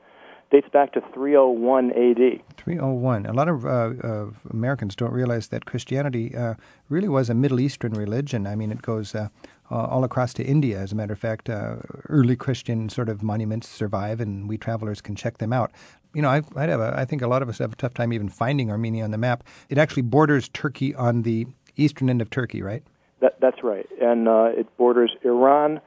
dates 0.50 0.68
back 0.72 0.92
to 0.92 1.00
301 1.12 1.90
AD. 1.90 2.42
301. 2.56 3.26
A 3.26 3.32
lot 3.32 3.48
of, 3.48 3.66
uh, 3.66 3.92
of 4.02 4.36
Americans 4.50 4.94
don't 4.94 5.12
realize 5.12 5.48
that 5.48 5.64
Christianity 5.64 6.34
uh, 6.36 6.54
really 6.88 7.08
was 7.08 7.30
a 7.30 7.34
Middle 7.34 7.60
Eastern 7.60 7.92
religion. 7.92 8.46
I 8.46 8.54
mean, 8.54 8.70
it 8.70 8.82
goes 8.82 9.14
uh, 9.14 9.28
all 9.70 10.04
across 10.04 10.34
to 10.34 10.44
India. 10.44 10.78
As 10.78 10.92
a 10.92 10.94
matter 10.94 11.12
of 11.12 11.18
fact, 11.18 11.48
uh, 11.48 11.76
early 12.08 12.36
Christian 12.36 12.88
sort 12.88 13.08
of 13.08 13.22
monuments 13.22 13.68
survive, 13.68 14.20
and 14.20 14.48
we 14.48 14.58
travelers 14.58 15.00
can 15.00 15.16
check 15.16 15.38
them 15.38 15.52
out. 15.52 15.72
You 16.14 16.22
know, 16.22 16.28
I, 16.28 16.42
I'd 16.56 16.68
have 16.68 16.80
a, 16.80 16.94
I 16.96 17.04
think 17.04 17.22
a 17.22 17.28
lot 17.28 17.42
of 17.42 17.48
us 17.48 17.58
have 17.58 17.72
a 17.72 17.76
tough 17.76 17.94
time 17.94 18.12
even 18.12 18.28
finding 18.28 18.70
Armenia 18.70 19.04
on 19.04 19.10
the 19.10 19.18
map. 19.18 19.44
It 19.68 19.78
actually 19.78 20.02
borders 20.02 20.48
Turkey 20.50 20.94
on 20.94 21.22
the 21.22 21.46
eastern 21.76 22.08
end 22.08 22.22
of 22.22 22.30
Turkey, 22.30 22.62
right? 22.62 22.82
That, 23.20 23.40
that's 23.40 23.62
right, 23.62 23.88
and 24.00 24.28
uh, 24.28 24.50
it 24.54 24.68
borders 24.76 25.16
Iran. 25.22 25.80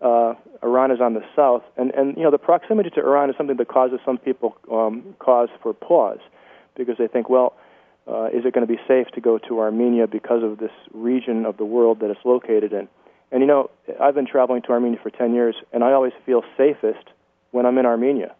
Uh, 0.00 0.34
Iran 0.62 0.90
is 0.90 1.00
on 1.00 1.14
the 1.14 1.22
south, 1.36 1.62
and 1.76 1.90
and 1.92 2.16
you 2.16 2.22
know 2.22 2.30
the 2.30 2.38
proximity 2.38 2.90
to 2.90 3.00
Iran 3.00 3.28
is 3.30 3.36
something 3.36 3.56
that 3.56 3.68
causes 3.68 4.00
some 4.04 4.18
people 4.18 4.56
um, 4.70 5.14
cause 5.18 5.48
for 5.62 5.74
pause, 5.74 6.20
because 6.76 6.96
they 6.98 7.06
think, 7.06 7.28
well, 7.28 7.54
uh, 8.08 8.26
is 8.26 8.44
it 8.44 8.54
going 8.54 8.66
to 8.66 8.72
be 8.72 8.80
safe 8.88 9.08
to 9.14 9.20
go 9.20 9.38
to 9.38 9.60
Armenia 9.60 10.06
because 10.06 10.42
of 10.42 10.58
this 10.58 10.72
region 10.92 11.44
of 11.44 11.56
the 11.58 11.64
world 11.64 12.00
that 12.00 12.10
it's 12.10 12.24
located 12.24 12.72
in? 12.72 12.88
And 13.30 13.42
you 13.42 13.46
know, 13.46 13.70
I've 14.00 14.14
been 14.14 14.26
traveling 14.26 14.62
to 14.62 14.70
Armenia 14.70 14.98
for 15.02 15.10
10 15.10 15.34
years, 15.34 15.54
and 15.72 15.84
I 15.84 15.92
always 15.92 16.12
feel 16.26 16.42
safest 16.56 17.08
when 17.52 17.66
I'm 17.66 17.78
in 17.78 17.86
Armenia, 17.86 18.34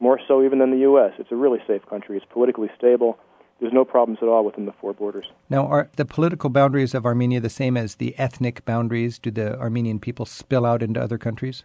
more 0.00 0.20
so 0.26 0.42
even 0.42 0.58
than 0.58 0.70
the 0.70 0.78
U.S. 0.78 1.12
It's 1.18 1.32
a 1.32 1.36
really 1.36 1.60
safe 1.66 1.84
country. 1.86 2.16
It's 2.16 2.26
politically 2.30 2.70
stable. 2.76 3.18
There's 3.64 3.72
no 3.72 3.86
problems 3.86 4.18
at 4.20 4.28
all 4.28 4.44
within 4.44 4.66
the 4.66 4.74
four 4.78 4.92
borders. 4.92 5.24
Now, 5.48 5.66
are 5.66 5.88
the 5.96 6.04
political 6.04 6.50
boundaries 6.50 6.92
of 6.92 7.06
Armenia 7.06 7.40
the 7.40 7.48
same 7.48 7.78
as 7.78 7.94
the 7.94 8.14
ethnic 8.18 8.62
boundaries? 8.66 9.18
Do 9.18 9.30
the 9.30 9.58
Armenian 9.58 10.00
people 10.00 10.26
spill 10.26 10.66
out 10.66 10.82
into 10.82 11.00
other 11.00 11.16
countries? 11.16 11.64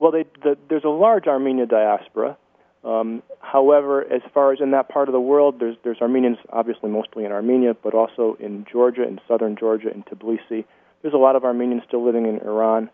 Well, 0.00 0.10
they, 0.10 0.24
the, 0.42 0.58
there's 0.68 0.82
a 0.82 0.88
large 0.88 1.28
Armenia 1.28 1.66
diaspora. 1.66 2.36
Um, 2.82 3.22
however, 3.38 4.12
as 4.12 4.22
far 4.34 4.52
as 4.54 4.60
in 4.60 4.72
that 4.72 4.88
part 4.88 5.08
of 5.08 5.12
the 5.12 5.20
world, 5.20 5.60
there's, 5.60 5.76
there's 5.84 5.98
Armenians 6.00 6.38
obviously 6.50 6.90
mostly 6.90 7.24
in 7.24 7.30
Armenia, 7.30 7.76
but 7.80 7.94
also 7.94 8.36
in 8.40 8.66
Georgia, 8.68 9.04
in 9.06 9.20
southern 9.28 9.54
Georgia, 9.54 9.94
in 9.94 10.02
Tbilisi. 10.02 10.64
There's 11.02 11.14
a 11.14 11.16
lot 11.16 11.36
of 11.36 11.44
Armenians 11.44 11.84
still 11.86 12.04
living 12.04 12.26
in 12.26 12.40
Iran. 12.40 12.90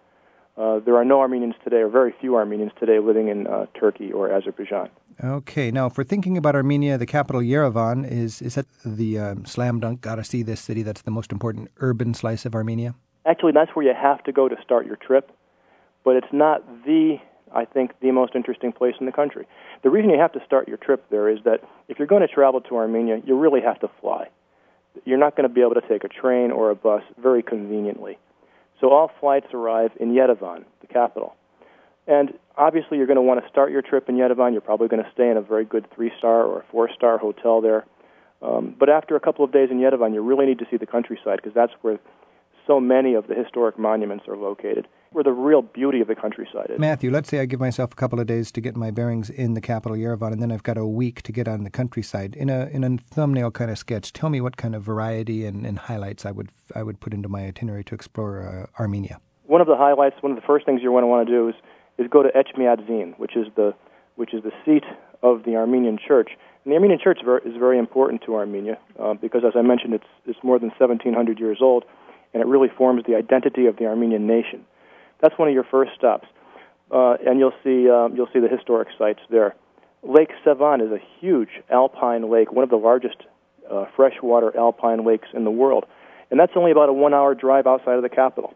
Uh, 0.56 0.80
there 0.80 0.96
are 0.96 1.04
no 1.04 1.20
Armenians 1.20 1.54
today, 1.64 1.78
or 1.78 1.88
very 1.88 2.14
few 2.20 2.36
Armenians 2.36 2.72
today, 2.78 2.98
living 2.98 3.28
in 3.28 3.46
uh, 3.46 3.66
Turkey 3.78 4.12
or 4.12 4.30
Azerbaijan. 4.30 4.90
Okay, 5.22 5.70
now 5.70 5.86
if 5.86 5.96
we're 5.96 6.04
thinking 6.04 6.36
about 6.36 6.54
Armenia, 6.54 6.98
the 6.98 7.06
capital 7.06 7.40
Yerevan 7.40 8.10
is 8.10 8.42
is 8.42 8.54
that 8.56 8.66
the 8.84 9.18
um, 9.18 9.44
slam 9.46 9.80
dunk? 9.80 10.00
Got 10.02 10.16
to 10.16 10.24
see 10.24 10.42
this 10.42 10.60
city. 10.60 10.82
That's 10.82 11.02
the 11.02 11.10
most 11.10 11.32
important 11.32 11.70
urban 11.78 12.12
slice 12.12 12.44
of 12.44 12.54
Armenia. 12.54 12.94
Actually, 13.24 13.52
that's 13.52 13.70
where 13.74 13.86
you 13.86 13.94
have 13.94 14.22
to 14.24 14.32
go 14.32 14.48
to 14.48 14.56
start 14.62 14.86
your 14.86 14.96
trip, 14.96 15.32
but 16.04 16.16
it's 16.16 16.32
not 16.32 16.66
the 16.84 17.16
I 17.54 17.64
think 17.64 17.92
the 18.00 18.10
most 18.10 18.34
interesting 18.34 18.72
place 18.72 18.94
in 19.00 19.06
the 19.06 19.12
country. 19.12 19.46
The 19.82 19.90
reason 19.90 20.10
you 20.10 20.18
have 20.18 20.32
to 20.32 20.44
start 20.44 20.68
your 20.68 20.78
trip 20.78 21.04
there 21.10 21.28
is 21.28 21.38
that 21.44 21.60
if 21.88 21.98
you're 21.98 22.08
going 22.08 22.22
to 22.22 22.28
travel 22.28 22.60
to 22.60 22.76
Armenia, 22.76 23.22
you 23.24 23.38
really 23.38 23.60
have 23.60 23.80
to 23.80 23.88
fly 24.00 24.28
you're 25.04 25.18
not 25.18 25.36
going 25.36 25.48
to 25.48 25.54
be 25.54 25.60
able 25.60 25.74
to 25.74 25.88
take 25.88 26.04
a 26.04 26.08
train 26.08 26.50
or 26.50 26.70
a 26.70 26.74
bus 26.74 27.02
very 27.20 27.42
conveniently. 27.42 28.18
So 28.82 28.90
all 28.90 29.12
flights 29.20 29.46
arrive 29.54 29.92
in 30.00 30.12
Yerevan, 30.12 30.64
the 30.80 30.88
capital. 30.88 31.36
And 32.08 32.34
obviously, 32.58 32.98
you're 32.98 33.06
going 33.06 33.16
to 33.16 33.22
want 33.22 33.40
to 33.40 33.48
start 33.48 33.70
your 33.70 33.80
trip 33.80 34.08
in 34.08 34.16
Yerevan. 34.16 34.50
You're 34.50 34.60
probably 34.60 34.88
going 34.88 35.04
to 35.04 35.10
stay 35.14 35.30
in 35.30 35.36
a 35.36 35.40
very 35.40 35.64
good 35.64 35.86
three 35.94 36.10
star 36.18 36.42
or 36.42 36.64
four 36.72 36.90
star 36.92 37.16
hotel 37.16 37.60
there. 37.60 37.86
Um, 38.42 38.74
but 38.76 38.88
after 38.88 39.14
a 39.14 39.20
couple 39.20 39.44
of 39.44 39.52
days 39.52 39.68
in 39.70 39.78
Yerevan, 39.78 40.12
you 40.12 40.20
really 40.20 40.46
need 40.46 40.58
to 40.58 40.66
see 40.68 40.76
the 40.76 40.86
countryside 40.86 41.36
because 41.36 41.54
that's 41.54 41.72
where 41.82 42.00
so 42.66 42.80
many 42.80 43.14
of 43.14 43.26
the 43.26 43.34
historic 43.34 43.78
monuments 43.78 44.26
are 44.28 44.36
located 44.36 44.86
where 45.12 45.24
the 45.24 45.32
real 45.32 45.62
beauty 45.62 46.00
of 46.00 46.08
the 46.08 46.14
countryside 46.14 46.70
is. 46.70 46.78
Matthew, 46.78 47.10
let's 47.10 47.28
say 47.28 47.40
I 47.40 47.44
give 47.44 47.60
myself 47.60 47.92
a 47.92 47.96
couple 47.96 48.18
of 48.18 48.26
days 48.26 48.50
to 48.52 48.60
get 48.60 48.76
my 48.76 48.90
bearings 48.90 49.30
in 49.30 49.54
the 49.54 49.60
capital, 49.60 49.96
Yerevan, 49.96 50.32
and 50.32 50.42
then 50.42 50.50
I've 50.50 50.62
got 50.62 50.78
a 50.78 50.86
week 50.86 51.22
to 51.22 51.32
get 51.32 51.46
on 51.48 51.64
the 51.64 51.70
countryside. 51.70 52.34
In 52.34 52.48
a 52.48 52.66
in 52.66 52.84
a 52.84 52.96
thumbnail 52.96 53.50
kind 53.50 53.70
of 53.70 53.78
sketch, 53.78 54.12
tell 54.12 54.30
me 54.30 54.40
what 54.40 54.56
kind 54.56 54.74
of 54.74 54.82
variety 54.82 55.44
and, 55.44 55.66
and 55.66 55.78
highlights 55.78 56.24
I 56.24 56.30
would 56.30 56.48
I 56.74 56.82
would 56.82 57.00
put 57.00 57.12
into 57.12 57.28
my 57.28 57.46
itinerary 57.46 57.84
to 57.84 57.94
explore 57.94 58.42
uh, 58.42 58.80
Armenia. 58.80 59.20
One 59.44 59.60
of 59.60 59.66
the 59.66 59.76
highlights, 59.76 60.16
one 60.22 60.32
of 60.32 60.36
the 60.36 60.46
first 60.46 60.64
things 60.64 60.80
you're 60.82 60.92
going 60.92 61.02
to 61.02 61.08
want 61.08 61.26
to 61.26 61.32
do 61.32 61.48
is 61.48 61.54
is 61.98 62.08
go 62.10 62.22
to 62.22 62.30
Etchmiadzin, 62.30 63.18
which 63.18 63.36
is 63.36 63.46
the 63.54 63.74
which 64.16 64.34
is 64.34 64.42
the 64.42 64.52
seat 64.64 64.84
of 65.22 65.44
the 65.44 65.56
Armenian 65.56 65.98
Church. 65.98 66.30
And 66.64 66.72
the 66.72 66.76
Armenian 66.76 67.00
Church 67.02 67.20
is 67.44 67.56
very 67.58 67.78
important 67.78 68.22
to 68.26 68.36
Armenia 68.36 68.78
uh, 68.98 69.14
because, 69.14 69.42
as 69.46 69.52
I 69.56 69.62
mentioned, 69.62 69.94
it's 69.94 70.06
it's 70.26 70.38
more 70.42 70.58
than 70.58 70.68
1,700 70.70 71.38
years 71.38 71.58
old, 71.60 71.84
and 72.32 72.42
it 72.42 72.46
really 72.46 72.68
forms 72.68 73.04
the 73.06 73.14
identity 73.14 73.66
of 73.66 73.76
the 73.76 73.86
Armenian 73.86 74.26
nation. 74.26 74.64
That's 75.20 75.38
one 75.38 75.48
of 75.48 75.54
your 75.54 75.64
first 75.64 75.92
stops, 75.96 76.26
uh, 76.90 77.16
and 77.26 77.38
you'll 77.38 77.54
see 77.62 77.88
um, 77.88 78.16
you'll 78.16 78.28
see 78.32 78.40
the 78.40 78.48
historic 78.48 78.88
sites 78.98 79.20
there. 79.30 79.54
Lake 80.02 80.30
Sevan 80.44 80.84
is 80.84 80.90
a 80.90 80.98
huge 81.20 81.62
alpine 81.70 82.28
lake, 82.30 82.52
one 82.52 82.64
of 82.64 82.70
the 82.70 82.76
largest 82.76 83.16
uh, 83.70 83.84
freshwater 83.94 84.56
alpine 84.56 85.04
lakes 85.04 85.28
in 85.32 85.44
the 85.44 85.50
world, 85.50 85.84
and 86.30 86.40
that's 86.40 86.52
only 86.56 86.72
about 86.72 86.88
a 86.88 86.92
one-hour 86.92 87.34
drive 87.34 87.66
outside 87.66 87.94
of 87.94 88.02
the 88.02 88.08
capital. 88.08 88.54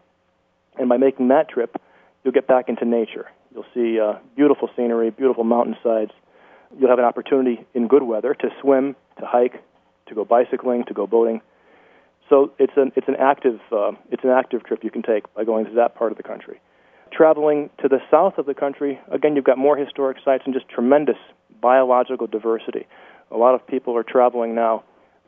And 0.77 0.89
by 0.89 0.97
making 0.97 1.29
that 1.29 1.49
trip, 1.49 1.81
you'll 2.23 2.33
get 2.33 2.47
back 2.47 2.69
into 2.69 2.85
nature. 2.85 3.27
You'll 3.53 3.65
see 3.73 3.99
uh, 3.99 4.19
beautiful 4.35 4.69
scenery, 4.75 5.09
beautiful 5.09 5.43
mountainsides. 5.43 6.11
You'll 6.77 6.89
have 6.89 6.99
an 6.99 7.05
opportunity 7.05 7.65
in 7.73 7.87
good 7.87 8.03
weather 8.03 8.33
to 8.33 8.49
swim, 8.61 8.95
to 9.19 9.25
hike, 9.25 9.63
to 10.07 10.15
go 10.15 10.25
bicycling, 10.25 10.83
to 10.85 10.93
go 10.93 11.07
boating. 11.07 11.41
So 12.29 12.51
it's 12.59 12.73
an 12.75 12.91
it's 12.95 13.07
an 13.07 13.15
active 13.19 13.59
uh, 13.71 13.91
it's 14.11 14.23
an 14.23 14.31
active 14.31 14.63
trip 14.63 14.83
you 14.83 14.91
can 14.91 15.01
take 15.01 15.33
by 15.33 15.43
going 15.43 15.65
to 15.65 15.71
that 15.75 15.95
part 15.95 16.11
of 16.11 16.17
the 16.17 16.23
country. 16.23 16.59
Traveling 17.11 17.69
to 17.81 17.87
the 17.87 17.99
south 18.11 18.37
of 18.37 18.45
the 18.45 18.53
country, 18.53 18.99
again, 19.11 19.35
you've 19.35 19.45
got 19.45 19.57
more 19.57 19.77
historic 19.77 20.17
sites 20.25 20.43
and 20.45 20.53
just 20.53 20.67
tremendous 20.67 21.15
biological 21.61 22.27
diversity. 22.27 22.85
A 23.31 23.37
lot 23.37 23.55
of 23.55 23.65
people 23.65 23.95
are 23.95 24.03
traveling 24.03 24.53
now 24.55 24.83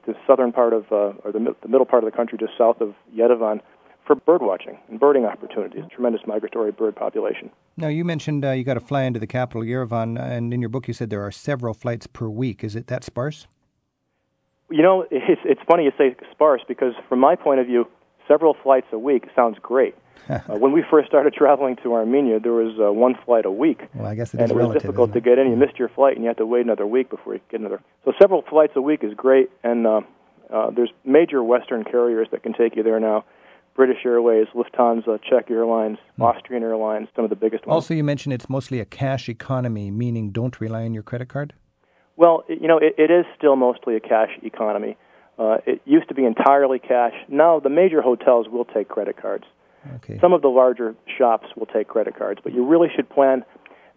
to 0.05 0.13
the 0.13 0.19
southern 0.27 0.51
part 0.51 0.73
of 0.73 0.91
uh, 0.91 1.13
or 1.23 1.31
the, 1.31 1.55
the 1.61 1.67
middle 1.69 1.85
part 1.85 2.03
of 2.03 2.11
the 2.11 2.15
country, 2.15 2.37
just 2.37 2.53
south 2.57 2.81
of 2.81 2.93
Yerevan, 3.15 3.61
for 4.05 4.15
bird 4.15 4.41
watching 4.41 4.77
and 4.89 4.99
birding 4.99 5.25
opportunities. 5.25 5.83
Tremendous 5.93 6.21
migratory 6.27 6.71
bird 6.71 6.95
population. 6.95 7.49
Now, 7.77 7.87
you 7.87 8.03
mentioned 8.03 8.43
uh, 8.43 8.51
you 8.51 8.63
got 8.63 8.73
to 8.73 8.81
fly 8.81 9.03
into 9.03 9.19
the 9.19 9.27
capital, 9.27 9.61
Yerevan, 9.61 10.19
and 10.19 10.53
in 10.53 10.61
your 10.61 10.69
book 10.69 10.87
you 10.87 10.93
said 10.93 11.09
there 11.09 11.25
are 11.25 11.31
several 11.31 11.73
flights 11.73 12.07
per 12.07 12.27
week. 12.27 12.63
Is 12.63 12.75
it 12.75 12.87
that 12.87 13.03
sparse? 13.03 13.47
You 14.69 14.83
know, 14.83 15.05
it's, 15.11 15.41
it's 15.45 15.61
funny 15.67 15.85
you 15.85 15.91
say 15.97 16.15
sparse 16.31 16.61
because, 16.67 16.93
from 17.07 17.19
my 17.19 17.35
point 17.35 17.59
of 17.59 17.67
view, 17.67 17.87
several 18.27 18.55
flights 18.63 18.87
a 18.91 18.99
week 18.99 19.27
sounds 19.35 19.57
great. 19.61 19.95
uh, 20.29 20.39
when 20.57 20.71
we 20.71 20.83
first 20.89 21.07
started 21.07 21.33
traveling 21.33 21.75
to 21.77 21.93
Armenia, 21.93 22.39
there 22.39 22.53
was 22.53 22.77
uh, 22.79 22.91
one 22.91 23.15
flight 23.25 23.45
a 23.45 23.51
week. 23.51 23.81
Well, 23.95 24.05
I 24.05 24.15
guess 24.15 24.33
it 24.33 24.41
and 24.41 24.51
it 24.51 24.53
was 24.53 24.63
relative, 24.63 24.81
difficult 24.83 25.13
to 25.13 25.21
get 25.21 25.39
in. 25.39 25.49
You 25.49 25.55
missed 25.55 25.79
your 25.79 25.89
flight, 25.89 26.15
and 26.15 26.23
you 26.23 26.27
had 26.27 26.37
to 26.37 26.45
wait 26.45 26.65
another 26.65 26.85
week 26.85 27.09
before 27.09 27.33
you 27.33 27.39
could 27.39 27.49
get 27.49 27.59
another. 27.61 27.81
So 28.05 28.13
several 28.19 28.43
flights 28.43 28.73
a 28.75 28.81
week 28.81 29.03
is 29.03 29.13
great, 29.15 29.49
and 29.63 29.87
uh, 29.87 30.01
uh, 30.53 30.71
there's 30.71 30.91
major 31.05 31.41
Western 31.41 31.83
carriers 31.83 32.27
that 32.31 32.43
can 32.43 32.53
take 32.53 32.75
you 32.75 32.83
there 32.83 32.99
now. 32.99 33.25
British 33.75 34.05
Airways, 34.05 34.47
Lufthansa, 34.53 35.19
Czech 35.23 35.49
Airlines, 35.49 35.99
Austrian 36.19 36.63
Airlines, 36.63 37.07
some 37.15 37.23
of 37.23 37.29
the 37.29 37.35
biggest 37.35 37.65
ones. 37.65 37.75
Also, 37.75 37.93
you 37.93 38.03
mentioned 38.03 38.33
it's 38.33 38.49
mostly 38.49 38.81
a 38.81 38.85
cash 38.85 39.29
economy, 39.29 39.89
meaning 39.89 40.31
don't 40.31 40.59
rely 40.59 40.83
on 40.83 40.93
your 40.93 41.03
credit 41.03 41.29
card. 41.29 41.53
Well, 42.19 42.43
you 42.49 42.67
know, 42.67 42.77
it, 42.77 42.95
it 42.97 43.09
is 43.09 43.25
still 43.37 43.55
mostly 43.55 43.95
a 43.95 44.01
cash 44.01 44.31
economy. 44.43 44.97
Uh, 45.39 45.59
it 45.65 45.81
used 45.85 46.09
to 46.09 46.13
be 46.13 46.25
entirely 46.25 46.77
cash. 46.77 47.13
Now, 47.29 47.61
the 47.61 47.69
major 47.69 48.01
hotels 48.01 48.47
will 48.49 48.65
take 48.65 48.89
credit 48.89 49.15
cards. 49.15 49.45
Okay. 49.95 50.19
Some 50.19 50.33
of 50.33 50.41
the 50.41 50.49
larger 50.49 50.95
shops 51.17 51.47
will 51.55 51.65
take 51.65 51.87
credit 51.87 52.17
cards, 52.17 52.41
but 52.43 52.53
you 52.53 52.65
really 52.65 52.89
should 52.93 53.09
plan 53.09 53.45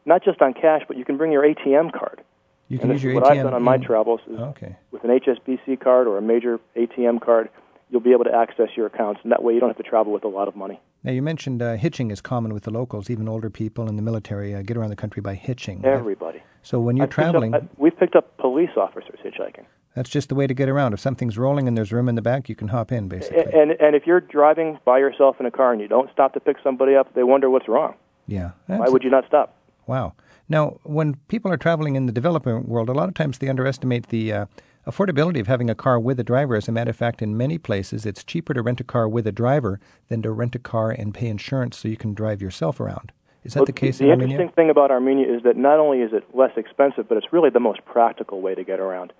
not 0.06 0.22
just 0.24 0.40
on 0.40 0.54
cash, 0.54 0.82
but 0.86 0.96
you 0.96 1.04
can 1.04 1.16
bring 1.16 1.32
your 1.32 1.42
ATM 1.42 1.92
card. 1.92 2.22
you 2.68 2.78
can 2.78 2.90
and 2.90 2.94
use 2.94 3.02
your 3.02 3.14
what 3.14 3.24
ATM. 3.24 3.30
I've 3.30 3.42
done 3.42 3.54
on 3.54 3.62
my 3.64 3.76
travels 3.76 4.20
is 4.28 4.38
Okay. 4.38 4.76
with 4.92 5.02
an 5.02 5.10
HSBC 5.10 5.80
card 5.80 6.06
or 6.06 6.16
a 6.16 6.22
major 6.22 6.60
ATM 6.76 7.20
card, 7.20 7.50
you'll 7.90 8.00
be 8.00 8.12
able 8.12 8.24
to 8.24 8.32
access 8.32 8.68
your 8.76 8.86
accounts, 8.86 9.20
and 9.24 9.32
that 9.32 9.42
way 9.42 9.52
you 9.52 9.58
don't 9.58 9.68
have 9.68 9.76
to 9.76 9.82
travel 9.82 10.12
with 10.12 10.22
a 10.22 10.28
lot 10.28 10.46
of 10.46 10.54
money. 10.54 10.80
Now, 11.02 11.10
you 11.10 11.22
mentioned 11.22 11.60
uh, 11.60 11.74
hitching 11.74 12.12
is 12.12 12.20
common 12.20 12.54
with 12.54 12.62
the 12.62 12.70
locals. 12.70 13.10
Even 13.10 13.28
older 13.28 13.50
people 13.50 13.88
in 13.88 13.96
the 13.96 14.02
military 14.02 14.54
uh, 14.54 14.62
get 14.62 14.76
around 14.76 14.90
the 14.90 14.96
country 14.96 15.20
by 15.20 15.34
hitching. 15.34 15.84
Everybody. 15.84 16.40
So 16.62 16.80
when 16.80 16.96
you're 16.96 17.04
I've 17.04 17.10
picked 17.10 17.18
up- 17.18 17.24
traveling, 17.32 17.54
I- 17.54 17.68
we've 17.76 17.96
picked 17.98 18.16
up 18.16 18.36
police 18.38 18.70
officers 18.76 19.18
hitchhiking. 19.24 19.64
that's 19.94 20.08
just 20.10 20.28
the 20.28 20.34
way 20.34 20.46
to 20.46 20.54
get 20.54 20.68
around. 20.68 20.92
If 20.94 21.00
something's 21.00 21.36
rolling 21.36 21.66
and 21.68 21.76
there's 21.76 21.92
room 21.92 22.08
in 22.08 22.14
the 22.14 22.22
back, 22.22 22.48
you 22.48 22.54
can 22.54 22.68
hop 22.68 22.92
in, 22.92 23.08
basically. 23.08 23.44
And 23.52 23.72
and 23.80 23.94
if 23.96 24.06
you're 24.06 24.20
driving 24.20 24.78
by 24.84 24.98
yourself 24.98 25.36
in 25.40 25.46
a 25.46 25.50
car 25.50 25.72
and 25.72 25.80
you 25.80 25.88
don't 25.88 26.10
stop 26.12 26.32
to 26.34 26.40
pick 26.40 26.56
somebody 26.62 26.94
up, 26.94 27.12
they 27.14 27.22
wonder 27.24 27.50
what's 27.50 27.68
wrong. 27.68 27.94
yeah. 28.26 28.52
Why 28.66 28.88
would 28.88 29.02
you 29.04 29.10
not 29.10 29.26
stop? 29.26 29.54
Wow. 29.86 30.12
Now, 30.48 30.78
when 30.84 31.14
people 31.28 31.50
are 31.52 31.56
traveling 31.56 31.96
in 31.96 32.06
the 32.06 32.12
developing 32.12 32.66
world, 32.66 32.88
a 32.88 32.92
lot 32.92 33.08
of 33.08 33.14
times 33.14 33.38
they 33.38 33.48
underestimate 33.48 34.08
the 34.08 34.32
uh, 34.32 34.46
affordability 34.86 35.40
of 35.40 35.46
having 35.46 35.68
a 35.70 35.74
car 35.74 35.98
with 35.98 36.20
a 36.20 36.24
driver. 36.24 36.54
As 36.56 36.68
a 36.68 36.72
matter 36.72 36.90
of 36.90 36.96
fact, 36.96 37.22
in 37.22 37.36
many 37.36 37.58
places, 37.58 38.04
it's 38.06 38.22
cheaper 38.24 38.54
to 38.54 38.62
rent 38.62 38.80
a 38.80 38.84
car 38.84 39.08
with 39.08 39.26
a 39.26 39.32
driver 39.32 39.80
than 40.08 40.22
to 40.22 40.30
rent 40.30 40.54
a 40.54 40.58
car 40.58 40.90
and 40.90 41.12
pay 41.14 41.26
insurance 41.28 41.78
so 41.78 41.88
you 41.88 41.96
can 41.96 42.14
drive 42.14 42.40
yourself 42.42 42.80
around. 42.80 43.12
Is 43.44 43.54
that 43.54 43.60
Well, 43.60 43.66
the 43.66 43.72
case 43.72 43.98
the 43.98 44.04
in 44.04 44.10
Armenia? 44.10 44.36
The 44.36 44.42
interesting 44.42 44.54
thing 44.54 44.70
about 44.70 44.90
Armenia 44.90 45.34
is 45.34 45.42
that 45.42 45.56
not 45.56 45.78
only 45.78 45.98
is 46.00 46.12
it 46.12 46.24
less 46.34 46.52
expensive, 46.56 47.08
but 47.08 47.18
it's 47.18 47.32
really 47.32 47.50
the 47.50 47.60
most 47.60 47.84
practical 47.84 48.40
way 48.40 48.54
to 48.54 48.64
get 48.64 48.80
around. 48.80 49.12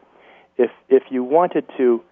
If 0.59 0.71
if 0.89 1.05
you 1.11 1.25
wanted 1.25 1.65
to, 1.77 2.03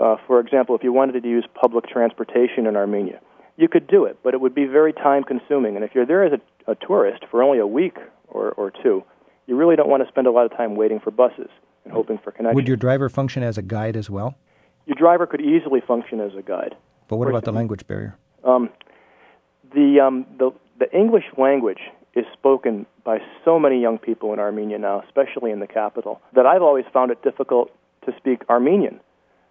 uh, 0.00 0.16
for 0.26 0.40
example, 0.40 0.74
if 0.74 0.82
you 0.82 0.92
wanted 0.92 1.22
to 1.22 1.28
use 1.28 1.46
public 1.54 1.86
transportation 1.88 2.66
in 2.66 2.76
Armenia, 2.76 3.20
you 3.56 3.68
could 3.68 3.86
do 3.86 4.04
it, 4.04 4.18
but 4.24 4.34
it 4.34 4.40
would 4.40 4.54
be 4.54 4.64
very 4.64 4.92
time 4.92 5.22
consuming. 5.24 5.76
And 5.76 5.84
if 5.84 5.94
you're 5.94 6.06
there 6.06 6.24
as 6.24 6.32
a, 6.32 6.72
a 6.72 6.74
tourist 6.74 7.24
for 7.30 7.42
only 7.42 7.58
a 7.58 7.66
week 7.66 7.96
or, 8.28 8.52
or 8.52 8.70
two, 8.70 9.04
you 9.46 9.56
really 9.56 9.76
don't 9.76 9.88
want 9.88 10.02
to 10.02 10.08
spend 10.08 10.26
a 10.26 10.30
lot 10.30 10.46
of 10.46 10.56
time 10.56 10.74
waiting 10.74 11.00
for 11.00 11.10
buses 11.10 11.50
and 11.84 11.92
hoping 11.92 12.18
for 12.18 12.32
connections. 12.32 12.56
Would 12.56 12.68
your 12.68 12.76
driver 12.76 13.08
function 13.08 13.42
as 13.42 13.58
a 13.58 13.62
guide 13.62 13.96
as 13.96 14.08
well? 14.08 14.36
your 14.86 14.96
driver 14.96 15.26
could 15.26 15.40
easily 15.40 15.80
function 15.80 16.20
as 16.20 16.34
a 16.34 16.42
guide. 16.42 16.74
But 17.08 17.16
what 17.16 17.28
about 17.28 17.44
the 17.44 17.52
language 17.52 17.86
barrier? 17.86 18.16
Um, 18.44 18.70
the, 19.74 20.00
um, 20.00 20.26
the 20.38 20.50
the 20.78 20.90
English 20.96 21.24
language 21.38 21.80
is 22.14 22.24
spoken 22.32 22.86
by 23.04 23.18
so 23.44 23.58
many 23.58 23.80
young 23.80 23.98
people 23.98 24.32
in 24.32 24.38
Armenia 24.38 24.78
now, 24.78 25.02
especially 25.06 25.50
in 25.50 25.60
the 25.60 25.66
capital, 25.66 26.20
that 26.34 26.46
I've 26.46 26.62
always 26.62 26.84
found 26.92 27.10
it 27.10 27.22
difficult 27.22 27.70
to 28.04 28.12
speak 28.18 28.42
Armenian 28.48 29.00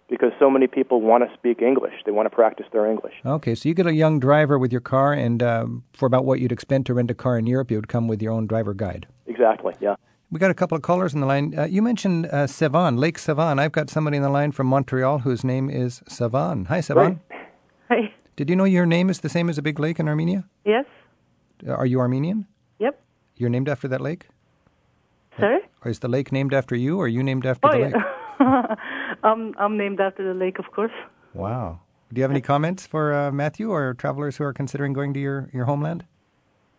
because 0.08 0.30
so 0.38 0.50
many 0.50 0.66
people 0.66 1.00
want 1.00 1.24
to 1.26 1.34
speak 1.34 1.62
English. 1.62 1.94
They 2.04 2.12
want 2.12 2.26
to 2.26 2.30
practice 2.34 2.66
their 2.70 2.86
English. 2.86 3.14
Okay, 3.24 3.54
so 3.54 3.68
you 3.68 3.74
get 3.74 3.86
a 3.86 3.94
young 3.94 4.20
driver 4.20 4.58
with 4.58 4.70
your 4.70 4.80
car, 4.80 5.14
and 5.14 5.42
um, 5.42 5.84
for 5.94 6.04
about 6.06 6.26
what 6.26 6.38
you'd 6.38 6.52
expend 6.52 6.84
to 6.86 6.94
rent 6.94 7.10
a 7.10 7.14
car 7.14 7.38
in 7.38 7.46
Europe, 7.46 7.70
you 7.70 7.78
would 7.78 7.88
come 7.88 8.08
with 8.08 8.20
your 8.20 8.32
own 8.32 8.46
driver 8.46 8.74
guide. 8.74 9.06
Exactly. 9.26 9.74
Yeah. 9.80 9.96
We 10.30 10.38
got 10.38 10.50
a 10.50 10.54
couple 10.54 10.76
of 10.76 10.82
callers 10.82 11.14
on 11.14 11.20
the 11.20 11.26
line. 11.26 11.58
Uh, 11.58 11.64
you 11.64 11.82
mentioned 11.82 12.26
uh, 12.26 12.46
Sevan, 12.46 12.98
Lake 12.98 13.18
Sevan. 13.18 13.58
I've 13.58 13.72
got 13.72 13.90
somebody 13.90 14.18
in 14.18 14.22
the 14.22 14.30
line 14.30 14.52
from 14.52 14.66
Montreal 14.66 15.20
whose 15.20 15.44
name 15.44 15.70
is 15.70 16.00
Sevan. 16.08 16.66
Hi, 16.66 16.78
Sevan. 16.78 17.20
Hi. 17.88 18.12
Did 18.36 18.48
you 18.48 18.56
know 18.56 18.64
your 18.64 18.86
name 18.86 19.10
is 19.10 19.20
the 19.20 19.28
same 19.28 19.48
as 19.48 19.58
a 19.58 19.62
big 19.62 19.78
lake 19.78 19.98
in 19.98 20.08
Armenia? 20.08 20.44
Yes. 20.64 20.86
Uh, 21.66 21.72
Are 21.72 21.86
you 21.86 22.00
Armenian? 22.00 22.46
Yep. 22.78 23.00
You're 23.36 23.50
named 23.50 23.68
after 23.68 23.88
that 23.88 24.00
lake? 24.00 24.26
Sorry. 25.38 25.60
Or 25.84 25.90
is 25.90 26.00
the 26.00 26.08
lake 26.08 26.30
named 26.32 26.52
after 26.52 26.76
you, 26.76 26.98
or 26.98 27.04
are 27.04 27.08
you 27.08 27.22
named 27.22 27.46
after 27.46 27.68
Oh 27.68 27.72
the 27.72 27.78
yeah. 27.78 27.86
lake? 27.86 28.78
I'm 29.22 29.54
I'm 29.58 29.76
named 29.78 30.00
after 30.00 30.26
the 30.26 30.38
lake, 30.38 30.58
of 30.58 30.70
course. 30.72 30.92
Wow. 31.34 31.80
Do 32.12 32.18
you 32.18 32.22
have 32.22 32.30
any 32.30 32.42
comments 32.42 32.86
for 32.86 33.14
uh, 33.14 33.32
Matthew 33.32 33.70
or 33.70 33.94
travelers 33.94 34.36
who 34.36 34.44
are 34.44 34.52
considering 34.52 34.92
going 34.92 35.14
to 35.14 35.20
your, 35.20 35.48
your 35.52 35.64
homeland? 35.64 36.04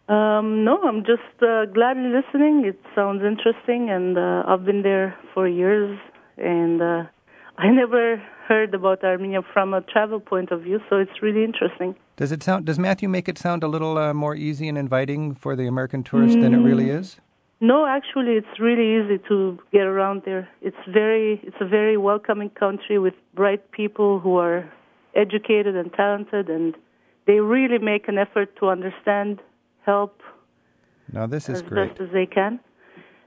Um, 0.08 0.64
no, 0.64 0.78
I'm 0.84 1.04
just 1.06 1.42
uh, 1.42 1.66
gladly 1.74 2.10
listening. 2.10 2.66
It 2.66 2.80
sounds 2.94 3.24
interesting, 3.24 3.90
and 3.90 4.18
uh, 4.18 4.44
I've 4.46 4.64
been 4.66 4.84
there 4.84 5.18
for 5.34 5.48
years, 5.48 5.98
and 6.38 6.82
uh, 6.82 7.04
I 7.58 7.70
never 7.72 8.22
heard 8.48 8.74
about 8.76 9.04
Armenia 9.04 9.42
from 9.54 9.74
a 9.74 9.82
travel 9.82 10.20
point 10.20 10.52
of 10.52 10.62
view, 10.62 10.80
so 10.90 10.98
it's 10.98 11.22
really 11.22 11.44
interesting. 11.44 11.96
Does 12.16 12.32
it 12.32 12.44
sound? 12.44 12.66
Does 12.66 12.78
Matthew 12.78 13.10
make 13.10 13.28
it 13.28 13.38
sound 13.38 13.64
a 13.64 13.68
little 13.68 13.98
uh, 13.98 14.14
more 14.14 14.36
easy 14.36 14.68
and 14.68 14.78
inviting 14.78 15.34
for 15.34 15.56
the 15.56 15.68
American 15.68 16.04
tourist 16.04 16.40
than 16.40 16.54
it 16.54 16.58
really 16.58 16.90
is? 16.90 17.18
No, 17.60 17.86
actually, 17.86 18.34
it's 18.34 18.60
really 18.60 18.98
easy 18.98 19.18
to 19.30 19.58
get 19.72 19.84
around 19.84 20.24
there. 20.26 20.50
It's 20.62 20.84
very, 20.88 21.40
it's 21.44 21.56
a 21.62 21.66
very 21.66 21.98
welcoming 21.98 22.50
country 22.50 23.00
with 23.00 23.14
bright 23.34 23.72
people 23.72 24.20
who 24.20 24.38
are 24.38 24.70
educated 25.16 25.76
and 25.76 25.92
talented, 25.94 26.50
and 26.50 26.76
they 27.26 27.40
really 27.40 27.78
make 27.78 28.08
an 28.10 28.18
effort 28.18 28.56
to 28.60 28.68
understand, 28.68 29.40
help 29.86 30.22
Now 31.12 31.26
this 31.26 31.48
is 31.50 31.56
as 31.56 31.62
great. 31.62 31.90
best 31.90 32.02
as 32.02 32.10
they 32.12 32.26
can. 32.26 32.60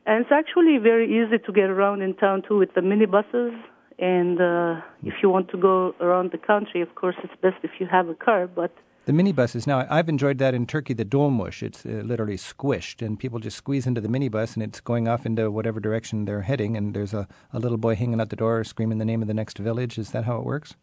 And 0.05 0.23
it's 0.23 0.33
actually 0.33 0.79
very 0.79 1.07
easy 1.07 1.39
to 1.39 1.53
get 1.53 1.71
around 1.71 2.03
in 2.03 2.15
town 2.15 2.43
too 2.47 2.59
with 2.59 2.75
the 2.75 2.81
minibuses. 2.83 3.59
And 3.99 4.41
uh, 4.41 4.81
if 5.05 5.15
you 5.23 5.31
want 5.31 5.49
to 5.51 5.57
go 5.57 5.95
around 6.01 6.31
the 6.33 6.39
country, 6.39 6.83
of 6.83 6.95
course, 6.95 7.17
it's 7.25 7.33
best 7.41 7.57
if 7.63 7.71
you 7.81 7.87
have 7.87 8.09
a 8.09 8.15
car. 8.15 8.47
But 8.47 8.73
The 9.07 9.13
minibuses. 9.13 9.67
Now 9.67 9.87
I've 9.89 10.09
enjoyed 10.09 10.39
that 10.39 10.53
in 10.55 10.67
Turkey. 10.67 10.95
The 10.95 11.05
dolmuş, 11.05 11.63
it's 11.63 11.87
uh, 11.87 11.91
literally 12.05 12.37
squished, 12.37 13.01
and 13.07 13.19
people 13.19 13.39
just 13.39 13.57
squeeze 13.57 13.87
into 13.87 14.01
the 14.01 14.09
minibus, 14.09 14.55
and 14.55 14.63
it's 14.63 14.81
going 14.81 15.09
off 15.09 15.25
into 15.25 15.51
whatever 15.51 15.81
direction 15.81 16.25
they're 16.27 16.43
heading. 16.43 16.77
And 16.77 16.93
there's 16.95 17.15
a, 17.15 17.27
a 17.53 17.59
little 17.59 17.79
boy 17.79 17.95
hanging 17.95 18.21
out 18.21 18.31
the 18.31 18.37
door, 18.37 18.65
screaming 18.65 18.99
the 18.99 19.05
name 19.05 19.23
of 19.23 19.29
the 19.29 19.35
next 19.43 19.59
village. 19.59 19.97
Is 19.97 20.11
that 20.11 20.25
how 20.25 20.37
it 20.39 20.45
works? 20.45 20.75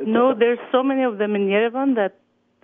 no, 0.00 0.34
there's 0.34 0.58
so 0.72 0.82
many 0.82 1.02
of 1.02 1.18
them 1.18 1.34
in 1.34 1.42
Yerevan 1.48 1.94
that 1.96 2.14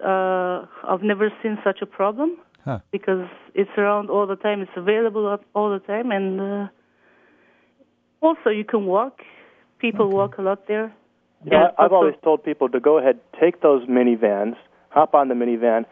uh, 0.05 0.67
I've 0.91 1.03
never 1.03 1.31
seen 1.43 1.59
such 1.65 1.81
a 1.83 1.87
problem 1.87 2.39
Huh. 2.65 2.81
because 2.91 3.29
it's 3.55 3.71
around 3.79 4.11
all 4.11 4.27
the 4.27 4.37
time. 4.37 4.61
It's 4.63 4.77
available 4.77 5.39
all 5.55 5.71
the 5.71 5.79
time, 5.79 6.11
and 6.11 6.41
uh, 6.41 6.67
also 8.21 8.51
you 8.51 8.65
can 8.65 8.87
walk. 8.87 9.21
People 9.93 10.11
walk 10.11 10.39
a 10.39 10.43
lot 10.43 10.67
there. 10.67 10.93
Yeah, 11.45 11.71
I- 11.79 11.85
I've 11.85 11.93
also- 11.93 11.95
always 11.97 12.17
told 12.23 12.45
people 12.45 12.69
to 12.71 12.81
go 12.81 12.99
ahead, 12.99 13.19
take 13.41 13.61
those 13.61 13.87
minivans, 13.87 14.57
hop 14.91 15.15
on 15.15 15.29
the 15.29 15.35
minivan, 15.35 15.85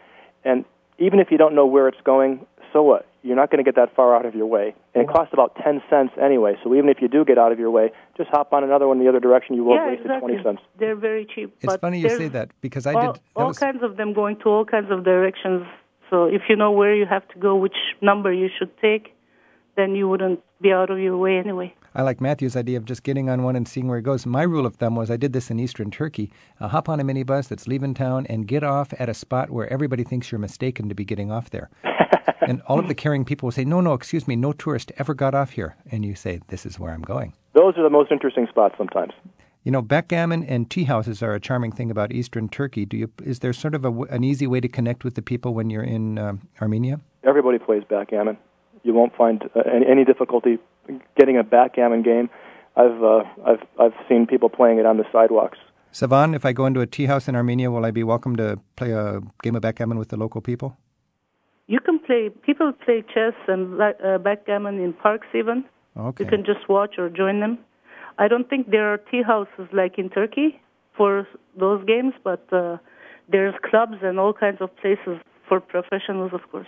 and 0.45 0.65
even 0.99 1.21
if 1.21 1.31
you 1.31 1.39
don't 1.39 1.55
know 1.55 1.67
where 1.67 1.89
it's 1.89 2.01
going, 2.03 2.47
so 2.73 2.83
what? 2.83 3.07
You're 3.23 3.37
not 3.37 3.51
going 3.51 3.65
to 3.65 3.69
get 3.71 3.77
that 3.77 3.95
far 3.97 4.15
out 4.15 4.27
of 4.27 4.35
your 4.35 4.47
way. 4.47 4.75
And 4.95 5.05
it 5.05 5.09
costs 5.09 5.33
about 5.33 5.57
10 5.57 5.83
cents 5.89 6.13
anyway, 6.21 6.59
so 6.63 6.75
even 6.75 6.91
if 6.91 7.01
you 7.01 7.09
do 7.09 7.25
get 7.25 7.39
out 7.39 7.53
of 7.53 7.59
your 7.59 7.71
way, 7.71 7.91
just 8.17 8.29
hop 8.31 8.53
on 8.53 8.63
another 8.65 8.87
one 8.87 8.99
the 8.99 9.09
other 9.09 9.21
direction. 9.21 9.55
You 9.55 9.65
won't 9.65 9.81
yeah, 9.81 9.91
waste 9.91 10.03
the 10.03 10.19
20 10.19 10.43
cents. 10.43 10.61
They're 10.79 10.97
very 10.97 11.25
cheap. 11.25 11.55
It's 11.57 11.73
but 11.73 11.81
funny 11.81 12.01
you 12.01 12.11
say 12.11 12.29
that 12.29 12.51
because 12.61 12.87
I 12.87 12.93
all, 12.93 13.13
did. 13.13 13.23
All 13.35 13.47
was, 13.49 13.59
kinds 13.59 13.83
of 13.83 13.97
them 13.97 14.13
going 14.13 14.37
to 14.41 14.49
all 14.51 14.65
kinds 14.65 14.91
of 14.91 15.05
directions. 15.05 15.67
So 16.11 16.25
if 16.25 16.43
you 16.49 16.57
know 16.57 16.73
where 16.73 16.95
you 16.95 17.07
have 17.07 17.27
to 17.29 17.39
go, 17.39 17.57
which 17.57 17.77
number 18.03 18.31
you 18.33 18.51
should 18.59 18.77
take, 18.79 19.15
then 19.77 19.95
you 19.95 20.07
wouldn't 20.09 20.41
be 20.61 20.73
out 20.73 20.91
of 20.91 20.99
your 20.99 21.17
way 21.17 21.39
anyway. 21.39 21.75
I 21.97 22.03
like 22.03 22.21
Matthew's 22.21 22.57
idea 22.57 22.77
of 22.77 22.85
just 22.85 23.05
getting 23.05 23.31
on 23.31 23.45
one 23.45 23.55
and 23.55 23.69
seeing 23.69 23.87
where 23.87 23.99
it 23.99 24.03
goes. 24.03 24.27
My 24.27 24.43
rule 24.43 24.67
of 24.67 24.75
thumb 24.75 24.97
was 24.97 25.13
I 25.13 25.17
did 25.17 25.33
this 25.33 25.49
in 25.49 25.61
eastern 25.61 25.93
Turkey. 25.93 26.33
Uh, 26.61 26.67
hop 26.67 26.89
on 26.89 26.99
a 26.99 27.05
minibus 27.05 27.47
that's 27.47 27.69
leaving 27.69 27.95
town 27.95 28.27
and 28.27 28.49
get 28.49 28.65
off 28.65 28.93
at 28.99 29.09
a 29.09 29.15
spot 29.15 29.51
where 29.51 29.73
everybody 29.73 30.03
thinks 30.03 30.33
you're 30.33 30.41
mistaken 30.41 30.89
to 30.89 30.95
be 30.97 31.05
getting 31.05 31.31
off 31.31 31.51
there. 31.51 31.71
and 32.49 32.63
all 32.67 32.81
of 32.81 32.89
the 32.89 32.97
caring 32.97 33.25
people 33.25 33.47
will 33.47 33.53
say, 33.53 33.65
No, 33.65 33.81
no, 33.81 33.95
excuse 33.95 34.27
me, 34.27 34.35
no 34.35 34.53
tourist 34.53 34.91
ever 34.99 35.15
got 35.15 35.37
off 35.37 35.53
here. 35.53 35.77
And 35.89 36.05
you 36.05 36.17
say, 36.17 36.41
This 36.49 36.67
is 36.67 36.81
where 36.81 36.93
I'm 36.93 37.03
going. 37.03 37.33
Those 37.53 37.75
are 37.77 37.85
the 37.85 37.91
most 37.91 38.11
interesting 38.11 38.49
spots 38.51 38.75
sometimes. 38.77 39.13
You 39.63 39.71
know, 39.71 39.81
backgammon 39.81 40.43
and 40.43 40.69
tea 40.69 40.85
houses 40.85 41.23
are 41.23 41.33
a 41.33 41.41
charming 41.41 41.71
thing 41.71 41.93
about 41.93 42.13
Eastern 42.13 42.49
Turkey. 42.49 42.85
Do 42.85 42.97
you? 42.97 43.11
Is 43.23 43.39
there 43.39 43.53
sort 43.53 43.77
of 43.77 43.85
a, 43.85 43.93
an 44.11 44.25
easy 44.25 44.49
way 44.49 44.61
to 44.61 44.69
connect 44.69 45.05
with 45.05 45.15
the 45.15 45.23
people 45.23 45.55
when 45.55 45.71
you're 45.71 45.85
in 45.85 46.19
uh, 46.19 46.35
Armenia? 46.61 47.01
Everybody 47.23 47.59
plays 47.61 47.85
backgammon. 47.89 48.37
You 48.83 48.93
won't 48.95 49.17
find 49.17 49.45
uh, 49.55 49.61
any, 49.73 49.87
any 49.87 50.05
difficulty 50.05 50.59
getting 51.19 51.39
a 51.39 51.43
backgammon 51.43 52.03
game. 52.03 52.31
I've 52.77 53.03
uh, 53.03 53.25
I've 53.47 53.63
I've 53.79 53.95
seen 54.09 54.27
people 54.27 54.49
playing 54.49 54.79
it 54.79 54.87
on 54.87 54.97
the 54.97 55.05
sidewalks. 55.13 55.59
Sevan, 55.93 56.35
if 56.35 56.45
I 56.45 56.53
go 56.53 56.67
into 56.67 56.81
a 56.81 56.87
tea 56.87 57.07
house 57.07 57.29
in 57.29 57.37
Armenia, 57.37 57.71
will 57.71 57.85
I 57.85 57.93
be 57.93 58.03
welcome 58.03 58.35
to 58.37 58.59
play 58.75 58.91
a 58.91 59.21
game 59.43 59.55
of 59.55 59.63
backgammon 59.63 59.97
with 59.97 60.09
the 60.09 60.17
local 60.17 60.41
people? 60.41 60.77
You 61.69 61.79
can 61.81 62.01
play. 62.01 62.31
People 62.43 62.73
play 62.73 63.03
chess 63.03 63.35
and 63.47 63.81
uh, 63.81 64.19
backgammon 64.19 64.81
in 64.81 64.93
parks 64.93 65.29
even. 65.35 65.65
Okay. 65.97 66.25
You 66.25 66.31
can 66.31 66.45
just 66.45 66.69
watch 66.69 66.99
or 66.99 67.09
join 67.09 67.41
them. 67.41 67.59
I 68.19 68.29
don't 68.29 68.49
think 68.51 68.71
there 68.71 68.93
are 68.93 68.99
tea 68.99 69.23
houses 69.23 69.69
like 69.73 69.99
in 69.99 70.11
Turkey 70.11 70.61
for 70.97 71.27
those 71.59 71.85
games, 71.87 72.15
but 72.23 72.45
uh, 72.53 72.79
there's 73.29 73.55
clubs 73.69 73.99
and 74.03 74.19
all 74.19 74.33
kinds 74.33 74.59
of 74.61 74.75
places 74.77 75.21
for 75.49 75.61
professionals, 75.61 76.33
of 76.33 76.41
course. 76.51 76.67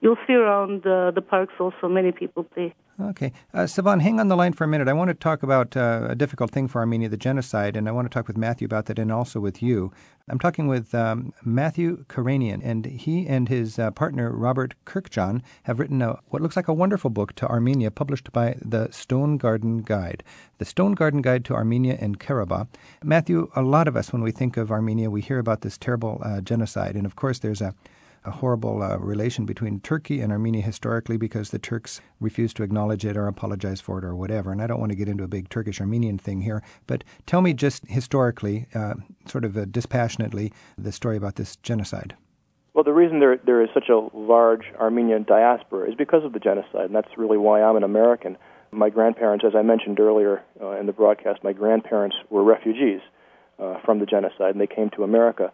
You'll 0.00 0.16
see 0.26 0.34
around 0.34 0.86
uh, 0.86 1.10
the 1.10 1.22
parks 1.22 1.54
also 1.58 1.88
many 1.88 2.12
people 2.12 2.44
play. 2.44 2.74
Okay. 3.00 3.32
Uh, 3.54 3.60
Sevan, 3.60 4.00
hang 4.00 4.18
on 4.18 4.26
the 4.26 4.34
line 4.34 4.52
for 4.52 4.64
a 4.64 4.68
minute. 4.68 4.88
I 4.88 4.92
want 4.92 5.06
to 5.08 5.14
talk 5.14 5.44
about 5.44 5.76
uh, 5.76 6.08
a 6.10 6.16
difficult 6.16 6.50
thing 6.50 6.66
for 6.66 6.80
Armenia, 6.80 7.08
the 7.08 7.16
genocide, 7.16 7.76
and 7.76 7.88
I 7.88 7.92
want 7.92 8.06
to 8.06 8.12
talk 8.12 8.26
with 8.26 8.36
Matthew 8.36 8.64
about 8.64 8.86
that 8.86 8.98
and 8.98 9.12
also 9.12 9.38
with 9.38 9.62
you. 9.62 9.92
I'm 10.28 10.40
talking 10.40 10.66
with 10.66 10.92
um, 10.96 11.32
Matthew 11.44 12.04
Karanian, 12.08 12.60
and 12.64 12.84
he 12.86 13.24
and 13.28 13.48
his 13.48 13.78
uh, 13.78 13.92
partner, 13.92 14.32
Robert 14.32 14.74
Kurkjian, 14.84 15.42
have 15.62 15.78
written 15.78 16.02
a, 16.02 16.18
what 16.30 16.42
looks 16.42 16.56
like 16.56 16.66
a 16.66 16.74
wonderful 16.74 17.08
book 17.08 17.36
to 17.36 17.46
Armenia 17.46 17.92
published 17.92 18.32
by 18.32 18.56
the 18.60 18.90
Stone 18.90 19.36
Garden 19.36 19.82
Guide. 19.82 20.24
The 20.58 20.64
Stone 20.64 20.92
Garden 20.92 21.22
Guide 21.22 21.44
to 21.44 21.54
Armenia 21.54 21.96
and 22.00 22.18
Karabakh. 22.18 22.66
Matthew, 23.04 23.48
a 23.54 23.62
lot 23.62 23.86
of 23.86 23.96
us, 23.96 24.12
when 24.12 24.22
we 24.22 24.32
think 24.32 24.56
of 24.56 24.72
Armenia, 24.72 25.08
we 25.08 25.20
hear 25.20 25.38
about 25.38 25.60
this 25.60 25.78
terrible 25.78 26.20
uh, 26.24 26.40
genocide, 26.40 26.96
and 26.96 27.06
of 27.06 27.14
course, 27.14 27.38
there's 27.38 27.60
a 27.60 27.76
a 28.24 28.30
horrible 28.30 28.82
uh, 28.82 28.96
relation 28.98 29.44
between 29.44 29.80
Turkey 29.80 30.20
and 30.20 30.32
Armenia 30.32 30.62
historically 30.62 31.16
because 31.16 31.50
the 31.50 31.58
Turks 31.58 32.00
refused 32.20 32.56
to 32.56 32.62
acknowledge 32.62 33.04
it 33.04 33.16
or 33.16 33.26
apologize 33.26 33.80
for 33.80 33.98
it 33.98 34.04
or 34.04 34.14
whatever. 34.14 34.52
And 34.52 34.62
I 34.62 34.66
don't 34.66 34.80
want 34.80 34.92
to 34.92 34.96
get 34.96 35.08
into 35.08 35.24
a 35.24 35.28
big 35.28 35.48
Turkish 35.48 35.80
Armenian 35.80 36.18
thing 36.18 36.40
here, 36.40 36.62
but 36.86 37.04
tell 37.26 37.40
me 37.40 37.52
just 37.52 37.86
historically, 37.86 38.66
uh, 38.74 38.94
sort 39.26 39.44
of 39.44 39.56
uh, 39.56 39.64
dispassionately, 39.66 40.52
the 40.76 40.92
story 40.92 41.16
about 41.16 41.36
this 41.36 41.56
genocide. 41.56 42.14
Well, 42.74 42.84
the 42.84 42.92
reason 42.92 43.18
there 43.18 43.36
there 43.38 43.60
is 43.60 43.70
such 43.74 43.88
a 43.88 44.08
large 44.16 44.66
Armenian 44.78 45.24
diaspora 45.24 45.88
is 45.88 45.96
because 45.96 46.24
of 46.24 46.32
the 46.32 46.38
genocide, 46.38 46.86
and 46.86 46.94
that's 46.94 47.16
really 47.16 47.36
why 47.36 47.60
I'm 47.60 47.74
an 47.74 47.82
American. 47.82 48.36
My 48.70 48.88
grandparents, 48.88 49.44
as 49.44 49.54
I 49.56 49.62
mentioned 49.62 49.98
earlier 49.98 50.44
uh, 50.62 50.78
in 50.78 50.86
the 50.86 50.92
broadcast, 50.92 51.42
my 51.42 51.52
grandparents 51.52 52.16
were 52.30 52.44
refugees 52.44 53.00
uh, 53.58 53.80
from 53.84 53.98
the 53.98 54.06
genocide, 54.06 54.52
and 54.52 54.60
they 54.60 54.68
came 54.68 54.90
to 54.90 55.02
America. 55.02 55.52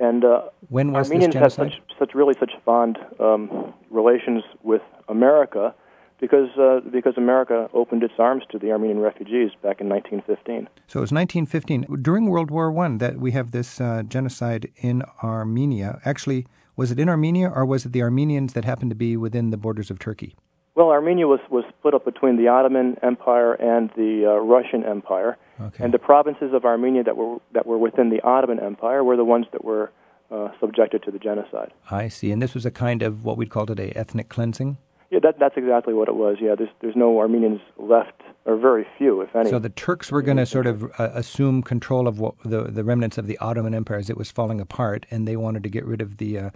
And 0.00 0.24
uh, 0.24 0.42
when 0.68 0.92
was 0.92 1.08
Armenians 1.08 1.34
have 1.34 1.52
such, 1.52 1.74
such 1.98 2.14
really 2.14 2.34
such 2.40 2.52
fond 2.64 2.98
um, 3.20 3.74
relations 3.90 4.42
with 4.62 4.82
America 5.08 5.74
because 6.20 6.48
uh, 6.58 6.80
because 6.90 7.14
America 7.18 7.68
opened 7.74 8.02
its 8.02 8.14
arms 8.18 8.44
to 8.50 8.58
the 8.58 8.72
Armenian 8.72 9.00
refugees 9.00 9.50
back 9.62 9.80
in 9.80 9.88
1915. 9.90 10.68
So 10.86 11.00
it 11.00 11.02
was 11.02 11.12
1915 11.12 12.02
during 12.02 12.26
World 12.26 12.50
War 12.50 12.72
One 12.72 12.98
that 12.98 13.18
we 13.18 13.32
have 13.32 13.50
this 13.50 13.80
uh, 13.80 14.02
genocide 14.02 14.70
in 14.76 15.02
Armenia. 15.22 16.00
Actually, 16.04 16.46
was 16.76 16.90
it 16.90 16.98
in 16.98 17.10
Armenia 17.10 17.50
or 17.54 17.66
was 17.66 17.84
it 17.84 17.92
the 17.92 18.02
Armenians 18.02 18.54
that 18.54 18.64
happened 18.64 18.90
to 18.90 18.96
be 18.96 19.18
within 19.18 19.50
the 19.50 19.58
borders 19.58 19.90
of 19.90 19.98
Turkey? 19.98 20.34
Well, 20.74 20.88
Armenia 20.88 21.26
was, 21.26 21.40
was 21.50 21.64
split 21.78 21.92
up 21.94 22.06
between 22.06 22.36
the 22.36 22.48
Ottoman 22.48 22.96
Empire 23.02 23.52
and 23.54 23.90
the 23.96 24.24
uh, 24.26 24.40
Russian 24.40 24.84
Empire, 24.84 25.36
okay. 25.60 25.84
and 25.84 25.92
the 25.92 25.98
provinces 25.98 26.52
of 26.52 26.64
Armenia 26.64 27.04
that 27.04 27.16
were 27.16 27.38
that 27.52 27.66
were 27.66 27.78
within 27.78 28.10
the 28.10 28.20
Ottoman 28.22 28.60
Empire 28.60 29.04
were 29.04 29.16
the 29.16 29.24
ones 29.24 29.46
that 29.52 29.64
were 29.64 29.90
uh, 30.30 30.48
subjected 30.60 31.02
to 31.04 31.10
the 31.10 31.18
genocide. 31.18 31.72
I 31.90 32.08
see, 32.08 32.30
and 32.30 32.40
this 32.40 32.54
was 32.54 32.64
a 32.64 32.70
kind 32.70 33.02
of 33.02 33.24
what 33.24 33.36
we'd 33.36 33.50
call 33.50 33.66
today 33.66 33.92
ethnic 33.96 34.28
cleansing. 34.28 34.78
Yeah, 35.10 35.18
that, 35.24 35.40
that's 35.40 35.56
exactly 35.56 35.92
what 35.92 36.06
it 36.08 36.14
was. 36.14 36.36
Yeah, 36.40 36.54
there's 36.56 36.70
there's 36.80 36.96
no 36.96 37.18
Armenians 37.18 37.60
left, 37.78 38.22
or 38.44 38.56
very 38.56 38.86
few, 38.96 39.20
if 39.22 39.34
any. 39.34 39.50
So 39.50 39.58
the 39.58 39.68
Turks 39.68 40.12
were 40.12 40.22
going 40.22 40.36
to 40.36 40.46
sort 40.46 40.66
of 40.66 40.84
uh, 41.00 41.10
assume 41.14 41.62
control 41.62 42.06
of 42.06 42.20
what, 42.20 42.34
the 42.44 42.62
the 42.62 42.84
remnants 42.84 43.18
of 43.18 43.26
the 43.26 43.36
Ottoman 43.38 43.74
Empire 43.74 43.98
as 43.98 44.08
it 44.08 44.16
was 44.16 44.30
falling 44.30 44.60
apart, 44.60 45.06
and 45.10 45.26
they 45.26 45.36
wanted 45.36 45.64
to 45.64 45.68
get 45.68 45.84
rid 45.84 46.00
of 46.00 46.18
the 46.18 46.38
uh, 46.38 46.50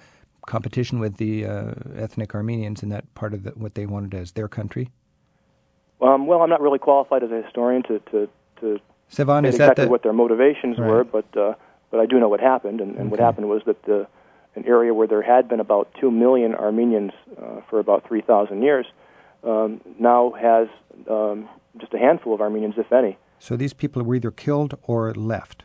competition 0.47 1.01
with 1.01 1.17
the 1.17 1.47
uh, 1.47 1.73
ethnic 1.97 2.35
Armenians 2.35 2.83
in 2.83 2.91
that 2.91 3.13
part 3.15 3.35
of 3.35 3.43
the, 3.43 3.51
what 3.53 3.75
they 3.75 3.87
wanted 3.87 4.15
as 4.15 4.33
their 4.33 4.49
country? 4.49 4.91
Um, 6.01 6.27
well, 6.27 6.43
I'm 6.43 6.51
not 6.51 6.61
really 6.61 6.79
qualified 6.79 7.23
as 7.23 7.31
a 7.31 7.43
historian 7.43 7.83
to 7.85 7.99
to, 8.11 8.29
to 8.61 8.79
Say 9.15 9.23
is 9.23 9.55
exactly 9.55 9.67
that 9.67 9.77
the, 9.77 9.89
what 9.89 10.03
their 10.03 10.13
motivations 10.13 10.79
right. 10.79 10.89
were, 10.89 11.05
but 11.05 11.37
uh, 11.37 11.55
but 11.91 12.01
I 12.01 12.07
do 12.07 12.19
know 12.19 12.29
what 12.29 12.41
happened, 12.41 12.81
and, 12.81 12.91
and 12.93 13.01
okay. 13.01 13.09
what 13.09 13.21
happened 13.21 13.49
was 13.49 13.63
that 13.67 13.83
the 13.85 14.07
an 14.57 14.65
area 14.67 14.95
where 14.95 15.07
there 15.07 15.23
had 15.23 15.49
been 15.49 15.61
about 15.61 15.89
two 16.01 16.11
million 16.11 16.55
Armenians 16.55 17.13
uh, 17.41 17.61
for 17.69 17.79
about 17.79 18.07
three 18.07 18.21
thousand 18.21 18.63
years 18.63 18.87
um, 19.45 19.81
now 19.99 20.33
has 20.33 20.69
um, 21.09 21.49
just 21.79 21.93
a 21.95 21.99
handful 21.99 22.35
of 22.35 22.41
Armenians, 22.41 22.75
if 22.77 22.93
any. 22.93 23.17
So 23.39 23.57
these 23.57 23.73
people 23.73 24.03
were 24.03 24.15
either 24.15 24.31
killed 24.31 24.75
or 24.83 25.13
left. 25.15 25.65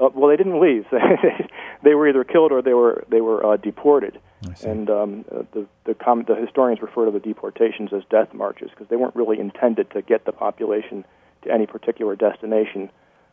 Uh, 0.00 0.08
well, 0.14 0.30
they 0.30 0.36
didn't 0.36 0.60
leave. 0.60 0.86
they 1.82 1.94
were 1.94 2.08
either 2.08 2.24
killed 2.24 2.52
or 2.52 2.62
they 2.62 2.74
were 2.74 3.04
they 3.08 3.20
were 3.20 3.44
uh, 3.44 3.56
deported. 3.56 4.20
And 4.64 4.88
um, 4.88 5.24
uh, 5.32 5.42
the 5.52 5.66
the, 5.84 5.94
com- 5.94 6.24
the 6.26 6.36
historians 6.36 6.80
refer 6.80 7.04
to 7.06 7.10
the 7.10 7.18
deportations 7.18 7.90
as 7.92 8.02
death 8.08 8.32
marches 8.32 8.70
because 8.70 8.86
they 8.88 8.96
weren't 8.96 9.16
really 9.16 9.40
intended 9.40 9.90
to 9.90 10.02
get 10.02 10.24
the 10.24 10.32
population 10.32 11.04
to 11.42 11.52
any 11.52 11.66
particular 11.66 12.16
destination 12.16 12.90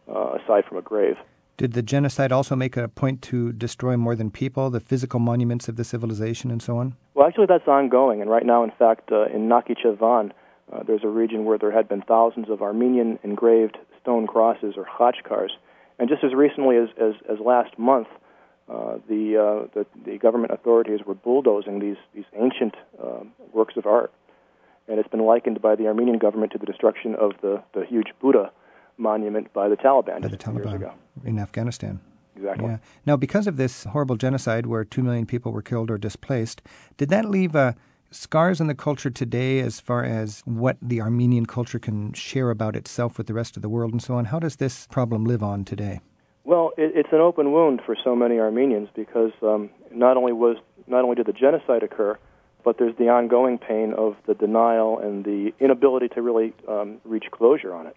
uh, 0.08 0.38
aside 0.44 0.66
from 0.66 0.78
a 0.78 0.82
grave. 0.82 1.16
Did 1.58 1.72
the 1.72 1.82
genocide 1.82 2.32
also 2.34 2.56
make 2.56 2.76
a 2.76 2.88
point 2.90 3.22
to 3.24 3.54
destroy 3.54 3.96
more 3.96 4.16
than 4.16 4.30
people, 4.30 4.70
the 4.70 4.82
physical 4.82 5.20
monuments 5.20 5.70
of 5.70 5.78
the 5.78 5.86
civilization, 5.86 6.52
and 6.52 6.62
so 6.62 6.78
on? 6.78 6.96
Well, 7.14 7.26
actually, 7.28 7.46
that's 7.46 7.68
ongoing. 7.68 8.22
And 8.22 8.30
right 8.30 8.46
now, 8.46 8.64
in 8.64 8.72
fact, 8.72 9.12
uh, 9.12 9.26
in 9.28 9.48
Nakhichevan, 9.48 10.32
uh, 10.74 10.84
there's 10.84 11.04
a 11.04 11.08
region 11.08 11.46
where 11.46 11.58
there 11.58 11.72
had 11.72 11.88
been 11.88 12.02
thousands 12.02 12.50
of 12.50 12.62
Armenian 12.62 13.20
engraved 13.24 13.78
stone 14.02 14.28
crosses 14.28 14.76
or 14.76 14.86
khachkars. 14.86 15.52
And 15.98 16.10
just 16.10 16.26
as 16.26 16.34
recently 16.34 16.76
as, 16.76 16.90
as, 17.02 17.14
as 17.32 17.40
last 17.40 17.80
month, 17.80 18.08
uh, 18.68 18.98
the, 19.08 19.38
uh, 19.38 19.68
the 19.76 19.86
the 20.06 20.18
government 20.18 20.52
authorities 20.52 21.02
were 21.06 21.14
bulldozing 21.14 21.80
these 21.80 21.98
these 22.16 22.26
ancient 22.36 22.74
uh, 23.02 23.20
works 23.54 23.76
of 23.78 23.86
art, 23.86 24.12
and 24.88 25.00
it's 25.00 25.10
been 25.10 25.26
likened 25.26 25.62
by 25.62 25.76
the 25.76 25.88
Armenian 25.88 26.18
government 26.18 26.52
to 26.54 26.58
the 26.58 26.66
destruction 26.66 27.16
of 27.16 27.32
the, 27.42 27.62
the 27.74 27.86
huge 27.86 28.08
Buddha 28.22 28.52
monument 28.98 29.52
by 29.54 29.68
the 29.68 29.76
Taliban 29.76 30.22
by 30.22 30.28
the 30.28 30.38
just 30.38 30.48
a 30.48 30.52
few 30.52 30.54
years 30.54 30.66
Taliban 30.68 30.76
ago. 30.76 30.94
in 31.24 31.40
Afghanistan. 31.40 32.00
Exactly. 32.36 32.68
Yeah. 32.68 32.78
Now, 33.06 33.16
because 33.18 33.48
of 33.48 33.58
this 33.58 33.86
horrible 33.86 34.18
genocide 34.18 34.66
where 34.66 34.84
two 34.84 35.04
million 35.04 35.26
people 35.26 35.52
were 35.52 35.62
killed 35.62 35.90
or 35.90 35.98
displaced, 35.98 36.62
did 36.98 37.10
that 37.10 37.26
leave 37.26 37.56
uh, 37.56 37.74
scars 38.12 38.60
in 38.60 38.68
the 38.68 38.76
culture 38.76 39.10
today 39.10 39.60
as 39.60 39.80
far 39.80 40.04
as 40.04 40.42
what 40.46 40.78
the 40.82 41.02
Armenian 41.02 41.46
culture 41.46 41.80
can 41.80 42.14
share 42.14 42.50
about 42.50 42.76
itself 42.76 43.18
with 43.18 43.28
the 43.28 43.34
rest 43.34 43.56
of 43.56 43.62
the 43.62 43.70
world 43.70 43.92
and 43.92 44.02
so 44.02 44.16
on? 44.16 44.26
How 44.26 44.40
does 44.40 44.58
this 44.58 44.88
problem 44.88 45.26
live 45.26 45.44
on 45.44 45.64
today? 45.66 46.02
Well, 46.44 46.72
it, 46.78 46.92
it's 46.96 47.10
an 47.12 47.22
open 47.22 47.52
wound 47.52 47.82
for 47.86 47.96
so 48.04 48.16
many 48.16 48.38
Armenians 48.38 48.90
because 48.96 49.32
um, 49.42 49.70
not 49.92 50.18
only 50.18 50.34
was 50.34 50.58
not 50.88 51.04
only 51.04 51.16
did 51.16 51.26
the 51.26 51.34
genocide 51.34 51.84
occur, 51.84 52.18
but 52.66 52.80
there's 52.80 52.98
the 52.98 53.08
ongoing 53.08 53.58
pain 53.58 53.94
of 53.98 54.16
the 54.28 54.34
denial 54.34 55.00
and 55.00 55.24
the 55.24 55.54
inability 55.60 56.10
to 56.10 56.22
really 56.22 56.54
um, 56.68 56.98
reach 57.06 57.26
closure 57.32 57.74
on 57.74 57.86
it. 57.88 57.96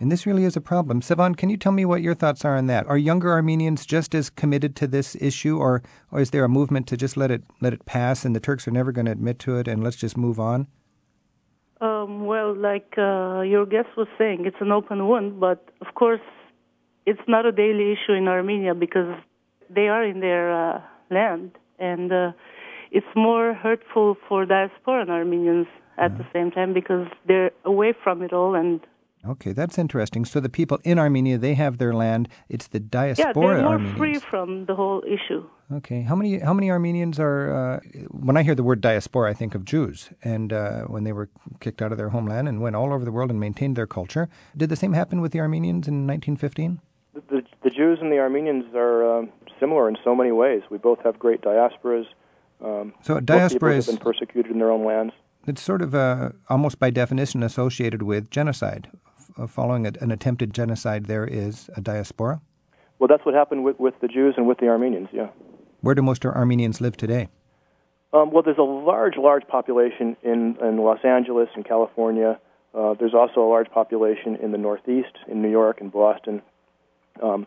And 0.00 0.10
this 0.10 0.26
really 0.26 0.44
is 0.44 0.56
a 0.56 0.62
problem. 0.62 1.02
Sevan, 1.02 1.36
can 1.36 1.50
you 1.50 1.58
tell 1.58 1.72
me 1.72 1.84
what 1.84 2.00
your 2.00 2.14
thoughts 2.14 2.44
are 2.44 2.56
on 2.56 2.66
that? 2.66 2.86
Are 2.86 2.96
younger 2.96 3.30
Armenians 3.30 3.84
just 3.84 4.14
as 4.14 4.30
committed 4.30 4.74
to 4.76 4.86
this 4.86 5.14
issue, 5.20 5.58
or, 5.58 5.82
or 6.10 6.20
is 6.20 6.30
there 6.30 6.42
a 6.42 6.48
movement 6.48 6.86
to 6.88 6.96
just 6.96 7.18
let 7.18 7.30
it 7.30 7.42
let 7.60 7.74
it 7.74 7.84
pass, 7.84 8.24
and 8.24 8.34
the 8.34 8.40
Turks 8.40 8.66
are 8.66 8.70
never 8.70 8.92
going 8.92 9.04
to 9.04 9.12
admit 9.12 9.38
to 9.40 9.58
it, 9.58 9.68
and 9.68 9.84
let's 9.84 9.96
just 9.96 10.16
move 10.16 10.40
on? 10.40 10.66
Um, 11.82 12.24
well, 12.24 12.54
like 12.54 12.94
uh, 12.96 13.42
your 13.42 13.66
guest 13.66 13.88
was 13.96 14.08
saying, 14.18 14.46
it's 14.46 14.60
an 14.60 14.72
open 14.72 15.06
wound, 15.06 15.38
but 15.38 15.68
of 15.80 15.94
course, 15.94 16.20
it's 17.04 17.20
not 17.28 17.44
a 17.44 17.52
daily 17.52 17.92
issue 17.92 18.12
in 18.12 18.26
Armenia 18.26 18.74
because 18.74 19.14
they 19.68 19.88
are 19.88 20.04
in 20.04 20.20
their 20.20 20.50
uh, 20.50 20.80
land, 21.10 21.52
and 21.78 22.10
uh, 22.10 22.32
it's 22.90 23.06
more 23.14 23.54
hurtful 23.54 24.16
for 24.28 24.46
diasporan 24.46 25.08
Armenians 25.08 25.66
at 25.98 26.16
the 26.16 26.26
same 26.32 26.50
time 26.50 26.72
because 26.72 27.06
they're 27.26 27.50
away 27.64 27.92
from 28.02 28.22
it 28.22 28.32
all 28.32 28.54
and 28.54 28.80
Okay, 29.28 29.52
that's 29.52 29.76
interesting. 29.76 30.24
So 30.24 30.40
the 30.40 30.48
people 30.48 30.78
in 30.82 30.98
Armenia, 30.98 31.36
they 31.36 31.52
have 31.52 31.76
their 31.76 31.92
land. 31.92 32.28
It's 32.48 32.68
the 32.68 32.80
diaspora 32.80 33.26
yeah, 33.26 33.32
they're 33.34 33.62
more 33.62 33.72
Armenians. 33.72 33.98
free 33.98 34.18
from 34.18 34.64
the 34.64 34.74
whole 34.74 35.02
issue. 35.06 35.44
Okay, 35.70 36.02
how 36.02 36.16
many 36.16 36.38
how 36.38 36.54
many 36.54 36.70
Armenians 36.70 37.20
are? 37.20 37.54
Uh, 37.54 37.80
when 38.10 38.38
I 38.38 38.42
hear 38.42 38.54
the 38.54 38.62
word 38.62 38.80
diaspora, 38.80 39.30
I 39.30 39.34
think 39.34 39.54
of 39.54 39.64
Jews, 39.66 40.08
and 40.24 40.52
uh, 40.52 40.84
when 40.84 41.04
they 41.04 41.12
were 41.12 41.28
kicked 41.60 41.82
out 41.82 41.92
of 41.92 41.98
their 41.98 42.08
homeland 42.08 42.48
and 42.48 42.62
went 42.62 42.76
all 42.76 42.94
over 42.94 43.04
the 43.04 43.12
world 43.12 43.30
and 43.30 43.38
maintained 43.38 43.76
their 43.76 43.86
culture. 43.86 44.30
Did 44.56 44.70
the 44.70 44.76
same 44.76 44.94
happen 44.94 45.20
with 45.20 45.32
the 45.32 45.40
Armenians 45.40 45.86
in 45.86 46.06
1915? 46.06 46.80
The, 47.12 47.20
the, 47.28 47.42
the 47.64 47.70
Jews 47.70 47.98
and 48.00 48.10
the 48.10 48.18
Armenians 48.18 48.64
are 48.74 49.18
um, 49.18 49.32
similar 49.60 49.88
in 49.88 49.96
so 50.02 50.14
many 50.14 50.32
ways. 50.32 50.62
We 50.70 50.78
both 50.78 51.00
have 51.04 51.18
great 51.18 51.42
diasporas. 51.42 52.06
Um, 52.62 52.92
So 53.02 53.20
diaspora 53.20 53.76
is 53.76 53.86
been 53.86 53.96
persecuted 53.96 54.52
in 54.52 54.58
their 54.58 54.70
own 54.70 54.84
lands. 54.84 55.14
it's 55.46 55.62
sort 55.62 55.82
of 55.82 55.94
uh, 55.94 56.30
almost 56.48 56.78
by 56.78 56.90
definition 56.90 57.42
associated 57.42 58.02
with 58.02 58.30
genocide, 58.30 58.90
uh, 59.38 59.46
following 59.46 59.86
a, 59.86 59.92
an 60.00 60.10
attempted 60.10 60.52
genocide 60.52 61.06
there 61.06 61.26
is 61.26 61.70
a 61.76 61.80
diaspora? 61.80 62.40
Well, 62.98 63.08
that's 63.08 63.24
what 63.24 63.34
happened 63.34 63.64
with, 63.64 63.80
with 63.80 63.94
the 64.00 64.08
Jews 64.08 64.34
and 64.36 64.46
with 64.46 64.58
the 64.58 64.68
Armenians, 64.68 65.08
yeah. 65.12 65.28
Where 65.80 65.94
do 65.94 66.02
most 66.02 66.24
Armenians 66.26 66.80
live 66.82 66.96
today? 66.98 67.28
Um, 68.12 68.30
well, 68.32 68.42
there's 68.42 68.58
a 68.58 68.62
large, 68.62 69.16
large 69.16 69.46
population 69.46 70.16
in, 70.22 70.56
in 70.60 70.76
Los 70.78 71.02
Angeles 71.04 71.48
and 71.54 71.64
California. 71.64 72.38
Uh, 72.74 72.94
there's 72.98 73.14
also 73.14 73.40
a 73.40 73.48
large 73.48 73.70
population 73.70 74.36
in 74.36 74.52
the 74.52 74.58
Northeast, 74.58 75.14
in 75.28 75.40
New 75.40 75.50
York 75.50 75.80
and 75.80 75.90
Boston. 75.90 76.42
Um, 77.22 77.46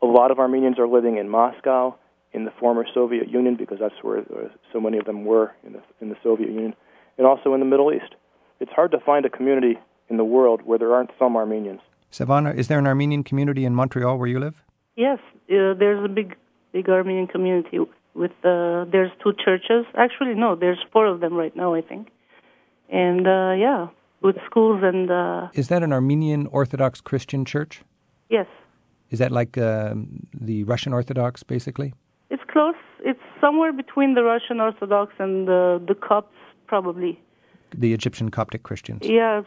a 0.00 0.06
lot 0.06 0.30
of 0.30 0.38
Armenians 0.38 0.78
are 0.78 0.86
living 0.86 1.16
in 1.16 1.28
Moscow, 1.28 1.96
in 2.32 2.44
the 2.44 2.52
former 2.58 2.84
Soviet 2.94 3.28
Union, 3.28 3.56
because 3.56 3.78
that's 3.78 3.94
where 4.02 4.20
uh, 4.20 4.48
so 4.72 4.80
many 4.80 4.98
of 4.98 5.04
them 5.04 5.24
were 5.24 5.52
in 5.66 5.74
the, 5.74 5.82
in 6.00 6.08
the 6.08 6.16
Soviet 6.22 6.50
Union, 6.50 6.74
and 7.18 7.26
also 7.26 7.54
in 7.54 7.60
the 7.60 7.66
Middle 7.66 7.92
East. 7.92 8.14
It's 8.60 8.72
hard 8.72 8.90
to 8.92 9.00
find 9.00 9.24
a 9.26 9.30
community 9.30 9.78
in 10.08 10.16
the 10.16 10.24
world 10.24 10.62
where 10.62 10.78
there 10.78 10.94
aren't 10.94 11.10
some 11.18 11.36
Armenians. 11.36 11.80
Savannah, 12.10 12.52
is 12.52 12.68
there 12.68 12.78
an 12.78 12.86
Armenian 12.86 13.24
community 13.24 13.64
in 13.64 13.74
Montreal 13.74 14.18
where 14.18 14.28
you 14.28 14.38
live? 14.38 14.62
Yes, 14.96 15.18
uh, 15.50 15.74
there's 15.74 16.04
a 16.04 16.08
big, 16.08 16.36
big 16.72 16.88
Armenian 16.88 17.26
community 17.26 17.78
with 18.14 18.32
uh, 18.44 18.84
there's 18.92 19.10
two 19.22 19.32
churches. 19.44 19.86
Actually, 19.96 20.34
no, 20.34 20.54
there's 20.54 20.78
four 20.92 21.06
of 21.06 21.20
them 21.20 21.34
right 21.34 21.54
now, 21.56 21.74
I 21.74 21.80
think. 21.80 22.08
And 22.90 23.26
uh, 23.26 23.52
yeah, 23.52 23.88
with 24.20 24.36
schools 24.44 24.80
and. 24.82 25.10
Uh, 25.10 25.48
Is 25.54 25.68
that 25.68 25.82
an 25.82 25.92
Armenian 25.92 26.46
Orthodox 26.48 27.00
Christian 27.00 27.44
church? 27.44 27.82
Yes. 28.28 28.46
Is 29.10 29.18
that 29.18 29.32
like 29.32 29.56
uh, 29.56 29.94
the 30.32 30.64
Russian 30.64 30.92
Orthodox, 30.92 31.42
basically? 31.42 31.94
It's 32.52 32.58
close. 32.58 32.74
It's 33.00 33.20
somewhere 33.40 33.72
between 33.72 34.14
the 34.14 34.22
Russian 34.22 34.60
Orthodox 34.60 35.12
and 35.18 35.48
the 35.48 35.82
the 35.86 35.94
Copts, 35.94 36.36
probably. 36.66 37.18
The 37.74 37.94
Egyptian 37.94 38.30
Coptic 38.30 38.62
Christians. 38.62 39.00
Yes, 39.02 39.44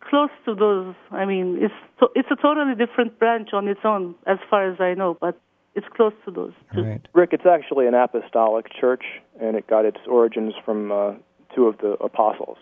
close 0.00 0.30
to 0.46 0.54
those. 0.54 0.94
I 1.12 1.24
mean, 1.24 1.58
it's 1.60 1.74
to, 2.00 2.08
it's 2.16 2.28
a 2.32 2.36
totally 2.36 2.74
different 2.74 3.18
branch 3.18 3.50
on 3.52 3.68
its 3.68 3.80
own, 3.84 4.16
as 4.26 4.38
far 4.50 4.68
as 4.68 4.80
I 4.80 4.94
know, 4.94 5.16
but 5.20 5.40
it's 5.74 5.86
close 5.96 6.12
to 6.24 6.32
those. 6.32 6.52
Two. 6.74 6.82
Right. 6.82 7.08
Rick, 7.12 7.30
it's 7.32 7.46
actually 7.46 7.86
an 7.86 7.94
apostolic 7.94 8.66
church, 8.78 9.04
and 9.40 9.56
it 9.56 9.68
got 9.68 9.84
its 9.84 9.98
origins 10.08 10.54
from 10.64 10.90
uh, 10.90 11.12
two 11.54 11.66
of 11.66 11.78
the 11.78 11.92
apostles. 12.04 12.58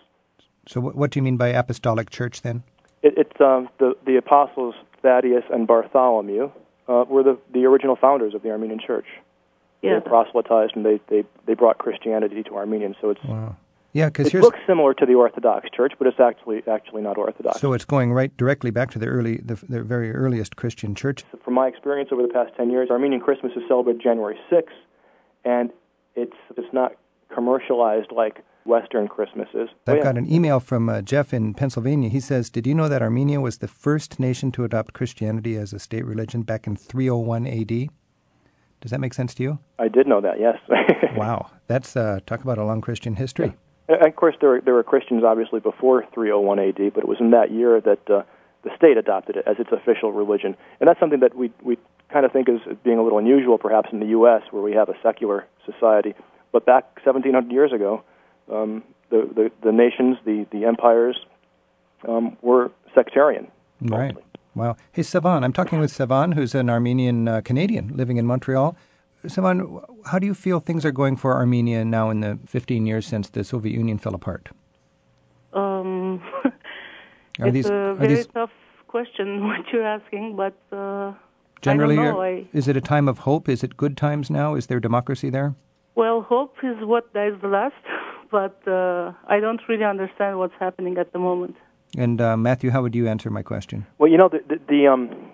So, 0.67 0.79
what, 0.79 0.95
what 0.95 1.11
do 1.11 1.17
you 1.17 1.23
mean 1.23 1.37
by 1.37 1.47
apostolic 1.49 2.11
church 2.11 2.43
then? 2.43 2.63
It, 3.01 3.15
it's 3.17 3.41
um, 3.41 3.67
the 3.79 3.95
the 4.05 4.17
apostles 4.17 4.75
Thaddeus 5.01 5.45
and 5.51 5.65
Bartholomew 5.65 6.51
uh, 6.87 7.05
were 7.09 7.23
the 7.23 7.39
the 7.51 7.65
original 7.65 7.95
founders 7.95 8.35
of 8.35 8.43
the 8.43 8.51
Armenian 8.51 8.79
Church. 8.79 9.07
Yeah. 9.81 9.99
They 9.99 10.09
proselytized 10.09 10.75
and 10.75 10.85
they, 10.85 10.99
they 11.07 11.23
they 11.45 11.53
brought 11.55 11.77
Christianity 11.79 12.43
to 12.43 12.55
Armenians. 12.55 12.95
So 13.01 13.09
it's 13.09 13.23
Wow. 13.23 13.55
Yeah, 13.93 14.05
because 14.05 14.33
it 14.33 14.41
looks 14.41 14.59
similar 14.65 14.93
to 14.93 15.05
the 15.05 15.15
Orthodox 15.15 15.69
Church, 15.75 15.93
but 15.97 16.07
it's 16.07 16.19
actually 16.19 16.63
actually 16.67 17.01
not 17.01 17.17
Orthodox. 17.17 17.59
so 17.59 17.73
it's 17.73 17.83
going 17.83 18.13
right 18.13 18.35
directly 18.37 18.71
back 18.71 18.89
to 18.91 18.99
the 18.99 19.07
early, 19.07 19.37
the, 19.37 19.55
the 19.67 19.83
very 19.83 20.11
earliest 20.11 20.55
Christian 20.55 20.95
church. 20.95 21.25
from 21.43 21.55
my 21.55 21.67
experience 21.67 22.09
over 22.11 22.21
the 22.21 22.29
past 22.29 22.51
10 22.55 22.69
years, 22.69 22.89
Armenian 22.89 23.21
Christmas 23.21 23.51
is 23.55 23.63
celebrated 23.67 24.01
January 24.01 24.39
6th, 24.49 24.67
and 25.43 25.71
it's 26.15 26.37
it's 26.55 26.73
not 26.73 26.93
commercialized 27.33 28.11
like 28.11 28.43
Western 28.63 29.07
Christmases. 29.07 29.69
Oh, 29.87 29.91
I've 29.91 29.97
yeah. 29.97 30.03
got 30.03 30.17
an 30.17 30.31
email 30.31 30.59
from 30.59 30.87
uh, 30.87 31.01
Jeff 31.01 31.33
in 31.33 31.53
Pennsylvania. 31.53 32.09
He 32.09 32.19
says, 32.21 32.49
"Did 32.49 32.65
you 32.65 32.75
know 32.75 32.87
that 32.87 33.01
Armenia 33.01 33.41
was 33.41 33.57
the 33.57 33.67
first 33.67 34.19
nation 34.19 34.51
to 34.53 34.63
adopt 34.63 34.93
Christianity 34.93 35.57
as 35.57 35.73
a 35.73 35.79
state 35.79 36.05
religion 36.05 36.43
back 36.43 36.65
in 36.65 36.77
301 36.77 37.45
A.D.?" 37.45 37.89
Does 38.81 38.91
that 38.91 38.99
make 38.99 39.13
sense 39.13 39.33
to 39.35 39.43
you? 39.43 39.59
I 39.79 39.87
did 39.87 40.07
know 40.07 40.21
that, 40.21 40.39
yes. 40.39 40.57
Wow, 41.15 41.51
that's 41.67 41.95
uh, 41.95 42.19
talk 42.25 42.41
about 42.41 42.57
a 42.57 42.63
long 42.63 42.81
Christian 42.81 43.15
history. 43.15 43.53
And 43.87 44.07
of 44.07 44.15
course, 44.15 44.35
there 44.39 44.49
were, 44.49 44.61
there 44.61 44.73
were 44.73 44.83
Christians 44.83 45.23
obviously 45.23 45.59
before 45.59 46.05
301 46.13 46.59
AD, 46.59 46.93
but 46.93 47.03
it 47.03 47.07
was 47.07 47.17
in 47.19 47.31
that 47.31 47.51
year 47.51 47.81
that 47.81 48.09
uh, 48.09 48.23
the 48.63 48.69
state 48.75 48.97
adopted 48.97 49.35
it 49.35 49.43
as 49.45 49.57
its 49.59 49.71
official 49.71 50.11
religion. 50.11 50.55
And 50.79 50.87
that's 50.87 50.99
something 50.99 51.19
that 51.19 51.35
we, 51.35 51.51
we 51.61 51.77
kind 52.11 52.25
of 52.25 52.31
think 52.31 52.49
is 52.49 52.59
being 52.83 52.97
a 52.97 53.03
little 53.03 53.19
unusual 53.19 53.57
perhaps 53.57 53.89
in 53.91 53.99
the 53.99 54.07
U.S., 54.07 54.43
where 54.51 54.63
we 54.63 54.73
have 54.73 54.89
a 54.89 54.95
secular 55.03 55.45
society. 55.65 56.13
But 56.51 56.65
back 56.65 56.85
1700 57.03 57.51
years 57.51 57.71
ago, 57.71 58.03
um, 58.51 58.83
the, 59.09 59.29
the, 59.33 59.51
the 59.63 59.71
nations, 59.71 60.17
the, 60.25 60.45
the 60.51 60.65
empires, 60.65 61.17
um, 62.07 62.37
were 62.41 62.71
sectarian. 62.95 63.51
Right. 63.81 64.13
mostly. 64.13 64.30
Wow. 64.53 64.75
Hey, 64.91 65.01
Sevan, 65.01 65.43
I'm 65.43 65.53
talking 65.53 65.79
with 65.79 65.93
Sevan, 65.93 66.33
who's 66.33 66.53
an 66.53 66.69
Armenian 66.69 67.27
uh, 67.27 67.41
Canadian 67.41 67.95
living 67.95 68.17
in 68.17 68.25
Montreal. 68.25 68.75
Sevan, 69.25 69.83
how 70.07 70.19
do 70.19 70.25
you 70.25 70.33
feel 70.33 70.59
things 70.59 70.85
are 70.85 70.91
going 70.91 71.15
for 71.15 71.35
Armenia 71.35 71.85
now 71.85 72.09
in 72.09 72.19
the 72.21 72.39
15 72.47 72.85
years 72.85 73.05
since 73.05 73.29
the 73.29 73.43
Soviet 73.43 73.73
Union 73.73 73.97
fell 73.97 74.15
apart? 74.15 74.49
Um, 75.53 76.21
Are 77.39 77.47
it's 77.47 77.53
these 77.53 77.65
a 77.67 77.95
very 77.97 78.15
these 78.15 78.27
tough 78.27 78.51
question 78.87 79.47
what 79.47 79.61
you're 79.71 79.85
asking, 79.85 80.35
but 80.35 80.55
uh, 80.75 81.13
generally? 81.61 81.97
I 81.97 82.03
don't 82.03 82.13
know. 82.15 82.21
I, 82.21 82.47
is 82.51 82.67
it 82.67 82.75
a 82.75 82.81
time 82.81 83.07
of 83.07 83.19
hope? 83.19 83.47
Is 83.47 83.63
it 83.63 83.77
good 83.77 83.95
times 83.95 84.29
now? 84.29 84.55
Is 84.55 84.67
there 84.67 84.79
democracy 84.79 85.29
there? 85.29 85.55
well, 85.95 86.21
hope 86.21 86.55
is 86.63 86.77
what 86.81 87.13
dies 87.13 87.33
the 87.41 87.47
last, 87.47 87.83
but 88.31 88.59
uh, 88.67 89.11
I 89.27 89.39
don't 89.39 89.61
really 89.67 89.83
understand 89.83 90.39
what's 90.39 90.53
happening 90.59 90.97
at 90.97 91.13
the 91.13 91.19
moment. 91.19 91.55
And 91.97 92.21
uh, 92.21 92.37
Matthew, 92.37 92.71
how 92.71 92.81
would 92.81 92.95
you 92.95 93.07
answer 93.07 93.29
my 93.29 93.41
question? 93.41 93.85
Well, 93.97 94.09
you 94.09 94.17
know, 94.17 94.29
the 94.29 94.39
the 94.47 94.59
the 94.67 94.87
um, 94.87 95.31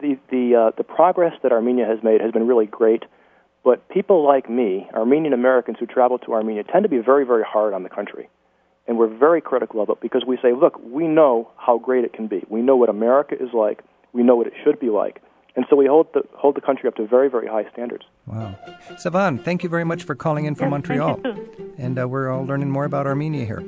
the 0.00 0.18
the, 0.30 0.54
uh, 0.56 0.76
the 0.76 0.84
progress 0.84 1.34
that 1.42 1.52
Armenia 1.52 1.86
has 1.86 2.02
made 2.02 2.20
has 2.20 2.32
been 2.32 2.46
really 2.46 2.66
great. 2.66 3.04
But 3.62 3.86
people 3.90 4.26
like 4.26 4.48
me, 4.48 4.88
Armenian 4.94 5.34
Americans 5.34 5.76
who 5.78 5.86
travel 5.86 6.18
to 6.20 6.32
Armenia, 6.32 6.64
tend 6.64 6.84
to 6.84 6.88
be 6.88 6.98
very, 6.98 7.26
very 7.26 7.44
hard 7.44 7.74
on 7.74 7.82
the 7.82 7.90
country, 7.90 8.30
and 8.88 8.96
we're 8.96 9.14
very 9.14 9.42
critical 9.42 9.82
of 9.82 9.90
it 9.90 10.00
because 10.00 10.24
we 10.26 10.38
say, 10.40 10.52
look, 10.54 10.80
we 10.82 11.06
know 11.06 11.50
how 11.58 11.76
great 11.76 12.04
it 12.04 12.14
can 12.14 12.26
be. 12.26 12.42
We 12.48 12.62
know 12.62 12.76
what 12.76 12.88
America 12.88 13.34
is 13.34 13.52
like. 13.52 13.82
We 14.14 14.22
know 14.22 14.34
what 14.34 14.46
it 14.46 14.54
should 14.64 14.80
be 14.80 14.88
like, 14.88 15.20
and 15.56 15.66
so 15.68 15.76
we 15.76 15.86
hold 15.86 16.06
the 16.14 16.22
hold 16.34 16.56
the 16.56 16.62
country 16.62 16.88
up 16.88 16.96
to 16.96 17.06
very, 17.06 17.28
very 17.28 17.48
high 17.48 17.70
standards. 17.70 18.04
Wow. 18.26 18.56
Sevan, 18.92 19.44
thank 19.44 19.62
you 19.62 19.68
very 19.68 19.84
much 19.84 20.04
for 20.04 20.14
calling 20.14 20.46
in 20.46 20.54
from 20.54 20.66
Yes, 20.66 20.70
Montreal. 20.70 21.20
Thank 21.22 21.58
you. 21.58 21.74
And 21.76 21.98
uh, 21.98 22.08
we're 22.08 22.30
all 22.30 22.44
learning 22.44 22.70
more 22.70 22.86
about 22.86 23.06
Armenia 23.06 23.44
here. 23.44 23.62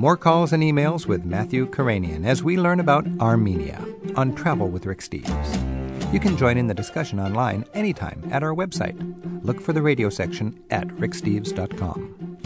More 0.00 0.16
calls 0.16 0.54
and 0.54 0.62
emails 0.62 1.04
with 1.04 1.26
Matthew 1.26 1.68
Karanian 1.68 2.24
as 2.24 2.42
we 2.42 2.56
learn 2.56 2.80
about 2.80 3.06
Armenia 3.20 3.86
on 4.16 4.34
Travel 4.34 4.70
with 4.70 4.86
Rick 4.86 5.00
Steves. 5.00 6.10
You 6.10 6.18
can 6.18 6.38
join 6.38 6.56
in 6.56 6.68
the 6.68 6.72
discussion 6.72 7.20
online 7.20 7.66
anytime 7.74 8.26
at 8.32 8.42
our 8.42 8.54
website. 8.54 8.96
Look 9.44 9.60
for 9.60 9.74
the 9.74 9.82
radio 9.82 10.08
section 10.08 10.58
at 10.70 10.88
ricksteves.com. 10.88 12.38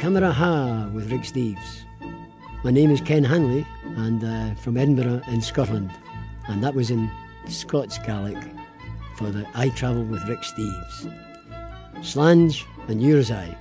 Camera 0.00 0.30
Ha 0.30 0.90
with 0.92 1.10
Rick 1.10 1.22
Steves. 1.22 1.56
My 2.62 2.70
name 2.70 2.90
is 2.90 3.00
Ken 3.00 3.24
Hanley 3.24 3.66
and 3.86 4.22
uh, 4.22 4.54
from 4.56 4.76
Edinburgh 4.76 5.22
in 5.28 5.40
Scotland. 5.40 5.90
And 6.48 6.62
that 6.62 6.74
was 6.74 6.90
in 6.90 7.10
Scots 7.46 7.96
Gaelic 7.96 8.57
for 9.18 9.30
the 9.30 9.44
I 9.52 9.70
Travel 9.70 10.04
with 10.04 10.24
Rick 10.28 10.42
Steves. 10.42 11.12
Slange 12.02 12.64
and 12.86 13.00
Yurzai. 13.00 13.56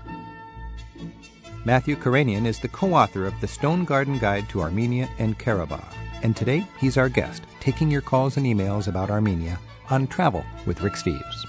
Matthew 1.65 1.95
Karanian 1.95 2.45
is 2.45 2.59
the 2.59 2.67
co 2.67 2.93
author 2.93 3.25
of 3.25 3.33
the 3.41 3.47
Stone 3.47 3.85
Garden 3.85 4.19
Guide 4.19 4.47
to 4.49 4.61
Armenia 4.61 5.09
and 5.17 5.37
Karabakh. 5.39 5.83
And 6.21 6.35
today, 6.35 6.63
he's 6.79 6.95
our 6.95 7.09
guest, 7.09 7.43
taking 7.59 7.89
your 7.89 8.01
calls 8.01 8.37
and 8.37 8.45
emails 8.45 8.87
about 8.87 9.09
Armenia 9.09 9.57
on 9.89 10.05
Travel 10.05 10.45
with 10.67 10.81
Rick 10.81 10.93
Steves. 10.93 11.45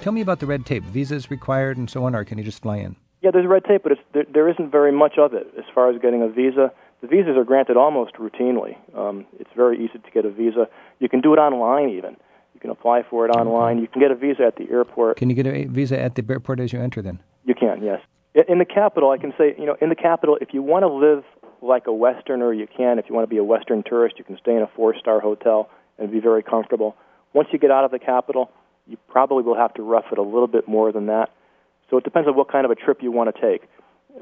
Tell 0.00 0.14
me 0.14 0.22
about 0.22 0.40
the 0.40 0.46
red 0.46 0.64
tape. 0.64 0.82
Visas 0.84 1.30
required 1.30 1.76
and 1.76 1.90
so 1.90 2.04
on, 2.04 2.14
or 2.14 2.24
can 2.24 2.38
you 2.38 2.44
just 2.44 2.62
fly 2.62 2.78
in? 2.78 2.96
Yeah, 3.20 3.30
there's 3.30 3.46
red 3.46 3.64
tape, 3.64 3.82
but 3.82 3.92
it's, 3.92 4.00
there, 4.14 4.24
there 4.32 4.48
isn't 4.48 4.70
very 4.70 4.92
much 4.92 5.18
of 5.18 5.34
it 5.34 5.46
as 5.58 5.64
far 5.74 5.90
as 5.90 6.00
getting 6.00 6.22
a 6.22 6.28
visa. 6.28 6.72
The 7.02 7.08
visas 7.08 7.36
are 7.36 7.44
granted 7.44 7.76
almost 7.76 8.14
routinely. 8.14 8.76
Um, 8.96 9.26
it's 9.38 9.50
very 9.54 9.76
easy 9.76 9.98
to 9.98 10.10
get 10.14 10.24
a 10.24 10.30
visa. 10.30 10.66
You 10.98 11.10
can 11.10 11.20
do 11.20 11.34
it 11.34 11.38
online 11.38 11.90
even. 11.90 12.16
You 12.66 12.72
can 12.72 12.80
apply 12.80 13.04
for 13.08 13.24
it 13.24 13.28
online. 13.28 13.78
You 13.78 13.86
can 13.86 14.02
get 14.02 14.10
a 14.10 14.16
visa 14.16 14.42
at 14.44 14.56
the 14.56 14.68
airport. 14.68 15.18
Can 15.18 15.30
you 15.30 15.36
get 15.36 15.46
a 15.46 15.66
visa 15.66 16.00
at 16.00 16.16
the 16.16 16.24
airport 16.28 16.58
as 16.58 16.72
you 16.72 16.80
enter 16.80 17.00
then? 17.00 17.20
You 17.44 17.54
can, 17.54 17.80
yes. 17.80 18.00
In 18.48 18.58
the 18.58 18.64
capital, 18.64 19.10
I 19.10 19.18
can 19.18 19.32
say, 19.38 19.54
you 19.56 19.66
know, 19.66 19.76
in 19.80 19.88
the 19.88 19.94
capital, 19.94 20.36
if 20.40 20.48
you 20.52 20.62
want 20.62 20.82
to 20.82 20.88
live 20.88 21.22
like 21.62 21.86
a 21.86 21.92
Westerner, 21.92 22.52
you 22.52 22.66
can. 22.66 22.98
If 22.98 23.04
you 23.08 23.14
want 23.14 23.24
to 23.24 23.32
be 23.32 23.36
a 23.36 23.44
Western 23.44 23.84
tourist, 23.84 24.16
you 24.18 24.24
can 24.24 24.36
stay 24.38 24.56
in 24.56 24.62
a 24.62 24.66
four-star 24.74 25.20
hotel 25.20 25.70
and 25.96 26.10
be 26.10 26.18
very 26.18 26.42
comfortable. 26.42 26.96
Once 27.34 27.48
you 27.52 27.58
get 27.60 27.70
out 27.70 27.84
of 27.84 27.92
the 27.92 28.00
capital, 28.00 28.50
you 28.88 28.96
probably 29.08 29.44
will 29.44 29.56
have 29.56 29.72
to 29.74 29.82
rough 29.82 30.06
it 30.10 30.18
a 30.18 30.22
little 30.22 30.48
bit 30.48 30.66
more 30.66 30.90
than 30.90 31.06
that. 31.06 31.30
So 31.88 31.98
it 31.98 32.04
depends 32.04 32.28
on 32.28 32.34
what 32.34 32.50
kind 32.50 32.64
of 32.64 32.72
a 32.72 32.74
trip 32.74 32.98
you 33.00 33.12
want 33.12 33.32
to 33.32 33.40
take. 33.40 33.68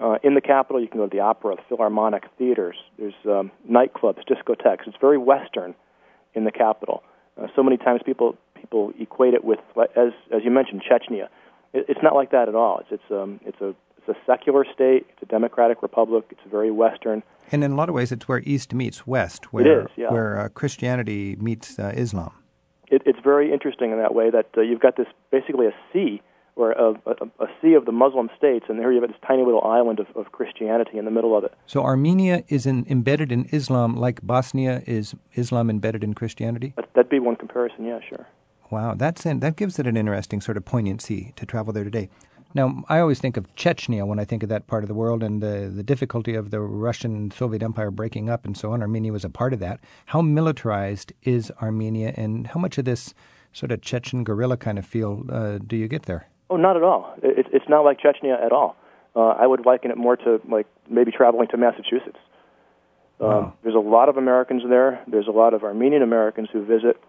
Uh, 0.03 0.18
in 0.22 0.34
the 0.34 0.42
capital, 0.42 0.82
you 0.82 0.88
can 0.88 0.99
go 0.99 1.07
to 1.07 1.11
the 1.11 1.20
opera, 1.20 1.57
the 1.57 1.62
Philharmonic 1.70 2.24
theaters. 2.36 2.76
There's 2.99 3.14
um, 3.24 3.51
nightclubs, 3.70 4.18
discotheques. 4.28 4.86
It's 4.86 4.99
very 5.01 5.16
Western 5.16 5.74
in 6.34 6.45
the 6.45 6.53
capital. 6.53 7.03
Uh, 7.41 7.49
so 7.55 7.62
many 7.62 7.76
times 7.76 8.01
people 8.05 8.37
people 8.55 8.93
equate 8.99 9.35
it 9.35 9.45
with, 9.45 9.59
as 9.97 10.12
as 10.35 10.43
you 10.45 10.51
mentioned, 10.51 10.82
Chechnya. 10.82 11.28
It, 11.72 11.87
it's 11.89 12.01
not 12.03 12.14
like 12.14 12.30
that 12.30 12.49
at 12.49 12.55
all. 12.55 12.80
It's 12.80 12.93
it's 12.93 13.11
um 13.11 13.41
it's 13.45 13.61
a 13.61 13.74
it's 13.99 14.09
a 14.09 14.14
secular 14.26 14.64
state. 14.72 15.07
It's 15.11 15.22
a 15.22 15.26
democratic 15.26 15.82
republic. 15.82 16.24
It's 16.30 16.41
very 16.51 16.70
Western. 16.70 17.22
And 17.53 17.62
in 17.64 17.72
a 17.72 17.74
lot 17.74 17.89
of 17.89 17.95
ways, 17.95 18.12
it's 18.12 18.26
where 18.26 18.41
East 18.45 18.72
meets 18.72 19.07
West, 19.07 19.53
where 19.53 19.82
is, 19.82 19.89
yeah. 19.97 20.11
where 20.11 20.39
uh, 20.39 20.49
Christianity 20.49 21.37
meets 21.37 21.78
uh, 21.78 21.93
Islam. 21.95 22.32
it, 22.89 23.03
it's 23.07 23.18
very 23.22 23.53
interesting 23.53 23.91
in 23.91 23.99
that 23.99 24.14
way 24.14 24.30
that 24.30 24.47
uh, 24.57 24.61
you've 24.61 24.80
got 24.80 24.97
this 24.97 25.07
basically 25.30 25.66
a 25.66 25.74
sea 25.93 26.22
or 26.57 26.72
a, 26.72 26.92
a, 27.07 27.44
a, 27.44 27.46
sea 27.61 27.74
of 27.74 27.84
the 27.84 27.92
Muslim 27.92 28.30
states, 28.36 28.66
and 28.68 28.78
there 28.78 28.92
you 28.92 29.00
have 29.00 29.11
this 29.11 29.18
tiny 29.26 29.42
little 29.42 29.62
island 29.62 29.98
of, 29.98 30.07
of 30.14 30.32
Christianity 30.32 30.98
in 30.98 31.05
the 31.05 31.11
middle 31.11 31.36
of 31.36 31.44
it. 31.44 31.52
So 31.66 31.82
Armenia 31.82 32.44
is 32.48 32.64
in, 32.64 32.86
embedded 32.88 33.32
in 33.32 33.46
Islam, 33.46 33.96
like 33.96 34.22
Bosnia 34.22 34.82
is 34.86 35.14
Islam 35.34 35.68
embedded 35.68 36.05
in 36.05 36.14
Christianity. 36.14 36.72
That, 36.76 36.88
that'd 36.94 37.11
be 37.11 37.18
one 37.18 37.36
comparison. 37.36 37.84
Yeah, 37.84 37.98
sure. 38.09 38.26
Wow, 38.70 38.94
that's 38.94 39.26
in, 39.26 39.40
that 39.40 39.57
gives 39.57 39.78
it 39.78 39.86
an 39.86 39.96
interesting 39.96 40.40
sort 40.40 40.57
of 40.57 40.64
poignancy 40.64 41.32
to 41.36 41.44
travel 41.46 41.72
there 41.72 41.84
today. 41.84 42.09
Now, 42.55 42.84
I 42.88 43.00
always 43.00 43.18
think 43.18 43.36
of 43.36 43.52
Chechnya 43.57 44.07
when 44.07 44.20
I 44.20 44.24
think 44.24 44.44
of 44.44 44.48
that 44.48 44.68
part 44.68 44.84
of 44.84 44.88
the 44.88 44.94
world 44.94 45.24
and 45.24 45.42
the, 45.42 45.72
the 45.74 45.82
difficulty 45.82 46.36
of 46.36 46.50
the 46.50 46.61
Russian 46.61 47.32
Soviet 47.32 47.64
Empire 47.64 47.90
breaking 47.90 48.30
up 48.30 48.44
and 48.44 48.57
so 48.57 48.70
on. 48.70 48.80
Armenia 48.80 49.12
was 49.12 49.24
a 49.24 49.28
part 49.28 49.52
of 49.52 49.59
that. 49.59 49.80
How 50.07 50.22
militarized 50.22 51.12
is 51.24 51.50
Armenia, 51.61 52.14
and 52.16 52.46
how 52.46 52.61
much 52.61 52.78
of 52.78 52.84
this 52.84 53.12
sort 53.52 53.72
of 53.72 53.80
Chechen 53.80 54.22
guerrilla 54.22 54.57
kind 54.57 54.78
of 54.78 54.86
feel 54.86 55.24
uh, 55.30 55.59
do 55.59 55.76
you 55.76 55.88
get 55.88 56.05
there? 56.05 56.28
Oh, 56.51 56.57
not 56.57 56.76
at 56.76 56.82
all. 56.82 57.14
It, 57.22 57.47
it's 57.53 57.68
not 57.68 57.84
like 57.84 57.99
Chechnya 58.01 58.42
at 58.45 58.53
all. 58.53 58.76
Uh, 59.16 59.28
I 59.28 59.47
would 59.47 59.64
liken 59.64 59.90
it 59.90 59.97
more 59.97 60.16
to 60.16 60.40
like 60.51 60.66
maybe 60.90 61.12
traveling 61.12 61.49
to 61.49 61.57
Massachusetts. 61.57 62.18
Um, 63.20 63.28
wow. 63.28 63.53
There's 63.62 63.76
a 63.76 63.80
lot 63.80 64.09
of 64.09 64.16
Americans 64.16 64.62
there. 64.68 65.03
There's 65.07 65.28
a 65.28 65.32
lot 65.32 65.55
of 65.55 65.62
Armenian 65.62 66.03
Americans 66.03 66.49
who 66.53 66.64
visit, 66.64 67.01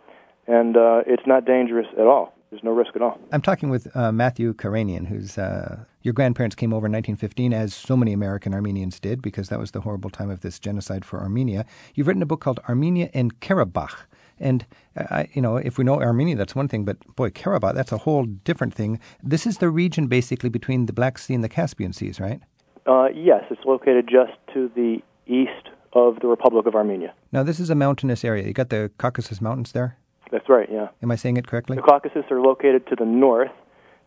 and 0.47 0.77
uh, 0.77 1.01
it's 1.07 1.25
not 1.25 1.45
dangerous 1.45 1.87
at 1.93 2.05
all. 2.05 2.33
There's 2.51 2.63
no 2.63 2.71
risk 2.71 2.95
at 2.95 3.01
all. 3.01 3.19
I'm 3.31 3.41
talking 3.41 3.69
with 3.69 3.93
uh, 3.95 4.11
Matthew 4.11 4.53
Karanian, 4.53 5.07
who's 5.07 5.37
uh, 5.37 5.83
your 6.03 6.13
grandparents 6.13 6.55
came 6.55 6.73
over 6.73 6.85
in 6.85 6.93
1915, 6.93 7.53
as 7.53 7.73
so 7.73 7.97
many 7.97 8.13
American 8.13 8.53
Armenians 8.53 8.99
did, 8.99 9.21
because 9.21 9.49
that 9.49 9.59
was 9.59 9.71
the 9.71 9.81
horrible 9.81 10.11
time 10.11 10.29
of 10.29 10.41
this 10.41 10.59
genocide 10.59 11.03
for 11.03 11.19
Armenia. 11.19 11.65
You've 11.95 12.07
written 12.07 12.21
a 12.21 12.27
book 12.27 12.41
called 12.41 12.59
Armenia 12.69 13.09
and 13.13 13.39
Karabakh. 13.41 14.05
And 14.39 14.65
uh, 14.97 15.23
you 15.33 15.41
know, 15.41 15.57
if 15.57 15.77
we 15.77 15.83
know 15.83 16.01
Armenia, 16.01 16.35
that's 16.35 16.55
one 16.55 16.67
thing, 16.67 16.85
but 16.85 16.97
boy, 17.15 17.29
Karabakh, 17.29 17.73
that's 17.73 17.91
a 17.91 17.99
whole 17.99 18.25
different 18.25 18.73
thing. 18.73 18.99
This 19.23 19.45
is 19.45 19.59
the 19.59 19.69
region 19.69 20.07
basically 20.07 20.49
between 20.49 20.85
the 20.85 20.93
Black 20.93 21.17
Sea 21.17 21.33
and 21.33 21.43
the 21.43 21.49
Caspian 21.49 21.93
Seas, 21.93 22.19
right? 22.19 22.41
Uh, 22.85 23.07
yes, 23.13 23.43
it's 23.49 23.65
located 23.65 24.07
just 24.07 24.33
to 24.53 24.69
the 24.75 25.01
east 25.25 25.69
of 25.93 26.19
the 26.19 26.27
Republic 26.27 26.65
of 26.67 26.75
Armenia. 26.75 27.13
Now, 27.31 27.43
this 27.43 27.59
is 27.59 27.69
a 27.69 27.75
mountainous 27.75 28.23
area. 28.23 28.45
You 28.45 28.53
got 28.53 28.69
the 28.69 28.91
Caucasus 28.97 29.41
Mountains 29.41 29.71
there. 29.71 29.97
That's 30.31 30.49
right, 30.49 30.67
yeah. 30.71 30.89
Am 31.01 31.11
I 31.11 31.15
saying 31.15 31.37
it 31.37 31.47
correctly? 31.47 31.77
The 31.77 31.81
Caucasus 31.81 32.25
are 32.29 32.41
located 32.41 32.87
to 32.87 32.95
the 32.95 33.05
north. 33.05 33.51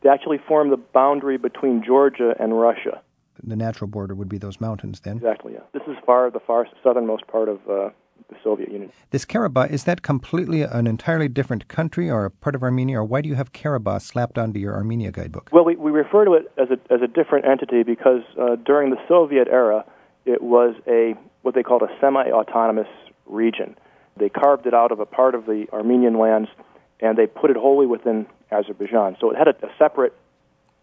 They 0.03 0.11
actually 0.11 0.39
form 0.47 0.71
the 0.71 0.77
boundary 0.77 1.39
between 1.39 1.83
Georgia 1.85 2.35
and 2.39 2.59
Russia. 2.61 3.03
The 3.43 3.57
natural 3.57 3.89
border 3.89 4.15
would 4.15 4.29
be 4.29 4.39
those 4.39 4.61
mountains 4.61 5.01
then? 5.01 5.17
Exactly, 5.17 5.55
yeah. 5.55 5.61
This 5.73 5.83
is 5.89 5.97
far 6.05 6.31
the 6.31 6.41
far 6.41 6.67
southernmost 6.83 7.27
part 7.29 7.49
of 7.49 7.59
uh, 7.69 7.91
the 8.29 8.37
Soviet 8.43 8.71
Union. 8.71 8.93
This 9.11 9.25
Karabakh, 9.25 9.71
is 9.71 9.85
that 9.85 10.03
completely 10.03 10.63
an 10.63 10.87
entirely 10.87 11.29
different 11.29 11.69
country 11.69 12.11
or 12.11 12.27
a 12.27 12.31
part 12.31 12.55
of 12.55 12.63
Armenia, 12.63 12.99
or 12.99 13.05
why 13.05 13.21
do 13.21 13.29
you 13.29 13.35
have 13.35 13.53
Karabakh 13.53 14.03
slapped 14.03 14.39
onto 14.39 14.59
your 14.59 14.75
Armenia 14.75 15.11
guidebook? 15.11 15.49
Well, 15.53 15.65
we, 15.65 15.77
we 15.77 15.91
refer 15.91 16.25
to 16.25 16.35
it 16.35 16.53
as 16.59 16.69
a, 16.71 16.93
as 16.93 17.01
a 17.03 17.07
different 17.07 17.47
entity 17.47 17.83
because 17.83 18.23
uh, 18.39 18.57
during 18.57 18.91
the 18.91 18.99
Soviet 19.09 19.49
era, 19.49 19.85
it 20.25 20.43
was 20.43 20.75
a 20.87 21.15
what 21.43 21.55
they 21.55 21.63
called 21.63 21.83
a 21.83 21.89
semi-autonomous 22.01 22.89
region. 23.27 23.77
They 24.17 24.29
carved 24.29 24.67
it 24.67 24.75
out 24.75 24.93
of 24.93 25.01
a 25.01 25.07
part 25.07 25.35
of 25.35 25.47
the 25.47 25.67
Armenian 25.73 26.19
lands, 26.19 26.51
and 27.01 27.17
they 27.17 27.27
put 27.27 27.51
it 27.51 27.57
wholly 27.57 27.87
within 27.87 28.27
Azerbaijan. 28.51 29.17
So 29.21 29.31
it 29.31 29.37
had 29.37 29.49
a, 29.49 29.55
a 29.65 29.71
separate 29.79 30.15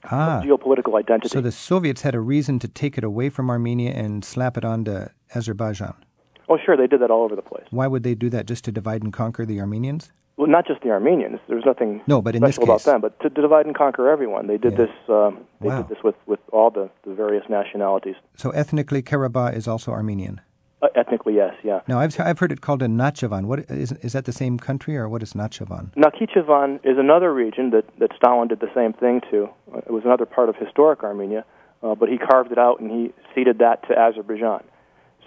ah, 0.06 0.41
geopolitical 0.43 0.98
identity. 0.98 1.30
So 1.30 1.41
the 1.41 1.52
Soviets 1.52 2.02
had 2.02 2.16
a 2.16 2.20
reason 2.20 2.60
to 2.60 2.68
take 2.68 2.98
it 2.98 3.04
away 3.04 3.30
from 3.30 3.50
Armenia 3.50 3.91
and 3.91 4.24
slap 4.24 4.58
it 4.58 4.66
onto 4.66 5.08
Azerbaijan. 5.36 6.05
Oh, 6.48 6.58
sure, 6.64 6.78
they 6.78 6.88
did 6.88 7.02
that 7.02 7.12
all 7.12 7.24
over 7.24 7.36
the 7.36 7.41
place. 7.41 7.66
Why 7.72 7.88
would 7.88 8.04
they 8.04 8.16
do 8.16 8.30
that? 8.30 8.46
Just 8.46 8.66
to 8.66 8.72
divide 8.72 9.04
and 9.04 9.12
conquer 9.12 9.46
the 9.46 9.60
Armenians? 9.60 10.12
Well, 10.38 10.48
not 10.48 10.68
just 10.68 10.82
the 10.82 10.89
Armenians. 10.89 11.39
There's 11.48 11.64
nothing 11.66 12.02
no, 12.08 12.22
but 12.22 12.36
in 12.36 12.41
special 12.41 12.66
this 12.66 12.84
case, 12.84 12.88
about 12.88 12.91
them, 12.91 13.02
but 13.02 13.20
to, 13.22 13.30
to, 13.30 13.41
divide 13.41 13.66
and 13.66 13.76
conquer 13.76 14.10
everyone. 14.10 14.48
They 14.48 14.58
did 14.58 14.74
yeah. 14.74 14.78
this. 14.80 14.89
Um, 15.08 15.46
they 15.62 15.70
wow. 15.70 15.82
did 15.82 15.89
this 15.89 16.04
with, 16.04 16.16
with 16.26 16.41
all 16.52 16.70
the, 16.70 16.89
the 17.08 17.14
various 17.14 17.46
nationalities. 17.50 18.16
So 18.36 18.50
ethnically, 18.50 19.02
Karabakh 19.02 19.56
is 19.56 19.66
also 19.68 19.91
Armenian. 19.91 20.41
Uh, 20.82 20.88
ethnically, 20.93 21.36
yes, 21.36 21.54
yeah. 21.64 21.80
Now, 21.88 22.00
I've 22.00 22.20
I've 22.20 22.38
heard 22.38 22.52
it 22.52 22.60
called 22.60 22.84
a 22.84 22.88
Nakhchivan. 22.88 23.46
What 23.46 23.60
is 23.72 23.93
is 23.93 24.12
that 24.12 24.26
the 24.26 24.34
same 24.34 24.60
country, 24.60 24.98
or 24.98 25.08
what 25.08 25.24
is 25.24 25.34
Nakhchivan? 25.34 25.93
Nakhichevan 25.96 26.82
is 26.84 26.98
another 26.98 27.34
region 27.34 27.70
that 27.70 27.86
that 28.00 28.12
Stalin 28.18 28.50
did 28.50 28.60
the 28.60 28.72
same 28.76 28.91
thing 28.91 29.22
to. 29.32 29.50
Uh, 29.74 29.78
it 29.78 29.91
was 29.91 30.04
another 30.04 30.26
part 30.26 30.50
of 30.50 30.58
historic 30.58 31.02
Armenia, 31.02 31.46
uh, 31.82 31.96
but 31.96 32.10
he 32.10 32.18
carved 32.18 32.52
it 32.52 32.58
out 32.58 32.82
and 32.82 32.91
he 32.91 33.14
ceded 33.34 33.60
that 33.60 33.88
to 33.88 33.98
Azerbaijan. 33.98 34.66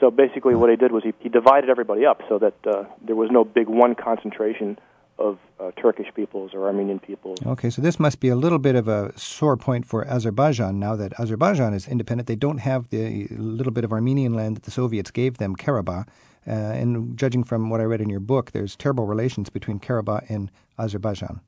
So 0.01 0.11
basically, 0.11 0.55
what 0.55 0.71
he 0.71 0.77
did 0.77 0.93
was 0.93 1.03
he, 1.03 1.13
he 1.21 1.29
divided 1.29 1.71
everybody 1.71 2.07
up 2.07 2.23
so 2.29 2.39
that 2.39 2.55
uh, 2.67 2.85
there 3.05 3.17
was 3.17 3.31
no 3.31 3.45
big 3.45 3.69
one 3.69 3.95
concentration 3.95 4.79
of 5.19 5.39
uh, 5.59 5.73
Turkish 5.73 6.07
peoples 6.15 6.53
or 6.55 6.67
Armenian 6.67 7.01
peoples. 7.01 7.39
Okay, 7.45 7.71
so 7.71 7.83
this 7.83 7.99
must 7.99 8.21
be 8.21 8.29
a 8.29 8.37
little 8.37 8.61
bit 8.61 8.77
of 8.77 8.87
a 8.87 9.13
sore 9.19 9.57
point 9.57 9.85
for 9.85 10.07
Azerbaijan 10.07 10.79
now 10.79 10.95
that 10.95 11.19
Azerbaijan 11.19 11.75
is 11.75 11.89
independent. 11.89 12.29
They 12.29 12.37
don't 12.37 12.59
have 12.59 12.89
the 12.91 13.27
little 13.31 13.73
bit 13.73 13.85
of 13.85 13.93
Armenian 13.93 14.35
land 14.35 14.57
that 14.57 14.63
the 14.63 14.71
Soviets 14.71 15.11
gave 15.11 15.39
them, 15.39 15.57
Karabakh. 15.57 16.07
Uh, 16.47 16.51
and 16.51 17.19
judging 17.19 17.43
from 17.43 17.69
what 17.69 17.81
I 17.81 17.85
read 17.85 18.01
in 18.01 18.09
your 18.09 18.21
book, 18.21 18.53
there's 18.53 18.77
terrible 18.77 19.07
relations 19.07 19.51
between 19.51 19.81
Karabakh 19.81 20.31
and 20.31 20.51
Azerbaijan. 20.79 21.41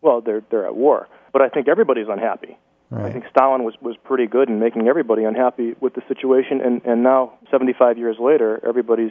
Well, 0.00 0.20
they're 0.20 0.42
they're 0.50 0.66
at 0.66 0.76
war, 0.76 1.08
but 1.32 1.42
I 1.42 1.48
think 1.48 1.68
everybody's 1.68 2.06
unhappy. 2.08 2.56
Right. 2.90 3.06
I 3.06 3.12
think 3.12 3.24
Stalin 3.28 3.64
was, 3.64 3.74
was 3.80 3.96
pretty 4.04 4.26
good 4.26 4.48
in 4.48 4.60
making 4.60 4.86
everybody 4.86 5.24
unhappy 5.24 5.74
with 5.80 5.94
the 5.94 6.02
situation, 6.06 6.60
and, 6.60 6.80
and 6.84 7.02
now, 7.02 7.32
75 7.50 7.98
years 7.98 8.16
later, 8.20 8.60
everybody's 8.66 9.10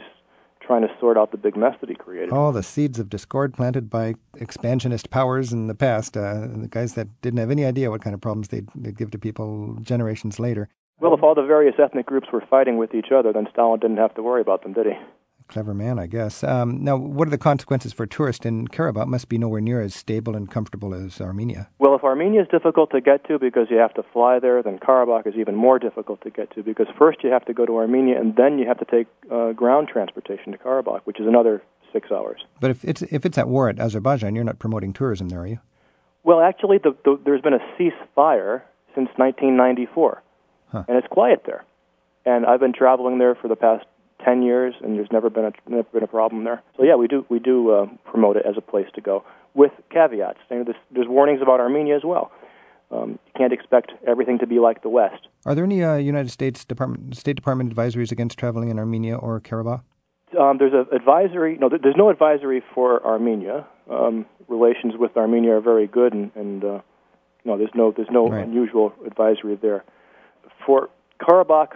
trying 0.60 0.82
to 0.82 0.88
sort 0.98 1.16
out 1.16 1.30
the 1.30 1.36
big 1.36 1.56
mess 1.56 1.74
that 1.80 1.88
he 1.88 1.94
created. 1.94 2.32
All 2.32 2.52
the 2.52 2.62
seeds 2.62 2.98
of 2.98 3.08
discord 3.08 3.54
planted 3.54 3.88
by 3.88 4.14
expansionist 4.36 5.10
powers 5.10 5.52
in 5.52 5.66
the 5.66 5.74
past, 5.74 6.16
uh, 6.16 6.46
the 6.54 6.68
guys 6.70 6.94
that 6.94 7.08
didn't 7.20 7.38
have 7.38 7.50
any 7.50 7.64
idea 7.64 7.90
what 7.90 8.02
kind 8.02 8.14
of 8.14 8.20
problems 8.20 8.48
they'd, 8.48 8.68
they'd 8.74 8.96
give 8.96 9.10
to 9.12 9.18
people 9.18 9.78
generations 9.82 10.40
later. 10.40 10.68
Well, 10.98 11.14
if 11.14 11.22
all 11.22 11.34
the 11.34 11.42
various 11.42 11.74
ethnic 11.78 12.06
groups 12.06 12.28
were 12.32 12.42
fighting 12.48 12.78
with 12.78 12.94
each 12.94 13.12
other, 13.14 13.32
then 13.32 13.46
Stalin 13.52 13.78
didn't 13.78 13.98
have 13.98 14.14
to 14.14 14.22
worry 14.22 14.40
about 14.40 14.62
them, 14.62 14.72
did 14.72 14.86
he? 14.86 14.92
Clever 15.48 15.74
man, 15.74 15.98
I 15.98 16.06
guess. 16.06 16.42
Um, 16.42 16.82
now, 16.82 16.96
what 16.96 17.28
are 17.28 17.30
the 17.30 17.38
consequences 17.38 17.92
for 17.92 18.04
tourists 18.04 18.44
in 18.44 18.66
Karabakh? 18.66 19.06
Must 19.06 19.28
be 19.28 19.38
nowhere 19.38 19.60
near 19.60 19.80
as 19.80 19.94
stable 19.94 20.34
and 20.34 20.50
comfortable 20.50 20.92
as 20.92 21.20
Armenia. 21.20 21.68
Well, 21.78 21.94
if 21.94 22.02
Armenia 22.02 22.42
is 22.42 22.48
difficult 22.48 22.90
to 22.90 23.00
get 23.00 23.24
to 23.28 23.38
because 23.38 23.68
you 23.70 23.76
have 23.76 23.94
to 23.94 24.02
fly 24.12 24.40
there, 24.40 24.62
then 24.62 24.78
Karabakh 24.78 25.26
is 25.26 25.34
even 25.36 25.54
more 25.54 25.78
difficult 25.78 26.20
to 26.22 26.30
get 26.30 26.50
to 26.56 26.62
because 26.62 26.88
first 26.98 27.22
you 27.22 27.30
have 27.30 27.44
to 27.44 27.54
go 27.54 27.64
to 27.64 27.76
Armenia 27.76 28.20
and 28.20 28.34
then 28.34 28.58
you 28.58 28.66
have 28.66 28.78
to 28.78 28.84
take 28.84 29.06
uh, 29.30 29.52
ground 29.52 29.88
transportation 29.88 30.50
to 30.52 30.58
Karabakh, 30.58 31.02
which 31.04 31.20
is 31.20 31.26
another 31.26 31.62
six 31.92 32.10
hours. 32.10 32.40
But 32.60 32.72
if 32.72 32.84
it's 32.84 33.02
if 33.02 33.24
it's 33.24 33.38
at 33.38 33.48
war 33.48 33.68
at 33.68 33.78
Azerbaijan, 33.78 34.34
you're 34.34 34.44
not 34.44 34.58
promoting 34.58 34.92
tourism 34.92 35.28
there, 35.28 35.40
are 35.40 35.46
you? 35.46 35.60
Well, 36.24 36.40
actually, 36.40 36.78
the, 36.78 36.96
the, 37.04 37.20
there's 37.24 37.40
been 37.40 37.54
a 37.54 37.64
ceasefire 37.78 38.62
since 38.96 39.08
1994, 39.16 40.22
huh. 40.72 40.84
and 40.88 40.96
it's 40.96 41.06
quiet 41.06 41.42
there. 41.46 41.64
And 42.24 42.44
I've 42.44 42.58
been 42.58 42.72
traveling 42.72 43.18
there 43.18 43.36
for 43.36 43.46
the 43.46 43.54
past 43.54 43.84
ten 44.24 44.42
years, 44.42 44.74
and 44.82 44.96
there's 44.96 45.10
never 45.12 45.30
been 45.30 45.44
a 45.46 45.52
never 45.68 45.88
been 45.92 46.02
a 46.02 46.08
problem 46.08 46.44
there. 46.44 46.62
So 46.76 46.82
yeah, 46.82 46.96
we 46.96 47.08
do 47.08 47.24
we 47.28 47.38
do 47.38 47.70
uh, 47.70 47.86
promote 48.04 48.36
it 48.36 48.46
as 48.46 48.56
a 48.56 48.60
place 48.60 48.86
to 48.94 49.00
go 49.00 49.24
with 49.54 49.72
caveats. 49.90 50.38
There's, 50.48 50.66
there's 50.90 51.08
warnings 51.08 51.40
about 51.42 51.60
Armenia 51.60 51.96
as 51.96 52.02
well. 52.04 52.30
Um, 52.90 53.18
you 53.26 53.32
can't 53.36 53.52
expect 53.52 53.92
everything 54.06 54.38
to 54.38 54.46
be 54.46 54.60
like 54.60 54.82
the 54.82 54.88
West. 54.88 55.26
Are 55.44 55.54
there 55.54 55.64
any 55.64 55.82
uh, 55.82 55.96
United 55.96 56.30
States 56.30 56.64
Department 56.64 57.16
State 57.16 57.34
Department 57.34 57.74
advisories 57.74 58.12
against 58.12 58.38
traveling 58.38 58.68
in 58.68 58.78
Armenia 58.78 59.16
or 59.16 59.40
Karabakh? 59.40 59.82
Um, 60.38 60.58
there's 60.58 60.72
an 60.72 60.86
advisory. 60.94 61.56
No, 61.58 61.68
there's 61.68 61.96
no 61.96 62.10
advisory 62.10 62.62
for 62.74 63.04
Armenia. 63.04 63.66
Um, 63.90 64.26
relations 64.48 64.94
with 64.96 65.16
Armenia 65.16 65.56
are 65.56 65.60
very 65.60 65.86
good, 65.86 66.12
and, 66.12 66.30
and 66.36 66.64
uh, 66.64 66.80
no, 67.44 67.56
there's 67.56 67.70
no 67.74 67.92
there's 67.96 68.10
no 68.10 68.28
right. 68.28 68.44
unusual 68.44 68.92
advisory 69.04 69.56
there. 69.60 69.84
For 70.64 70.88
Karabakh, 71.20 71.72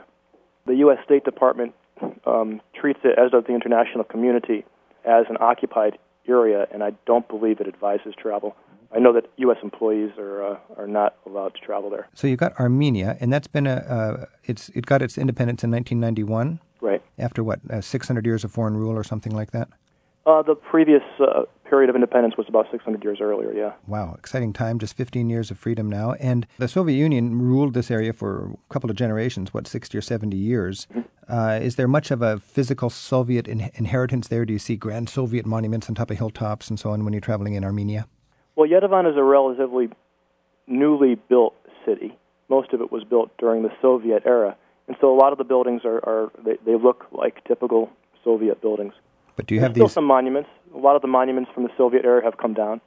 the 0.67 0.75
U.S. 0.77 0.99
State 1.05 1.25
Department 1.25 1.75
um, 2.27 2.61
treats 2.75 3.01
it, 3.05 3.19
as 3.19 3.31
does 3.31 3.45
the 3.47 3.55
international 3.55 4.05
community, 4.05 4.65
as 5.05 5.27
an 5.29 5.37
occupied 5.41 5.99
area, 6.29 6.67
and 6.73 6.83
I 6.83 6.93
don't 7.07 7.27
believe 7.29 7.61
it 7.61 7.67
advises 7.67 8.15
travel. 8.17 8.57
I 8.93 8.99
know 8.99 9.13
that 9.13 9.27
U.S. 9.37 9.59
employees 9.63 10.11
are 10.19 10.45
uh, 10.55 10.59
are 10.77 10.89
not 10.89 11.17
allowed 11.25 11.55
to 11.55 11.61
travel 11.61 11.91
there. 11.91 12.09
So 12.15 12.27
you've 12.27 12.41
got 12.41 12.59
Armenia, 12.59 13.17
and 13.21 13.33
that's 13.33 13.47
been 13.47 13.67
a 13.67 13.75
uh, 13.75 14.25
it's 14.45 14.69
it 14.71 14.87
got 14.87 15.01
its 15.01 15.17
independence 15.17 15.63
in 15.63 15.71
1991. 15.71 16.61
Right. 16.81 17.03
After 17.19 17.45
what, 17.45 17.61
uh, 17.71 17.83
600 17.83 18.25
years 18.25 18.43
of 18.43 18.53
foreign 18.53 18.75
rule 18.75 18.97
or 18.97 19.05
something 19.05 19.35
like 19.35 19.51
that. 19.51 19.69
Uh, 20.27 20.43
the 20.43 20.55
previous 20.55 21.03
uh, 21.19 21.43
period 21.69 21.89
of 21.89 21.95
independence 21.95 22.37
was 22.37 22.47
about 22.49 22.67
600 22.71 23.03
years 23.03 23.19
earlier, 23.21 23.53
yeah. 23.53 23.73
Wow, 23.87 24.15
exciting 24.19 24.53
time, 24.53 24.79
just 24.79 24.97
15 24.97 25.31
years 25.31 25.51
of 25.51 25.59
freedom 25.59 25.89
now. 25.89 26.13
And 26.15 26.47
the 26.59 26.69
Soviet 26.69 26.97
Union 26.97 27.39
ruled 27.39 27.75
this 27.75 27.91
area 27.91 28.13
for 28.13 28.53
a 28.53 28.73
couple 28.73 28.91
of 28.91 28.97
generations, 28.97 29.55
what, 29.55 29.67
60 29.67 29.97
or 29.97 30.03
70 30.03 30.37
years. 30.37 30.87
Mm-hmm. 30.91 31.01
Uh, 31.31 31.61
is 31.63 31.77
there 31.77 31.87
much 31.87 32.11
of 32.11 32.23
a 32.23 32.41
physical 32.41 32.91
Soviet 32.91 33.47
in- 33.47 33.71
inheritance 33.75 34.29
there? 34.29 34.45
Do 34.45 34.53
you 34.53 34.59
see 34.59 34.77
grand 34.77 35.09
Soviet 35.09 35.47
monuments 35.47 35.89
on 35.89 35.95
top 35.95 36.11
of 36.11 36.19
hilltops 36.19 36.69
and 36.69 36.79
so 36.79 36.91
on 36.91 37.05
when 37.05 37.13
you're 37.13 37.21
traveling 37.21 37.55
in 37.55 37.63
Armenia? 37.63 38.07
Well, 38.57 38.69
Yerevan 38.69 39.09
is 39.09 39.17
a 39.17 39.23
relatively 39.23 39.91
newly 40.67 41.15
built 41.15 41.55
city. 41.87 42.19
Most 42.49 42.73
of 42.73 42.81
it 42.81 42.91
was 42.91 43.05
built 43.05 43.31
during 43.39 43.63
the 43.63 43.71
Soviet 43.81 44.25
era. 44.27 44.57
And 44.89 44.97
so 45.01 45.15
a 45.15 45.17
lot 45.17 45.31
of 45.31 45.39
the 45.39 45.45
buildings 45.45 45.83
are, 45.85 45.99
are 45.99 46.33
they, 46.45 46.57
they 46.67 46.75
look 46.75 47.07
like 47.13 47.45
typical 47.45 47.91
Soviet 48.25 48.61
buildings. 48.61 48.93
But 49.37 49.47
do 49.47 49.55
you 49.55 49.61
There's 49.61 49.69
have 49.69 49.77
still 49.77 49.89
some 49.89 50.05
monuments. 50.05 50.51
A 50.75 50.79
lot 50.79 50.97
of 50.97 51.03
the 51.03 51.09
monuments 51.09 51.51
from 51.55 51.63
the 51.63 51.71
Soviet 51.77 52.05
era 52.05 52.25
have 52.25 52.39
come 52.39 52.55
down. 52.55 52.81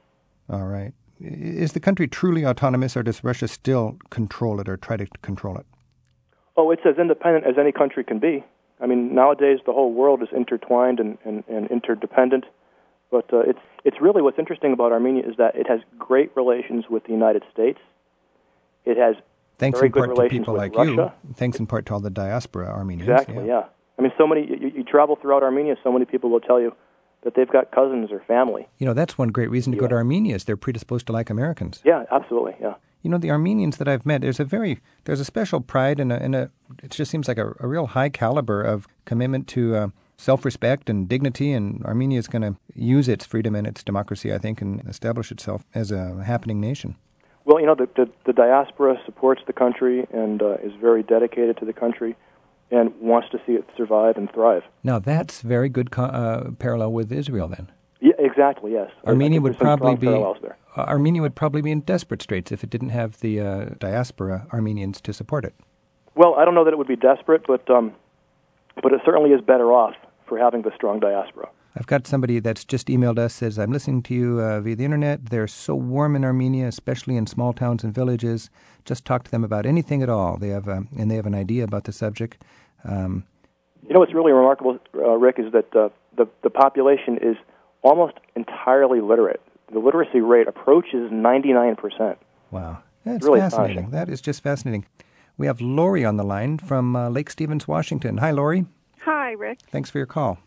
All 0.50 0.66
right. 0.66 0.92
Is 1.18 1.72
the 1.72 1.80
country 1.80 2.06
truly 2.08 2.44
autonomous, 2.44 2.94
or 2.94 3.02
does 3.02 3.24
Russia 3.24 3.48
still 3.48 3.96
control 4.10 4.60
it 4.60 4.68
or 4.68 4.76
try 4.76 4.98
to 4.98 5.06
control 5.22 5.56
it? 5.56 5.64
Oh, 6.56 6.70
it's 6.70 6.82
as 6.86 6.98
independent 6.98 7.46
as 7.46 7.56
any 7.58 7.72
country 7.72 8.04
can 8.04 8.18
be. 8.18 8.44
I 8.80 8.86
mean, 8.86 9.14
nowadays 9.14 9.58
the 9.66 9.72
whole 9.72 9.92
world 9.92 10.22
is 10.22 10.28
intertwined 10.34 11.00
and, 11.00 11.18
and, 11.24 11.44
and 11.48 11.70
interdependent. 11.70 12.44
But 13.10 13.32
uh, 13.32 13.40
it's 13.40 13.60
it's 13.84 14.00
really 14.00 14.22
what's 14.22 14.38
interesting 14.38 14.72
about 14.72 14.90
Armenia 14.90 15.22
is 15.28 15.36
that 15.36 15.54
it 15.54 15.68
has 15.68 15.80
great 15.98 16.34
relations 16.36 16.86
with 16.90 17.04
the 17.04 17.12
United 17.12 17.42
States. 17.52 17.78
It 18.84 18.96
has 18.96 19.14
Thanks 19.58 19.78
very 19.78 19.88
in 19.88 19.92
good 19.92 20.00
part 20.00 20.16
to 20.16 20.22
relations 20.22 20.40
people 20.40 20.56
like 20.56 20.74
Russia. 20.74 21.14
you. 21.26 21.34
Thanks 21.34 21.58
in 21.58 21.66
part 21.66 21.86
to 21.86 21.94
all 21.94 22.00
the 22.00 22.10
diaspora 22.10 22.66
Armenians. 22.66 23.08
Exactly. 23.08 23.46
Yeah. 23.46 23.64
I 23.98 24.02
mean, 24.02 24.12
so 24.18 24.26
many. 24.26 24.46
You, 24.46 24.72
you 24.76 24.84
travel 24.84 25.16
throughout 25.16 25.42
Armenia, 25.42 25.76
so 25.84 25.92
many 25.92 26.04
people 26.04 26.30
will 26.30 26.40
tell 26.40 26.60
you 26.60 26.74
that 27.22 27.34
they've 27.36 27.48
got 27.48 27.70
cousins 27.70 28.10
or 28.10 28.20
family. 28.26 28.68
You 28.78 28.86
know, 28.86 28.94
that's 28.94 29.16
one 29.16 29.28
great 29.28 29.50
reason 29.50 29.72
to 29.72 29.78
go 29.78 29.86
to 29.86 29.94
Armenia 29.94 30.34
is 30.34 30.44
they're 30.44 30.56
predisposed 30.56 31.06
to 31.06 31.12
like 31.12 31.30
Americans. 31.30 31.80
Yeah, 31.84 32.04
absolutely. 32.10 32.56
Yeah. 32.60 32.74
You 33.04 33.10
know, 33.10 33.18
the 33.18 33.30
Armenians 33.30 33.76
that 33.76 33.86
I've 33.86 34.06
met, 34.06 34.22
there's 34.22 34.40
a 34.40 34.46
very, 34.46 34.80
there's 35.04 35.20
a 35.20 35.26
special 35.26 35.60
pride 35.60 36.00
and 36.00 36.10
a, 36.10 36.22
and 36.22 36.34
a 36.34 36.50
it 36.82 36.90
just 36.90 37.10
seems 37.10 37.28
like 37.28 37.36
a, 37.36 37.52
a 37.60 37.68
real 37.68 37.88
high 37.88 38.08
caliber 38.08 38.62
of 38.62 38.88
commitment 39.04 39.46
to 39.48 39.76
uh, 39.76 39.88
self-respect 40.16 40.88
and 40.88 41.06
dignity. 41.06 41.52
And 41.52 41.84
Armenia 41.84 42.18
is 42.18 42.28
going 42.28 42.40
to 42.40 42.56
use 42.74 43.06
its 43.06 43.26
freedom 43.26 43.54
and 43.54 43.66
its 43.66 43.84
democracy, 43.84 44.32
I 44.32 44.38
think, 44.38 44.62
and 44.62 44.80
establish 44.88 45.30
itself 45.30 45.66
as 45.74 45.90
a 45.90 46.24
happening 46.24 46.62
nation. 46.62 46.96
Well, 47.44 47.60
you 47.60 47.66
know, 47.66 47.74
the, 47.74 47.90
the, 47.94 48.10
the 48.24 48.32
diaspora 48.32 48.96
supports 49.04 49.42
the 49.46 49.52
country 49.52 50.06
and 50.10 50.40
uh, 50.40 50.54
is 50.62 50.72
very 50.80 51.02
dedicated 51.02 51.58
to 51.58 51.66
the 51.66 51.74
country 51.74 52.16
and 52.70 52.90
wants 53.02 53.28
to 53.32 53.38
see 53.46 53.52
it 53.52 53.68
survive 53.76 54.16
and 54.16 54.32
thrive. 54.32 54.62
Now, 54.82 54.98
that's 54.98 55.42
very 55.42 55.68
good 55.68 55.90
co- 55.90 56.04
uh, 56.04 56.52
parallel 56.52 56.92
with 56.92 57.12
Israel. 57.12 57.48
Then 57.48 57.70
Yeah, 58.04 58.12
exactly. 58.18 58.72
Yes. 58.72 58.90
Armenia 59.06 59.40
would 59.40 59.56
probably 59.56 59.96
be 59.96 60.08
uh, 60.08 60.34
Armenia 60.76 61.22
would 61.22 61.34
probably 61.34 61.62
be 61.62 61.70
in 61.70 61.80
desperate 61.80 62.20
straits 62.20 62.52
if 62.52 62.62
it 62.62 62.68
didn't 62.68 62.90
have 62.90 63.20
the 63.20 63.40
uh, 63.40 63.64
diaspora 63.78 64.46
Armenians 64.52 65.00
to 65.00 65.14
support 65.14 65.46
it. 65.46 65.54
Well, 66.14 66.34
I 66.34 66.44
don't 66.44 66.54
know 66.54 66.64
that 66.64 66.74
it 66.74 66.76
would 66.76 66.86
be 66.86 66.96
desperate, 66.96 67.46
but 67.46 67.68
um, 67.70 67.94
but 68.82 68.92
it 68.92 69.00
certainly 69.06 69.30
is 69.30 69.40
better 69.40 69.72
off 69.72 69.94
for 70.26 70.36
having 70.36 70.60
the 70.60 70.70
strong 70.74 71.00
diaspora. 71.00 71.48
I've 71.76 71.86
got 71.86 72.06
somebody 72.06 72.40
that's 72.40 72.66
just 72.66 72.88
emailed 72.88 73.18
us 73.18 73.32
says 73.32 73.58
I'm 73.58 73.72
listening 73.72 74.02
to 74.02 74.14
you 74.14 74.38
uh, 74.38 74.60
via 74.60 74.76
the 74.76 74.84
internet. 74.84 75.30
They're 75.30 75.48
so 75.48 75.74
warm 75.74 76.14
in 76.14 76.26
Armenia, 76.26 76.68
especially 76.68 77.16
in 77.16 77.26
small 77.26 77.54
towns 77.54 77.84
and 77.84 77.94
villages. 77.94 78.50
Just 78.84 79.06
talk 79.06 79.24
to 79.24 79.30
them 79.30 79.44
about 79.44 79.64
anything 79.64 80.02
at 80.02 80.10
all. 80.10 80.36
They 80.36 80.50
have 80.50 80.68
um, 80.68 80.88
and 80.98 81.10
they 81.10 81.16
have 81.16 81.26
an 81.26 81.34
idea 81.34 81.64
about 81.64 81.84
the 81.84 81.92
subject. 81.92 82.44
Um, 82.84 83.24
You 83.82 83.94
know 83.94 84.00
what's 84.00 84.12
really 84.12 84.32
remarkable, 84.32 84.78
uh, 84.94 85.16
Rick, 85.16 85.38
is 85.38 85.52
that 85.52 85.74
uh, 85.74 85.88
the 86.18 86.26
the 86.42 86.50
population 86.50 87.16
is 87.16 87.36
almost 87.84 88.14
entirely 88.34 89.00
literate. 89.00 89.40
The 89.72 89.78
literacy 89.78 90.20
rate 90.20 90.48
approaches 90.48 91.10
99 91.12 91.76
percent. 91.76 92.18
wow, 92.50 92.78
that's 93.04 93.24
really 93.24 93.40
fascinating. 93.40 93.76
astonishing. 93.78 93.90
That 93.90 94.08
is 94.08 94.20
just 94.20 94.42
fascinating. 94.42 94.86
We 95.36 95.46
have 95.46 95.60
Lori 95.60 96.04
on 96.04 96.16
the 96.16 96.24
line 96.24 96.58
from 96.58 96.94
uh, 96.96 97.08
Lake 97.08 97.30
Stevens, 97.30 97.66
Washington. 97.66 98.18
Hi, 98.18 98.30
Lori. 98.30 98.66
Hi, 99.04 99.32
Rick. 99.32 99.58
Thanks 99.70 99.90
for 99.90 99.98
your 99.98 100.06
call. 100.06 100.38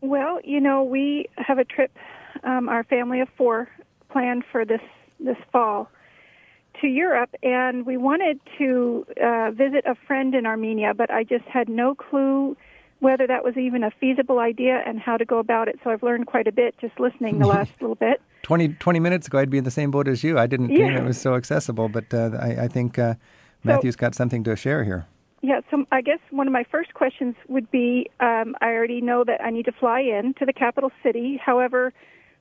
Well, 0.00 0.40
you 0.44 0.60
know, 0.60 0.82
we 0.82 1.26
have 1.36 1.58
a 1.58 1.64
trip, 1.64 1.96
um, 2.42 2.68
our 2.68 2.84
family 2.84 3.20
of 3.20 3.28
four, 3.36 3.68
planned 4.10 4.44
for 4.50 4.64
this 4.64 4.80
this 5.20 5.36
fall 5.52 5.88
to 6.80 6.88
Europe, 6.88 7.30
and 7.42 7.86
we 7.86 7.96
wanted 7.96 8.40
to 8.58 9.06
uh, 9.22 9.50
visit 9.52 9.84
a 9.86 9.94
friend 9.94 10.34
in 10.34 10.44
Armenia, 10.44 10.92
but 10.92 11.10
I 11.10 11.22
just 11.22 11.44
had 11.44 11.68
no 11.68 11.94
clue 11.94 12.56
whether 13.04 13.26
that 13.26 13.44
was 13.44 13.54
even 13.58 13.84
a 13.84 13.90
feasible 13.90 14.38
idea 14.38 14.82
and 14.86 14.98
how 14.98 15.18
to 15.18 15.26
go 15.26 15.38
about 15.38 15.68
it. 15.68 15.78
So 15.84 15.90
I've 15.90 16.02
learned 16.02 16.26
quite 16.26 16.48
a 16.48 16.52
bit 16.52 16.74
just 16.80 16.98
listening 16.98 17.38
the 17.38 17.46
last 17.56 17.70
little 17.80 17.96
bit. 17.96 18.22
20, 18.42 18.68
20 18.68 18.98
minutes 18.98 19.26
ago, 19.26 19.38
I'd 19.38 19.50
be 19.50 19.58
in 19.58 19.64
the 19.64 19.70
same 19.70 19.90
boat 19.90 20.08
as 20.08 20.24
you. 20.24 20.38
I 20.38 20.46
didn't 20.46 20.68
think 20.68 20.80
it 20.80 21.04
was 21.04 21.20
so 21.20 21.34
accessible, 21.34 21.90
but 21.90 22.12
uh, 22.14 22.30
I, 22.40 22.64
I 22.64 22.68
think 22.68 22.98
uh, 22.98 23.14
Matthew's 23.62 23.94
got 23.94 24.14
something 24.14 24.42
to 24.44 24.56
share 24.56 24.84
here. 24.84 25.06
Yeah, 25.42 25.60
so 25.70 25.84
I 25.92 26.00
guess 26.00 26.20
one 26.30 26.46
of 26.46 26.54
my 26.54 26.64
first 26.64 26.94
questions 26.94 27.34
would 27.48 27.70
be 27.70 28.10
um, 28.20 28.56
I 28.62 28.68
already 28.68 29.02
know 29.02 29.24
that 29.24 29.42
I 29.42 29.50
need 29.50 29.66
to 29.66 29.72
fly 29.72 30.00
in 30.00 30.32
to 30.38 30.46
the 30.46 30.54
capital 30.54 30.90
city. 31.02 31.38
However, 31.44 31.92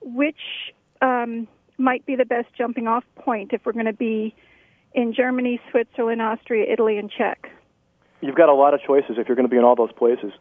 which 0.02 0.72
um, 1.02 1.46
might 1.78 2.06
be 2.06 2.16
the 2.16 2.24
best 2.24 2.48
jumping 2.58 2.88
off 2.88 3.04
point 3.16 3.52
if 3.52 3.66
we're 3.66 3.74
going 3.74 3.86
to 3.86 3.92
be 3.92 4.34
in 4.94 5.14
Germany, 5.14 5.60
Switzerland, 5.70 6.22
Austria, 6.22 6.72
Italy, 6.72 6.98
and 6.98 7.12
Czech? 7.12 7.50
You've 8.22 8.36
got 8.36 8.48
a 8.48 8.54
lot 8.54 8.74
of 8.74 8.80
choices 8.82 9.18
if 9.18 9.28
you're 9.28 9.36
going 9.36 9.50
to 9.50 9.52
be 9.52 9.58
in 9.58 9.66
all 9.66 9.76
those 9.76 9.92
places. 9.92 10.32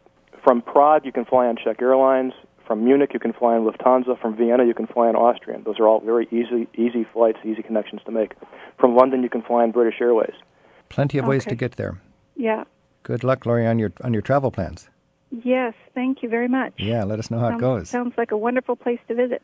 From 0.43 0.61
Prague, 0.61 1.05
you 1.05 1.13
can 1.13 1.25
fly 1.25 1.47
on 1.47 1.57
Czech 1.57 1.81
Airlines. 1.81 2.33
From 2.67 2.85
Munich, 2.85 3.11
you 3.13 3.21
can 3.21 3.33
fly 3.33 3.55
on 3.55 3.65
Lufthansa. 3.65 4.21
From 4.21 4.37
Vienna, 4.37 4.65
you 4.65 4.75
can 4.75 4.87
fly 4.87 5.09
on 5.09 5.17
Austrian. 5.17 5.63
Those 5.65 5.79
are 5.79 5.87
all 5.87 6.01
very 6.01 6.27
easy, 6.31 6.69
easy 6.75 7.07
flights, 7.13 7.39
easy 7.45 7.63
connections 7.63 8.01
to 8.07 8.13
make. 8.13 8.35
From 8.79 8.97
London, 8.97 9.23
you 9.23 9.29
can 9.29 9.43
fly 9.43 9.63
on 9.63 9.73
British 9.73 10.01
Airways. 10.01 10.35
Plenty 10.89 11.19
of 11.19 11.27
ways 11.27 11.45
to 11.45 11.55
get 11.55 11.77
there. 11.77 12.01
Yeah. 12.37 12.65
Good 13.03 13.25
luck, 13.25 13.47
Lori, 13.47 13.67
on 13.67 13.79
your 13.79 13.93
on 14.03 14.13
your 14.13 14.23
travel 14.23 14.51
plans. 14.51 14.89
Yes, 15.31 15.75
thank 15.95 16.23
you 16.23 16.29
very 16.29 16.49
much. 16.49 16.75
Yeah, 16.77 17.05
let 17.05 17.19
us 17.19 17.31
know 17.31 17.39
how 17.39 17.57
it 17.57 17.59
goes. 17.59 17.89
Sounds 17.89 18.15
like 18.19 18.33
a 18.33 18.37
wonderful 18.37 18.77
place 18.77 19.01
to 19.09 19.15
visit. 19.15 19.43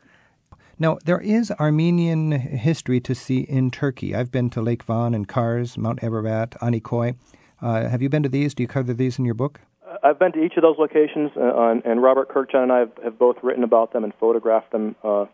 Now, 0.77 0.97
there 1.03 1.19
is 1.19 1.51
Armenian 1.59 2.31
history 2.31 3.01
to 3.01 3.13
see 3.15 3.39
in 3.39 3.69
Turkey. 3.69 4.15
I've 4.15 4.31
been 4.31 4.49
to 4.51 4.61
Lake 4.61 4.83
Van 4.83 5.13
and 5.13 5.27
Kars, 5.27 5.77
Mount 5.77 6.01
Ararat, 6.03 6.51
Anikoy. 6.61 7.15
Uh, 7.61 7.89
have 7.89 8.01
you 8.01 8.07
been 8.07 8.23
to 8.23 8.29
these? 8.29 8.53
Do 8.53 8.63
you 8.63 8.67
cover 8.67 8.93
these 8.93 9.19
in 9.19 9.25
your 9.25 9.33
book? 9.33 9.59
Uh, 10.03 10.07
I've 10.07 10.19
been 10.19 10.31
to 10.33 10.43
each 10.43 10.53
of 10.57 10.61
those 10.61 10.77
locations, 10.77 11.31
uh, 11.35 11.41
on, 11.41 11.81
and 11.85 12.01
Robert 12.01 12.29
Kurkjian 12.29 12.63
and 12.63 12.71
I 12.71 12.79
have, 12.79 12.91
have 13.03 13.19
both 13.19 13.37
written 13.43 13.63
about 13.63 13.93
them 13.93 14.03
and 14.03 14.13
photographed 14.19 14.71
them 14.71 14.95
uh, 15.03 15.25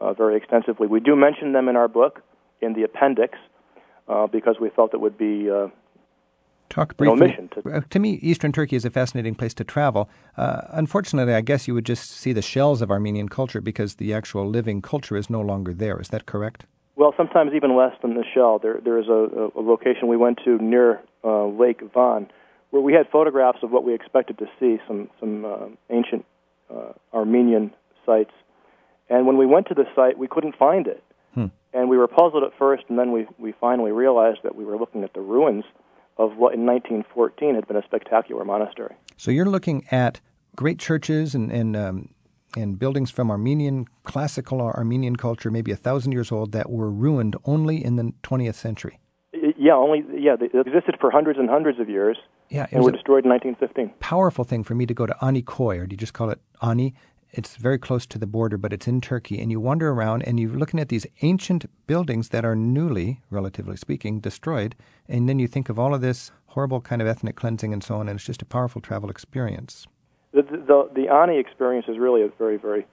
uh, 0.00 0.12
very 0.14 0.36
extensively. 0.36 0.86
We 0.86 1.00
do 1.00 1.16
mention 1.16 1.52
them 1.52 1.68
in 1.68 1.76
our 1.76 1.88
book 1.88 2.22
in 2.60 2.74
the 2.74 2.82
appendix 2.82 3.38
uh, 4.08 4.26
because 4.26 4.56
we 4.60 4.70
felt 4.70 4.94
it 4.94 5.00
would 5.00 5.18
be 5.18 5.50
uh, 5.50 5.68
Talk 6.68 6.96
briefly. 6.96 7.26
omission 7.26 7.48
to 7.48 7.76
Uh, 7.76 7.80
to 7.90 7.98
me, 7.98 8.14
Eastern 8.22 8.50
Turkey 8.50 8.76
is 8.76 8.84
a 8.84 8.90
fascinating 8.90 9.34
place 9.34 9.52
to 9.54 9.64
travel. 9.64 10.08
Uh, 10.38 10.62
unfortunately, 10.70 11.34
I 11.34 11.42
guess 11.42 11.68
you 11.68 11.74
would 11.74 11.84
just 11.84 12.10
see 12.10 12.32
the 12.32 12.40
shells 12.40 12.80
of 12.80 12.90
Armenian 12.90 13.28
culture 13.28 13.60
because 13.60 13.96
the 13.96 14.14
actual 14.14 14.48
living 14.48 14.80
culture 14.80 15.16
is 15.16 15.28
no 15.28 15.40
longer 15.40 15.74
there. 15.74 16.00
Is 16.00 16.08
that 16.08 16.24
correct? 16.24 16.64
Well, 16.96 17.12
sometimes 17.16 17.52
even 17.54 17.76
less 17.76 17.94
than 18.00 18.14
the 18.14 18.24
shell. 18.34 18.58
There, 18.58 18.80
there 18.82 18.98
is 18.98 19.08
a, 19.08 19.50
a 19.54 19.60
location 19.60 20.08
we 20.08 20.16
went 20.16 20.40
to 20.44 20.56
near 20.58 21.00
uh, 21.24 21.46
Lake 21.46 21.82
Van, 21.92 22.30
where 22.72 22.82
we 22.82 22.92
had 22.94 23.06
photographs 23.10 23.58
of 23.62 23.70
what 23.70 23.84
we 23.84 23.94
expected 23.94 24.38
to 24.38 24.46
see, 24.58 24.78
some 24.88 25.08
some 25.20 25.44
uh, 25.44 25.66
ancient 25.90 26.24
uh, 26.74 26.92
Armenian 27.14 27.70
sites. 28.04 28.32
And 29.08 29.26
when 29.26 29.36
we 29.36 29.46
went 29.46 29.68
to 29.68 29.74
the 29.74 29.84
site, 29.94 30.16
we 30.18 30.26
couldn't 30.26 30.56
find 30.56 30.86
it, 30.86 31.04
Hmm. 31.34 31.46
and 31.72 31.88
we 31.88 31.96
were 31.98 32.08
puzzled 32.08 32.42
at 32.42 32.52
first. 32.58 32.84
And 32.88 32.98
then 32.98 33.12
we 33.12 33.26
we 33.38 33.52
finally 33.60 33.92
realized 33.92 34.40
that 34.42 34.56
we 34.56 34.64
were 34.64 34.78
looking 34.78 35.04
at 35.04 35.12
the 35.12 35.20
ruins 35.20 35.64
of 36.16 36.30
what 36.36 36.54
in 36.54 36.66
1914 36.66 37.54
had 37.54 37.66
been 37.68 37.76
a 37.76 37.82
spectacular 37.84 38.44
monastery. 38.44 38.94
So 39.16 39.30
you're 39.30 39.52
looking 39.56 39.84
at 39.90 40.20
great 40.56 40.78
churches 40.78 41.34
and 41.34 41.52
and 41.52 41.76
um, 41.76 42.08
and 42.56 42.78
buildings 42.78 43.10
from 43.10 43.30
Armenian 43.30 43.86
classical 44.04 44.60
or 44.60 44.74
Armenian 44.76 45.16
culture, 45.16 45.50
maybe 45.50 45.72
a 45.72 45.76
thousand 45.76 46.12
years 46.12 46.32
old, 46.32 46.52
that 46.52 46.70
were 46.70 46.90
ruined 46.90 47.36
only 47.44 47.84
in 47.84 47.96
the 47.96 48.12
20th 48.22 48.54
century. 48.54 48.98
Yeah, 49.56 49.74
only 49.74 50.04
yeah, 50.18 50.36
they 50.36 50.46
existed 50.58 50.96
for 51.00 51.10
hundreds 51.10 51.38
and 51.38 51.48
hundreds 51.48 51.78
of 51.80 51.88
years, 51.88 52.18
Yeah, 52.52 52.64
it 52.64 52.72
and 52.72 52.80
was 52.80 52.86
were 52.86 52.92
destroyed 52.92 53.24
in 53.24 53.30
1915. 53.30 53.98
powerful 54.00 54.44
thing 54.44 54.62
for 54.62 54.74
me 54.74 54.84
to 54.84 54.92
go 54.92 55.06
to 55.06 55.14
Anikoy, 55.22 55.78
or 55.78 55.86
do 55.86 55.94
you 55.94 55.96
just 55.96 56.12
call 56.12 56.28
it 56.28 56.38
Ani? 56.60 56.94
It's 57.30 57.56
very 57.56 57.78
close 57.78 58.04
to 58.06 58.18
the 58.18 58.26
border, 58.26 58.58
but 58.58 58.74
it's 58.74 58.86
in 58.86 59.00
Turkey, 59.00 59.40
and 59.40 59.50
you 59.50 59.58
wander 59.58 59.90
around 59.90 60.22
and 60.24 60.38
you're 60.38 60.50
looking 60.50 60.78
at 60.78 60.90
these 60.90 61.06
ancient 61.22 61.64
buildings 61.86 62.28
that 62.28 62.44
are 62.44 62.54
newly, 62.54 63.22
relatively 63.30 63.76
speaking, 63.76 64.20
destroyed, 64.20 64.74
and 65.08 65.30
then 65.30 65.38
you 65.38 65.48
think 65.48 65.70
of 65.70 65.78
all 65.78 65.94
of 65.94 66.02
this 66.02 66.30
horrible 66.48 66.82
kind 66.82 67.00
of 67.00 67.08
ethnic 67.08 67.36
cleansing 67.36 67.72
and 67.72 67.82
so 67.82 67.94
on, 67.94 68.06
and 68.06 68.18
it's 68.18 68.26
just 68.26 68.42
a 68.42 68.44
powerful 68.44 68.82
travel 68.82 69.08
experience. 69.08 69.86
The, 70.32 70.42
the, 70.42 70.90
the 70.94 71.08
Ani 71.08 71.38
experience 71.38 71.86
is 71.88 71.98
really 71.98 72.20
a 72.20 72.28
very, 72.36 72.58
very 72.58 72.86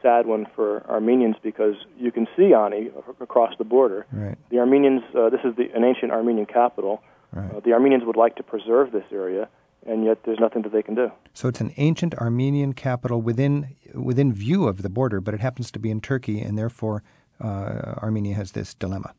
sad 0.00 0.26
one 0.26 0.46
for 0.54 0.88
Armenians 0.88 1.34
because 1.42 1.74
you 1.98 2.12
can 2.12 2.28
see 2.36 2.54
Ani 2.54 2.90
across 3.20 3.54
the 3.58 3.64
border. 3.64 4.06
Right. 4.12 4.38
The 4.50 4.60
Armenians, 4.60 5.02
uh, 5.18 5.30
this 5.30 5.40
is 5.44 5.56
the, 5.56 5.68
an 5.74 5.82
ancient 5.82 6.12
Armenian 6.12 6.46
capital. 6.46 7.02
Right. 7.32 7.54
Uh, 7.54 7.60
the 7.60 7.72
Armenians 7.72 8.04
would 8.04 8.16
like 8.16 8.36
to 8.36 8.42
preserve 8.42 8.92
this 8.92 9.04
area, 9.12 9.48
and 9.86 10.04
yet 10.04 10.18
there's 10.24 10.40
nothing 10.40 10.62
that 10.62 10.72
they 10.72 10.82
can 10.82 10.94
do. 10.94 11.10
So 11.32 11.48
it's 11.48 11.60
an 11.60 11.72
ancient 11.76 12.14
Armenian 12.14 12.72
capital 12.72 13.22
within 13.22 13.76
within 13.94 14.32
view 14.32 14.66
of 14.66 14.82
the 14.82 14.90
border, 14.90 15.20
but 15.20 15.34
it 15.34 15.40
happens 15.40 15.70
to 15.72 15.78
be 15.78 15.90
in 15.90 16.00
Turkey, 16.00 16.40
and 16.40 16.58
therefore 16.58 17.02
uh, 17.42 17.94
Armenia 18.02 18.34
has 18.34 18.52
this 18.52 18.74
dilemma. 18.74 19.14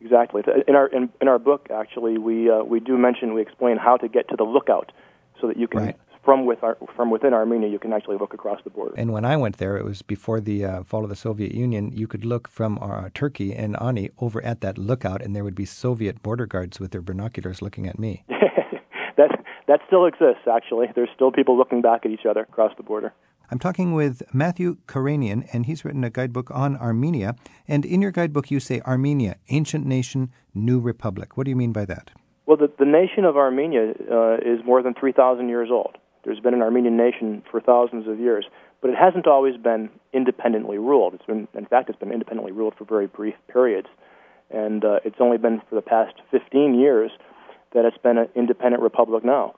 Exactly. 0.00 0.42
In 0.68 0.74
our 0.74 0.86
in, 0.88 1.10
in 1.20 1.28
our 1.28 1.38
book, 1.38 1.68
actually, 1.70 2.18
we 2.18 2.50
uh, 2.50 2.62
we 2.62 2.80
do 2.80 2.96
mention 2.98 3.34
we 3.34 3.42
explain 3.42 3.76
how 3.76 3.96
to 3.96 4.08
get 4.08 4.28
to 4.28 4.36
the 4.36 4.44
lookout, 4.44 4.92
so 5.40 5.46
that 5.46 5.56
you 5.56 5.68
can 5.68 5.80
Right. 5.80 5.96
From 6.26 6.44
with 6.44 6.62
our, 6.62 6.76
from 6.94 7.10
within 7.10 7.32
Armenia 7.32 7.68
you 7.68 7.78
can 7.78 7.92
actually 7.94 8.18
look 8.18 8.34
across 8.34 8.60
the 8.64 8.70
border. 8.70 8.94
And 8.98 9.12
when 9.12 9.24
I 9.24 9.36
went 9.36 9.56
there, 9.56 9.78
it 9.78 9.84
was 9.84 10.02
before 10.02 10.40
the 10.40 10.64
uh, 10.64 10.82
fall 10.82 11.04
of 11.04 11.08
the 11.08 11.16
Soviet 11.16 11.54
Union. 11.54 11.92
You 11.94 12.06
could 12.06 12.24
look 12.24 12.48
from 12.48 12.78
uh, 12.82 13.08
Turkey 13.14 13.54
and 13.54 13.80
Ani 13.80 14.10
over 14.18 14.44
at 14.44 14.60
that 14.60 14.76
lookout, 14.76 15.22
and 15.22 15.34
there 15.34 15.44
would 15.44 15.54
be 15.54 15.64
Soviet 15.64 16.22
border 16.22 16.44
guards 16.44 16.80
with 16.80 16.90
their 16.90 17.00
binoculars 17.00 17.62
looking 17.62 17.86
at 17.86 17.98
me. 17.98 18.24
that 19.16 19.30
that 19.68 19.80
still 19.86 20.04
exists, 20.04 20.46
actually. 20.52 20.86
There's 20.94 21.08
still 21.14 21.30
people 21.30 21.56
looking 21.56 21.80
back 21.80 22.04
at 22.04 22.10
each 22.10 22.26
other 22.28 22.40
across 22.40 22.72
the 22.76 22.82
border. 22.82 23.14
I'm 23.48 23.60
talking 23.60 23.92
with 23.92 24.22
Matthew 24.34 24.78
Karanian, 24.88 25.48
and 25.52 25.66
he's 25.66 25.84
written 25.84 26.02
a 26.02 26.10
guidebook 26.10 26.50
on 26.50 26.76
Armenia. 26.76 27.36
And 27.68 27.84
in 27.84 28.02
your 28.02 28.10
guidebook, 28.10 28.50
you 28.50 28.58
say 28.58 28.80
Armenia, 28.80 29.36
ancient 29.50 29.86
nation, 29.86 30.32
new 30.52 30.80
republic. 30.80 31.36
What 31.36 31.44
do 31.44 31.50
you 31.50 31.56
mean 31.56 31.72
by 31.72 31.84
that? 31.84 32.10
Well, 32.46 32.56
the, 32.56 32.70
the 32.78 32.84
nation 32.84 33.24
of 33.24 33.36
Armenia 33.36 33.92
uh, 34.10 34.36
is 34.36 34.64
more 34.64 34.82
than 34.82 34.94
3,000 34.94 35.48
years 35.48 35.68
old. 35.70 35.96
There's 36.26 36.40
been 36.40 36.54
an 36.54 36.62
Armenian 36.62 36.96
nation 36.96 37.44
for 37.48 37.60
thousands 37.60 38.08
of 38.08 38.18
years, 38.18 38.46
but 38.82 38.90
it 38.90 38.96
hasn't 38.96 39.28
always 39.28 39.56
been 39.56 39.88
independently 40.12 40.76
ruled. 40.76 41.14
It's 41.14 41.24
been, 41.24 41.46
in 41.54 41.66
fact, 41.66 41.88
it's 41.88 41.98
been 41.98 42.10
independently 42.10 42.50
ruled 42.50 42.74
for 42.76 42.84
very 42.84 43.06
brief 43.06 43.34
periods, 43.46 43.86
and 44.50 44.84
uh, 44.84 44.98
it's 45.04 45.20
only 45.20 45.38
been 45.38 45.62
for 45.70 45.76
the 45.76 45.82
past 45.82 46.14
15 46.32 46.74
years 46.74 47.12
that 47.74 47.84
it's 47.84 47.96
been 47.98 48.18
an 48.18 48.28
independent 48.34 48.82
republic 48.82 49.24
now. 49.24 49.54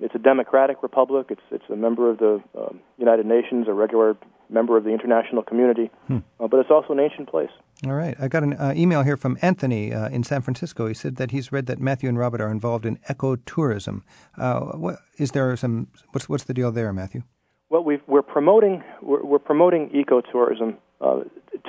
It's 0.00 0.14
a 0.14 0.18
democratic 0.18 0.82
republic. 0.82 1.26
It's 1.28 1.42
it's 1.50 1.68
a 1.70 1.76
member 1.76 2.08
of 2.08 2.18
the 2.18 2.42
um, 2.58 2.80
United 2.96 3.26
Nations, 3.26 3.66
a 3.68 3.74
regular 3.74 4.16
member 4.50 4.76
of 4.76 4.84
the 4.84 4.90
international 4.90 5.42
community, 5.42 5.90
hmm. 6.06 6.18
uh, 6.40 6.48
but 6.48 6.58
it's 6.60 6.70
also 6.70 6.92
an 6.92 7.00
ancient 7.00 7.28
place. 7.28 7.50
All 7.86 7.92
right. 7.92 8.16
I 8.18 8.28
got 8.28 8.42
an 8.42 8.54
uh, 8.54 8.74
email 8.76 9.02
here 9.02 9.16
from 9.16 9.38
Anthony 9.40 9.94
uh, 9.94 10.08
in 10.08 10.24
San 10.24 10.42
Francisco. 10.42 10.88
He 10.88 10.94
said 10.94 11.16
that 11.16 11.30
he's 11.30 11.52
read 11.52 11.66
that 11.66 11.78
Matthew 11.78 12.08
and 12.08 12.18
Robert 12.18 12.40
are 12.40 12.50
involved 12.50 12.84
in 12.84 12.96
ecotourism. 13.08 14.02
Uh, 14.36 14.60
what, 14.76 14.96
is 15.18 15.30
there 15.30 15.56
some? 15.56 15.88
What's 16.12 16.28
what's 16.28 16.44
the 16.44 16.54
deal 16.54 16.72
there, 16.72 16.92
Matthew? 16.92 17.22
Well, 17.70 17.84
we 17.84 18.00
are 18.08 18.22
promoting 18.22 18.82
we're, 19.00 19.24
we're, 19.24 19.38
promoting 19.38 19.90
ecotourism. 19.90 20.76
Uh, 21.00 21.20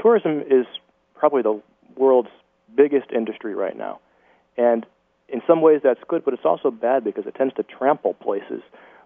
tourism 0.01 0.41
is 0.49 0.65
probably 1.13 1.43
the 1.43 1.61
world's 1.95 2.30
biggest 2.75 3.11
industry 3.11 3.53
right 3.53 3.77
now, 3.77 3.99
and 4.57 4.86
in 5.27 5.41
some 5.45 5.61
ways 5.61 5.82
that's 5.84 5.99
good, 6.07 6.25
but 6.25 6.34
it's 6.34 6.45
also 6.45 6.71
bad 6.71 7.03
because 7.03 7.27
it 7.27 7.36
tends 7.36 7.53
to 7.55 7.63
trample 7.63 8.15
places 8.15 8.61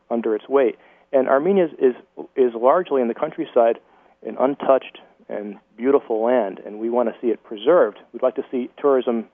under 0.09 0.35
its 0.35 0.47
weight. 0.47 0.77
And 1.13 1.29
Armenia 1.29 1.65
is 1.65 1.71
is, 1.79 1.95
is 2.35 2.51
largely 2.55 3.01
in 3.01 3.07
the 3.07 3.13
countryside, 3.13 3.79
an 4.25 4.35
untouched 4.39 4.99
and 5.29 5.57
beautiful 5.77 6.23
land, 6.23 6.59
and 6.65 6.79
we 6.79 6.89
want 6.89 7.09
to 7.09 7.15
see 7.21 7.27
it 7.27 7.43
preserved. 7.43 7.97
We'd 8.11 8.23
like 8.23 8.35
to 8.35 8.45
see 8.51 8.69
tourism 8.77 9.25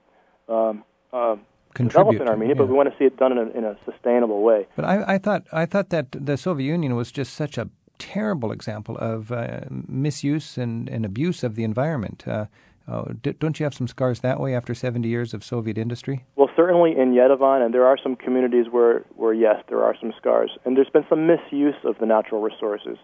um, 0.48 0.84
uh, 1.12 1.36
develop 1.74 2.16
in 2.16 2.28
Armenia, 2.28 2.54
yeah. 2.54 2.58
but 2.58 2.68
we 2.68 2.74
want 2.74 2.90
to 2.90 2.96
see 2.98 3.04
it 3.04 3.16
done 3.16 3.32
in 3.32 3.38
a, 3.38 3.50
in 3.50 3.64
a 3.64 3.76
sustainable 3.84 4.42
way. 4.42 4.66
But 4.76 4.84
I, 4.84 5.14
I, 5.14 5.18
thought 5.18 5.46
I 5.52 5.66
thought 5.66 5.90
that 5.90 6.12
the 6.12 6.36
Soviet 6.36 6.66
Union 6.66 6.94
was 6.96 7.10
just 7.10 7.34
such 7.34 7.58
a 7.58 7.68
terrible 7.98 8.50
example 8.50 8.96
of 8.98 9.30
uh, 9.30 9.60
misuse 9.70 10.58
and, 10.58 10.88
and 10.88 11.04
abuse 11.04 11.44
of 11.44 11.54
the 11.54 11.64
environment. 11.64 12.24
Uh, 12.26 12.46
uh, 12.90 13.04
don't 13.38 13.60
you 13.60 13.64
have 13.64 13.74
some 13.74 13.86
scars 13.86 14.20
that 14.20 14.40
way 14.40 14.54
after 14.54 14.74
70 14.74 15.08
years 15.08 15.32
of 15.32 15.44
Soviet 15.44 15.78
industry? 15.78 16.24
Well, 16.34 16.50
certainly 16.56 16.90
in 16.90 17.12
Yerevan, 17.12 17.64
and 17.64 17.72
there 17.72 17.86
are 17.86 17.96
some 18.02 18.16
communities 18.16 18.66
where, 18.70 19.04
where 19.14 19.32
yes, 19.32 19.62
there 19.68 19.84
are 19.84 19.94
some 20.00 20.12
scars. 20.16 20.50
And 20.64 20.76
there's 20.76 20.90
been 20.90 21.06
some 21.08 21.26
misuse 21.26 21.76
of 21.84 21.98
the 21.98 22.06
natural 22.06 22.42
resources. 22.42 22.98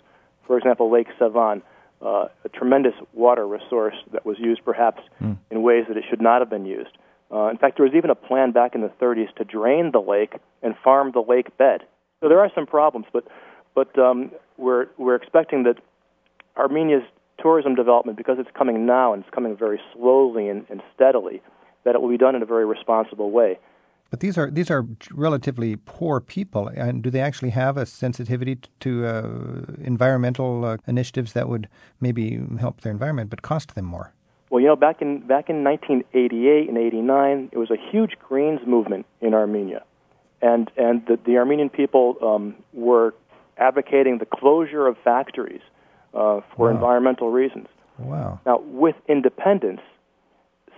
For 0.46 0.58
example, 0.58 0.90
Lake 0.90 1.06
Sevan, 1.20 1.62
uh, 2.02 2.26
a 2.44 2.48
tremendous 2.48 2.94
water 3.12 3.46
resource 3.46 3.94
that 4.12 4.26
was 4.26 4.38
used 4.40 4.64
perhaps 4.64 5.02
mm. 5.22 5.38
in 5.50 5.62
ways 5.62 5.84
that 5.88 5.96
it 5.96 6.04
should 6.10 6.20
not 6.20 6.40
have 6.40 6.50
been 6.50 6.66
used. 6.66 6.98
Uh, 7.32 7.48
in 7.48 7.56
fact, 7.56 7.76
there 7.76 7.86
was 7.86 7.94
even 7.94 8.10
a 8.10 8.14
plan 8.14 8.50
back 8.50 8.74
in 8.74 8.80
the 8.80 8.92
30s 9.00 9.34
to 9.36 9.44
drain 9.44 9.90
the 9.92 10.00
lake 10.00 10.34
and 10.62 10.74
farm 10.82 11.12
the 11.12 11.20
lake 11.20 11.56
bed. 11.56 11.82
So 12.20 12.28
there 12.28 12.40
are 12.40 12.50
some 12.54 12.66
problems, 12.66 13.06
but 13.12 13.26
but 13.74 13.96
um, 13.98 14.30
we're 14.56 14.86
we're 14.96 15.16
expecting 15.16 15.64
that 15.64 15.76
Armenia's 16.56 17.02
tourism 17.38 17.74
development, 17.74 18.16
because 18.16 18.38
it's 18.38 18.50
coming 18.56 18.86
now 18.86 19.12
and 19.12 19.22
it's 19.22 19.34
coming 19.34 19.56
very 19.56 19.80
slowly 19.92 20.48
and, 20.48 20.66
and 20.70 20.82
steadily, 20.94 21.42
that 21.84 21.94
it 21.94 22.00
will 22.02 22.08
be 22.08 22.18
done 22.18 22.34
in 22.34 22.42
a 22.42 22.46
very 22.46 22.64
responsible 22.64 23.30
way. 23.30 23.58
But 24.10 24.20
these 24.20 24.38
are 24.38 24.50
these 24.50 24.70
are 24.70 24.86
relatively 25.12 25.76
poor 25.76 26.20
people, 26.20 26.68
and 26.68 27.02
do 27.02 27.10
they 27.10 27.20
actually 27.20 27.50
have 27.50 27.76
a 27.76 27.84
sensitivity 27.84 28.58
to 28.80 29.04
uh, 29.04 29.74
environmental 29.82 30.64
uh, 30.64 30.76
initiatives 30.86 31.32
that 31.32 31.48
would 31.48 31.68
maybe 32.00 32.40
help 32.60 32.82
their 32.82 32.92
environment 32.92 33.30
but 33.30 33.42
cost 33.42 33.74
them 33.74 33.84
more? 33.84 34.12
Well, 34.48 34.60
you 34.60 34.68
know, 34.68 34.76
back 34.76 35.02
in 35.02 35.26
back 35.26 35.50
in 35.50 35.64
1988 35.64 36.68
and 36.68 36.78
89, 36.78 37.48
it 37.52 37.58
was 37.58 37.70
a 37.70 37.76
huge 37.76 38.16
Greens 38.20 38.60
movement 38.64 39.06
in 39.20 39.34
Armenia, 39.34 39.82
and 40.40 40.70
and 40.76 41.04
the, 41.06 41.18
the 41.26 41.38
Armenian 41.38 41.68
people 41.68 42.16
um, 42.22 42.54
were 42.72 43.12
advocating 43.58 44.18
the 44.18 44.26
closure 44.26 44.86
of 44.86 44.96
factories 45.02 45.62
uh, 46.14 46.40
for 46.56 46.68
wow. 46.68 46.74
environmental 46.74 47.30
reasons. 47.30 47.66
Wow. 47.98 48.40
Now, 48.44 48.60
with 48.60 48.96
independence, 49.08 49.80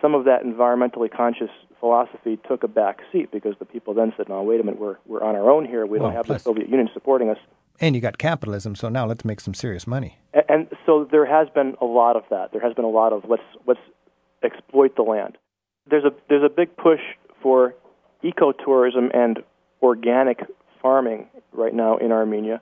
some 0.01 0.15
of 0.15 0.25
that 0.25 0.45
environmentally 0.45 1.11
conscious 1.11 1.51
philosophy 1.81 2.39
took 2.49 2.63
a 2.63 2.69
back 2.69 3.01
seat 3.13 3.31
because 3.33 3.55
the 3.59 3.65
people 3.65 3.95
then 3.95 4.13
said, 4.17 4.29
"No, 4.29 4.43
wait 4.43 4.61
a 4.61 4.63
minute, 4.63 4.81
we're 4.81 4.97
we're 5.07 5.23
on 5.23 5.35
our 5.35 5.51
own 5.51 5.65
here. 5.65 5.87
We 5.87 5.99
well, 5.99 6.09
don't 6.09 6.17
have 6.17 6.27
plus, 6.27 6.43
the 6.43 6.51
Soviet 6.51 6.69
Union 6.69 6.89
supporting 6.93 7.31
us." 7.31 7.39
And 7.81 7.95
you 7.95 8.01
got 8.01 8.19
capitalism, 8.19 8.75
so 8.75 8.89
now 8.89 9.07
let's 9.07 9.25
make 9.25 9.41
some 9.41 9.55
serious 9.55 9.87
money. 9.87 10.19
And, 10.35 10.45
and 10.49 10.67
so 10.85 11.07
there 11.11 11.27
has 11.27 11.49
been 11.55 11.77
a 11.81 11.85
lot 11.85 12.17
of 12.17 12.25
that. 12.31 12.53
There 12.53 12.61
has 12.61 12.75
been 12.75 12.85
a 12.85 12.91
lot 12.91 13.13
of 13.13 13.25
let's 13.29 13.43
let's 13.67 13.81
exploit 14.43 14.97
the 14.97 15.03
land. 15.03 15.39
There's 15.89 16.05
a 16.05 16.11
there's 16.29 16.45
a 16.45 16.49
big 16.55 16.77
push 16.77 17.01
for 17.43 17.75
ecotourism 18.25 19.15
and 19.15 19.39
organic 19.83 20.41
farming 20.83 21.29
right 21.53 21.75
now 21.75 21.97
in 21.97 22.13
Armenia. 22.13 22.61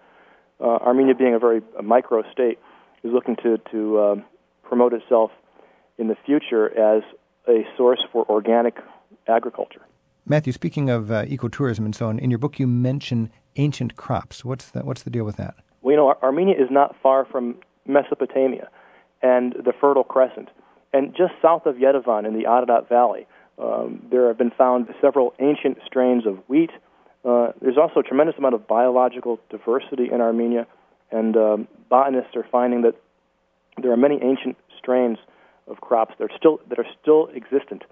Uh, 0.60 0.64
Armenia, 0.64 1.14
being 1.14 1.34
a 1.34 1.38
very 1.38 1.62
a 1.78 1.82
micro 1.82 2.22
state, 2.32 2.58
is 3.02 3.12
looking 3.12 3.36
to 3.42 3.58
to 3.70 3.98
uh, 3.98 4.14
promote 4.62 4.92
itself 4.92 5.30
in 5.98 6.08
the 6.08 6.16
future 6.26 6.66
as 6.78 7.02
a 7.48 7.64
source 7.76 8.02
for 8.12 8.28
organic 8.28 8.76
agriculture. 9.28 9.82
Matthew, 10.28 10.52
speaking 10.52 10.90
of 10.90 11.10
uh, 11.10 11.24
ecotourism 11.26 11.84
and 11.84 11.94
so 11.94 12.08
on, 12.08 12.18
in 12.18 12.30
your 12.30 12.38
book 12.38 12.58
you 12.58 12.66
mention 12.66 13.30
ancient 13.56 13.96
crops. 13.96 14.44
What's 14.44 14.70
the, 14.70 14.80
what's 14.80 15.04
the 15.04 15.10
deal 15.10 15.24
with 15.24 15.36
that? 15.36 15.54
Well, 15.82 15.92
you 15.92 15.96
know, 15.96 16.08
Ar- 16.08 16.18
Armenia 16.22 16.54
is 16.54 16.68
not 16.70 16.96
far 17.00 17.24
from 17.24 17.56
Mesopotamia 17.86 18.68
and 19.22 19.52
the 19.52 19.72
Fertile 19.80 20.04
Crescent. 20.04 20.48
And 20.92 21.14
just 21.14 21.32
south 21.40 21.66
of 21.66 21.76
Yerevan 21.76 22.26
in 22.26 22.34
the 22.38 22.46
Ararat 22.46 22.88
Valley, 22.88 23.26
um, 23.58 24.04
there 24.10 24.26
have 24.28 24.38
been 24.38 24.50
found 24.50 24.88
several 25.00 25.34
ancient 25.38 25.78
strains 25.86 26.26
of 26.26 26.38
wheat. 26.48 26.70
Uh, 27.26 27.50
there's 27.60 27.76
also 27.76 28.00
a 28.00 28.02
tremendous 28.02 28.36
amount 28.38 28.54
of 28.54 28.68
biological 28.68 29.40
diversity 29.50 30.08
in 30.12 30.20
Armenia, 30.20 30.66
and 31.10 31.36
um, 31.36 31.68
botanists 31.90 32.36
are 32.36 32.46
finding 32.52 32.82
that 32.82 32.94
there 33.82 33.90
are 33.90 33.96
many 33.96 34.18
ancient 34.22 34.56
strains 34.78 35.18
of 35.66 35.80
crops 35.80 36.14
that 36.18 36.24
are 36.30 36.36
still 36.36 36.60
that 36.68 36.78
are 36.78 36.86
still 37.02 37.28
existent 37.34 37.82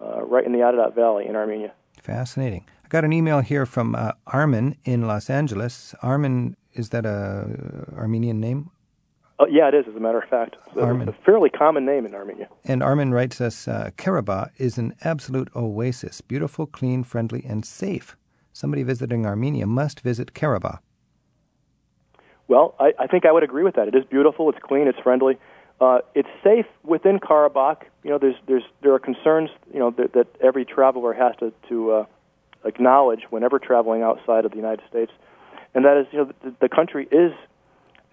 uh, 0.00 0.22
right 0.24 0.44
in 0.44 0.52
the 0.52 0.58
Ararat 0.58 0.94
Valley 0.96 1.26
in 1.26 1.36
Armenia. 1.36 1.72
Fascinating. 2.02 2.66
I 2.84 2.88
got 2.88 3.04
an 3.04 3.12
email 3.12 3.40
here 3.40 3.64
from 3.64 3.94
uh, 3.94 4.12
Armin 4.26 4.76
in 4.84 5.06
Los 5.06 5.30
Angeles. 5.30 5.94
Armin, 6.02 6.56
is 6.72 6.88
that 6.88 7.06
a 7.06 7.94
Armenian 7.96 8.40
name? 8.40 8.70
Uh, 9.38 9.46
yeah, 9.48 9.68
it 9.68 9.74
is. 9.74 9.84
As 9.88 9.94
a 9.94 10.00
matter 10.00 10.18
of 10.20 10.28
fact, 10.28 10.56
it's 10.66 10.76
a, 10.76 10.80
Armin. 10.80 11.08
a 11.08 11.12
fairly 11.24 11.48
common 11.48 11.86
name 11.86 12.04
in 12.04 12.14
Armenia. 12.14 12.48
And 12.64 12.82
Armin 12.82 13.12
writes 13.12 13.40
us, 13.40 13.68
uh, 13.68 13.90
Karabakh 13.96 14.50
is 14.58 14.76
an 14.76 14.94
absolute 15.02 15.48
oasis, 15.54 16.20
beautiful, 16.20 16.66
clean, 16.66 17.04
friendly, 17.04 17.44
and 17.46 17.64
safe. 17.64 18.16
Somebody 18.60 18.82
visiting 18.82 19.24
Armenia 19.24 19.66
must 19.66 20.00
visit 20.00 20.34
Karabakh. 20.34 20.80
Well, 22.46 22.74
I, 22.78 22.92
I 22.98 23.06
think 23.06 23.24
I 23.24 23.32
would 23.32 23.42
agree 23.42 23.62
with 23.62 23.76
that. 23.76 23.88
It 23.88 23.94
is 23.94 24.04
beautiful. 24.04 24.50
It's 24.50 24.58
clean. 24.62 24.86
It's 24.86 24.98
friendly. 24.98 25.38
Uh, 25.80 26.00
it's 26.14 26.28
safe 26.44 26.66
within 26.84 27.20
Karabakh. 27.20 27.84
You 28.04 28.10
know, 28.10 28.18
there's 28.18 28.34
there's 28.46 28.64
there 28.82 28.92
are 28.92 28.98
concerns 28.98 29.48
you 29.72 29.78
know 29.78 29.92
that, 29.92 30.12
that 30.12 30.26
every 30.42 30.66
traveler 30.66 31.14
has 31.14 31.34
to 31.38 31.54
to 31.70 31.90
uh, 31.90 32.04
acknowledge 32.66 33.22
whenever 33.30 33.58
traveling 33.58 34.02
outside 34.02 34.44
of 34.44 34.50
the 34.50 34.58
United 34.58 34.82
States, 34.90 35.12
and 35.74 35.86
that 35.86 35.96
is 35.96 36.06
you 36.12 36.18
know 36.18 36.30
the, 36.44 36.54
the 36.60 36.68
country 36.68 37.08
is 37.10 37.32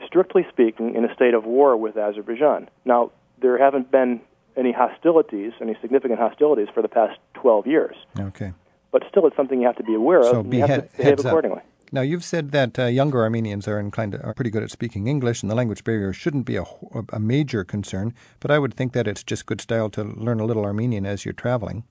strictly 0.06 0.46
speaking 0.50 0.96
in 0.96 1.04
a 1.04 1.14
state 1.14 1.34
of 1.34 1.44
war 1.44 1.76
with 1.76 1.98
Azerbaijan. 1.98 2.70
Now 2.86 3.12
there 3.42 3.58
haven't 3.58 3.92
been 3.92 4.22
any 4.56 4.72
hostilities, 4.72 5.52
any 5.60 5.76
significant 5.82 6.22
hostilities 6.22 6.70
for 6.74 6.82
the 6.82 6.88
past 6.88 7.20
12 7.34 7.68
years. 7.68 7.98
Okay. 8.18 8.54
But 8.92 9.04
still, 9.10 9.28
it's 9.28 9.36
something 9.36 9.60
you 9.60 9.68
have 9.68 9.78
to 9.78 9.84
be 9.84 9.96
aware 9.96 10.20
of. 10.20 10.26
So 10.28 10.44
be 10.44 10.58
you 10.58 10.66
have 10.66 10.70
he- 10.70 10.76
to 10.90 10.98
behave 10.98 11.20
accordingly. 11.20 11.60
Up. 11.60 11.66
Now, 11.92 12.02
you've 12.02 12.24
said 12.24 12.52
that 12.52 12.78
uh, 12.78 12.86
younger 12.86 13.22
Armenians 13.22 13.66
are 13.66 13.80
inclined 13.80 14.12
to, 14.12 14.22
are 14.22 14.34
pretty 14.34 14.50
good 14.50 14.62
at 14.62 14.72
speaking 14.72 15.08
English, 15.08 15.42
and 15.42 15.50
the 15.50 15.56
language 15.56 15.86
barrier 15.86 16.12
shouldn't 16.12 16.46
be 16.46 16.58
a, 16.58 16.66
a 17.14 17.20
major 17.20 17.64
concern. 17.64 18.14
But 18.42 18.52
I 18.52 18.60
would 18.60 18.74
think 18.74 18.92
that 18.92 19.08
it's 19.08 19.24
just 19.24 19.46
good 19.46 19.62
style 19.62 19.90
to 19.92 20.04
learn 20.04 20.42
a 20.42 20.46
little 20.46 20.66
Armenian 20.66 21.06
as 21.06 21.24
you're 21.24 21.34
traveling. 21.34 21.86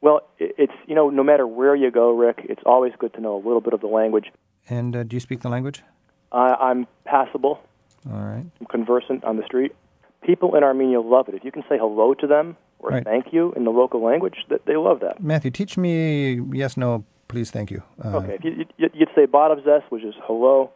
Well, 0.00 0.28
it's 0.38 0.74
you 0.86 0.94
know, 0.94 1.10
no 1.10 1.24
matter 1.24 1.46
where 1.46 1.74
you 1.74 1.90
go, 1.90 2.10
Rick, 2.10 2.42
it's 2.44 2.62
always 2.66 2.92
good 2.98 3.14
to 3.14 3.20
know 3.20 3.34
a 3.34 3.42
little 3.42 3.60
bit 3.60 3.72
of 3.72 3.80
the 3.80 3.86
language. 3.86 4.26
And 4.68 4.94
uh, 4.94 5.02
do 5.02 5.16
you 5.16 5.20
speak 5.20 5.40
the 5.40 5.48
language? 5.48 5.82
Uh, 6.30 6.56
I'm 6.60 6.86
passable. 7.04 7.60
All 8.06 8.20
right. 8.20 8.44
I'm 8.60 8.66
conversant 8.70 9.24
on 9.24 9.36
the 9.36 9.44
street. 9.44 9.74
People 10.22 10.54
in 10.54 10.62
Armenia 10.62 11.00
love 11.00 11.28
it. 11.28 11.34
If 11.34 11.44
you 11.44 11.50
can 11.50 11.62
say 11.62 11.78
hello 11.78 12.14
to 12.14 12.26
them 12.26 12.56
or 12.78 12.90
right. 12.90 13.04
thank 13.04 13.32
you 13.32 13.52
in 13.54 13.64
the 13.64 13.70
local 13.70 14.02
language, 14.02 14.36
that 14.50 14.64
they 14.66 14.76
love 14.76 15.00
that. 15.00 15.22
Matthew, 15.22 15.50
teach 15.50 15.76
me 15.76 16.40
yes, 16.52 16.76
no, 16.76 17.04
please, 17.28 17.50
thank 17.50 17.70
you. 17.70 17.82
Uh, 18.04 18.18
okay, 18.18 18.38
you, 18.42 18.66
would 18.78 19.08
say 19.14 19.26
Badavzes, 19.26 19.82
which 19.90 20.04
is 20.04 20.14
hello. 20.24 20.70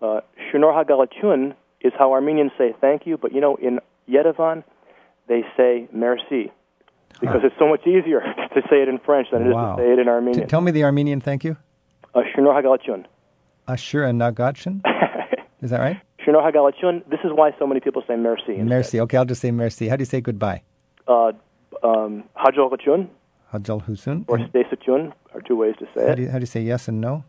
Uh, 0.00 0.20
Shunor 0.50 1.54
is 1.80 1.92
how 1.98 2.12
Armenians 2.12 2.52
say 2.56 2.74
thank 2.80 3.06
you, 3.06 3.16
but 3.16 3.32
you 3.32 3.40
know, 3.40 3.56
in 3.56 3.80
Yerevan, 4.08 4.64
they 5.28 5.42
say 5.56 5.88
merci 5.92 6.52
because 7.20 7.40
huh. 7.40 7.46
it's 7.48 7.56
so 7.58 7.68
much 7.68 7.86
easier 7.86 8.20
to 8.54 8.62
say 8.68 8.82
it 8.82 8.88
in 8.88 8.98
French 8.98 9.28
than 9.32 9.46
it 9.46 9.54
wow. 9.54 9.72
is 9.72 9.76
to 9.76 9.82
say 9.82 9.92
it 9.92 9.98
in 9.98 10.08
Armenian. 10.08 10.46
T- 10.46 10.50
tell 10.50 10.60
me 10.60 10.72
the 10.72 10.84
Armenian 10.84 11.20
thank 11.20 11.44
you. 11.44 11.56
Shino 12.14 12.52
Hagalachun. 12.52 13.06
Ashura 13.68 14.12
Nagatchan? 14.12 14.82
Is 15.62 15.70
that 15.70 15.80
right? 15.80 16.00
Shino 16.26 16.42
Hagalachun. 16.42 17.08
This 17.08 17.20
is 17.24 17.30
why 17.32 17.52
so 17.58 17.66
many 17.66 17.80
people 17.80 18.02
say 18.06 18.16
merci. 18.16 18.56
Merci. 18.56 19.00
Okay, 19.00 19.16
I'll 19.16 19.24
just 19.24 19.40
say 19.40 19.50
merci. 19.50 19.88
How 19.88 19.96
do 19.96 20.02
you 20.02 20.06
say 20.06 20.20
goodbye? 20.20 20.62
Uh, 21.08 21.32
um, 21.82 22.24
Hajal 22.36 22.70
Husun. 23.84 24.24
or 24.28 24.38
are 25.34 25.40
two 25.40 25.56
ways 25.56 25.74
to 25.78 25.86
say 25.94 26.04
How 26.06 26.12
it. 26.12 26.16
do, 26.16 26.22
you, 26.22 26.28
how 26.30 26.38
do 26.38 26.42
you 26.42 26.46
say 26.46 26.62
yes 26.62 26.88
and 26.88 27.00
no? 27.00 27.24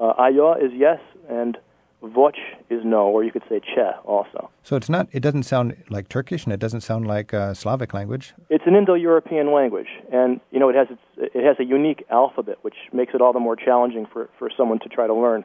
Uh, 0.00 0.14
Ayo 0.14 0.56
is 0.62 0.72
yes, 0.74 1.00
and 1.28 1.58
Voch 2.02 2.36
is 2.70 2.84
no, 2.84 3.08
or 3.08 3.24
you 3.24 3.32
could 3.32 3.42
say 3.48 3.60
Che 3.60 3.90
also. 4.04 4.50
So 4.62 4.76
it's 4.76 4.88
not. 4.88 5.08
It 5.10 5.20
doesn't 5.20 5.42
sound 5.42 5.76
like 5.90 6.08
Turkish, 6.08 6.44
and 6.44 6.52
it 6.52 6.60
doesn't 6.60 6.82
sound 6.82 7.06
like 7.06 7.34
uh, 7.34 7.54
Slavic 7.54 7.92
language. 7.92 8.34
It's 8.48 8.64
an 8.66 8.76
Indo-European 8.76 9.52
language, 9.52 9.88
and 10.12 10.40
you 10.52 10.60
know 10.60 10.68
it 10.68 10.76
has 10.76 10.86
its, 10.90 11.00
it 11.34 11.44
has 11.44 11.56
a 11.58 11.64
unique 11.64 12.04
alphabet, 12.10 12.58
which 12.62 12.76
makes 12.92 13.14
it 13.14 13.20
all 13.20 13.32
the 13.32 13.40
more 13.40 13.56
challenging 13.56 14.06
for, 14.06 14.30
for 14.38 14.48
someone 14.56 14.78
to 14.80 14.88
try 14.88 15.08
to 15.08 15.14
learn. 15.14 15.44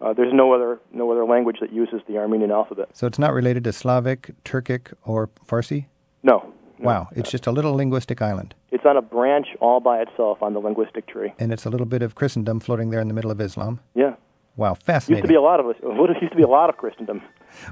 Uh, 0.00 0.12
there's 0.12 0.32
no 0.32 0.52
other 0.52 0.78
no 0.92 1.10
other 1.10 1.24
language 1.24 1.56
that 1.60 1.72
uses 1.72 2.00
the 2.06 2.18
Armenian 2.18 2.52
alphabet. 2.52 2.88
So 2.92 3.08
it's 3.08 3.18
not 3.18 3.32
related 3.32 3.64
to 3.64 3.72
Slavic, 3.72 4.32
Turkic, 4.44 4.92
or 5.04 5.28
Farsi. 5.44 5.86
No. 6.22 6.52
Wow, 6.80 7.08
it's 7.12 7.30
just 7.30 7.46
a 7.46 7.52
little 7.52 7.74
linguistic 7.74 8.22
island, 8.22 8.54
It's 8.70 8.86
on 8.86 8.96
a 8.96 9.02
branch 9.02 9.48
all 9.60 9.80
by 9.80 10.00
itself 10.00 10.42
on 10.42 10.54
the 10.54 10.60
linguistic 10.60 11.06
tree. 11.06 11.32
and 11.38 11.52
it's 11.52 11.66
a 11.66 11.70
little 11.70 11.86
bit 11.86 12.02
of 12.02 12.14
Christendom 12.14 12.60
floating 12.60 12.90
there 12.90 13.00
in 13.00 13.08
the 13.08 13.14
middle 13.14 13.30
of 13.30 13.40
Islam. 13.40 13.80
Yeah. 13.94 14.14
Wow, 14.56 14.74
fascinating. 14.74 15.22
Used 15.22 15.28
to 15.28 15.32
be 15.32 15.36
a 15.36 15.40
lot 15.40 15.60
of 15.60 15.66
us. 15.66 15.76
Used 16.20 16.32
to 16.32 16.36
be 16.36 16.42
a 16.42 16.48
lot 16.48 16.68
of 16.68 16.76
Christendom. 16.76 17.22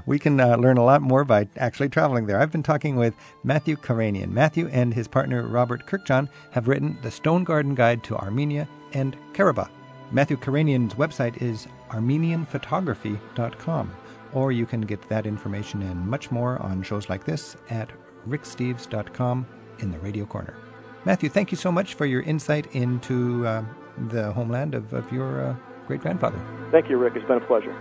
We 0.05 0.19
can 0.19 0.39
uh, 0.39 0.55
learn 0.55 0.77
a 0.77 0.85
lot 0.85 1.01
more 1.01 1.25
by 1.25 1.49
actually 1.57 1.89
traveling 1.89 2.27
there. 2.27 2.39
I've 2.39 2.51
been 2.51 2.63
talking 2.63 2.95
with 2.95 3.13
Matthew 3.43 3.75
Karanian. 3.75 4.31
Matthew 4.31 4.69
and 4.71 4.93
his 4.93 5.05
partner 5.07 5.45
Robert 5.45 5.85
Kurkjian 5.85 6.29
have 6.51 6.69
written 6.69 6.97
The 7.01 7.11
Stone 7.11 7.43
Garden 7.43 7.75
Guide 7.75 8.03
to 8.05 8.15
Armenia 8.15 8.69
and 8.93 9.17
Karabakh. 9.33 9.69
Matthew 10.11 10.37
Karanian's 10.37 10.93
website 10.93 11.41
is 11.41 11.67
armenianphotography.com, 11.89 13.91
or 14.33 14.51
you 14.51 14.65
can 14.65 14.81
get 14.81 15.07
that 15.09 15.25
information 15.25 15.81
and 15.81 16.07
much 16.07 16.31
more 16.31 16.61
on 16.61 16.83
shows 16.83 17.09
like 17.09 17.25
this 17.25 17.55
at 17.69 17.89
ricksteves.com 18.27 19.47
in 19.79 19.91
the 19.91 19.99
radio 19.99 20.25
corner. 20.25 20.55
Matthew, 21.05 21.29
thank 21.29 21.51
you 21.51 21.57
so 21.57 21.71
much 21.71 21.93
for 21.93 22.05
your 22.05 22.21
insight 22.21 22.67
into 22.75 23.45
uh, 23.47 23.63
the 24.09 24.31
homeland 24.33 24.75
of, 24.75 24.91
of 24.93 25.11
your 25.11 25.45
uh, 25.45 25.55
great 25.87 26.01
grandfather. 26.01 26.39
Thank 26.71 26.89
you, 26.89 26.97
Rick. 26.97 27.13
It's 27.15 27.27
been 27.27 27.37
a 27.37 27.47
pleasure. 27.47 27.73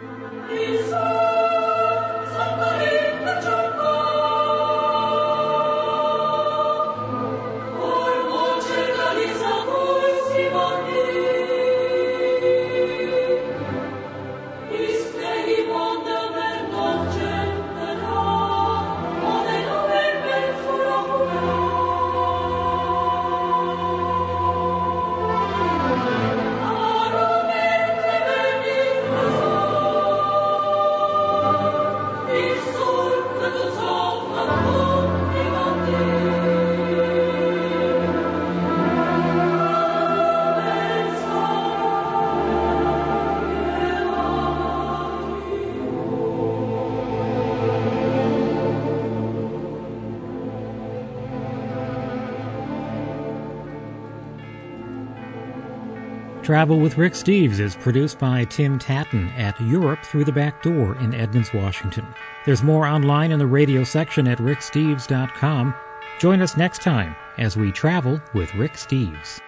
Travel 56.57 56.81
with 56.81 56.97
Rick 56.97 57.13
Steves 57.13 57.61
is 57.61 57.77
produced 57.77 58.19
by 58.19 58.47
Tim 58.47 58.79
Tattan 58.79 59.29
at 59.37 59.61
Europe 59.61 60.03
Through 60.03 60.25
the 60.25 60.33
Back 60.33 60.63
Door 60.63 60.97
in 61.03 61.13
Edmonds, 61.13 61.53
Washington. 61.53 62.07
There's 62.47 62.63
more 62.63 62.87
online 62.87 63.31
in 63.31 63.39
the 63.39 63.47
radio 63.47 63.85
section 63.85 64.27
at 64.27 64.39
ricksteves.com. 64.39 65.75
Join 66.19 66.41
us 66.41 66.57
next 66.57 66.81
time 66.81 67.15
as 67.37 67.59
we 67.59 67.71
travel 67.73 68.23
with 68.33 68.55
Rick 68.55 68.73
Steves. 68.73 69.43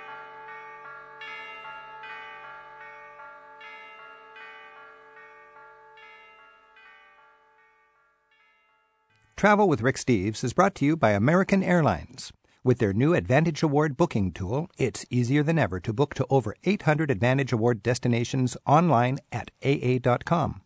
Travel 9.35 9.67
with 9.67 9.81
Rick 9.81 9.97
Steves 9.97 10.45
is 10.45 10.53
brought 10.53 10.75
to 10.75 10.85
you 10.85 10.95
by 10.95 11.13
American 11.13 11.63
Airlines. 11.63 12.35
With 12.65 12.79
their 12.79 12.93
new 12.93 13.15
Advantage 13.15 13.63
Award 13.63 13.97
booking 13.97 14.33
tool, 14.33 14.69
it's 14.77 15.07
easier 15.11 15.45
than 15.45 15.59
ever 15.59 15.79
to 15.79 15.93
book 15.93 16.15
to 16.15 16.27
over 16.29 16.57
800 16.65 17.09
Advantage 17.09 17.53
Award 17.53 17.85
destinations 17.85 18.57
online 18.67 19.19
at 19.31 19.53
aa.com. 19.65 20.63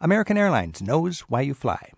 American 0.00 0.38
Airlines 0.38 0.80
knows 0.80 1.20
why 1.22 1.40
you 1.40 1.54
fly. 1.54 1.90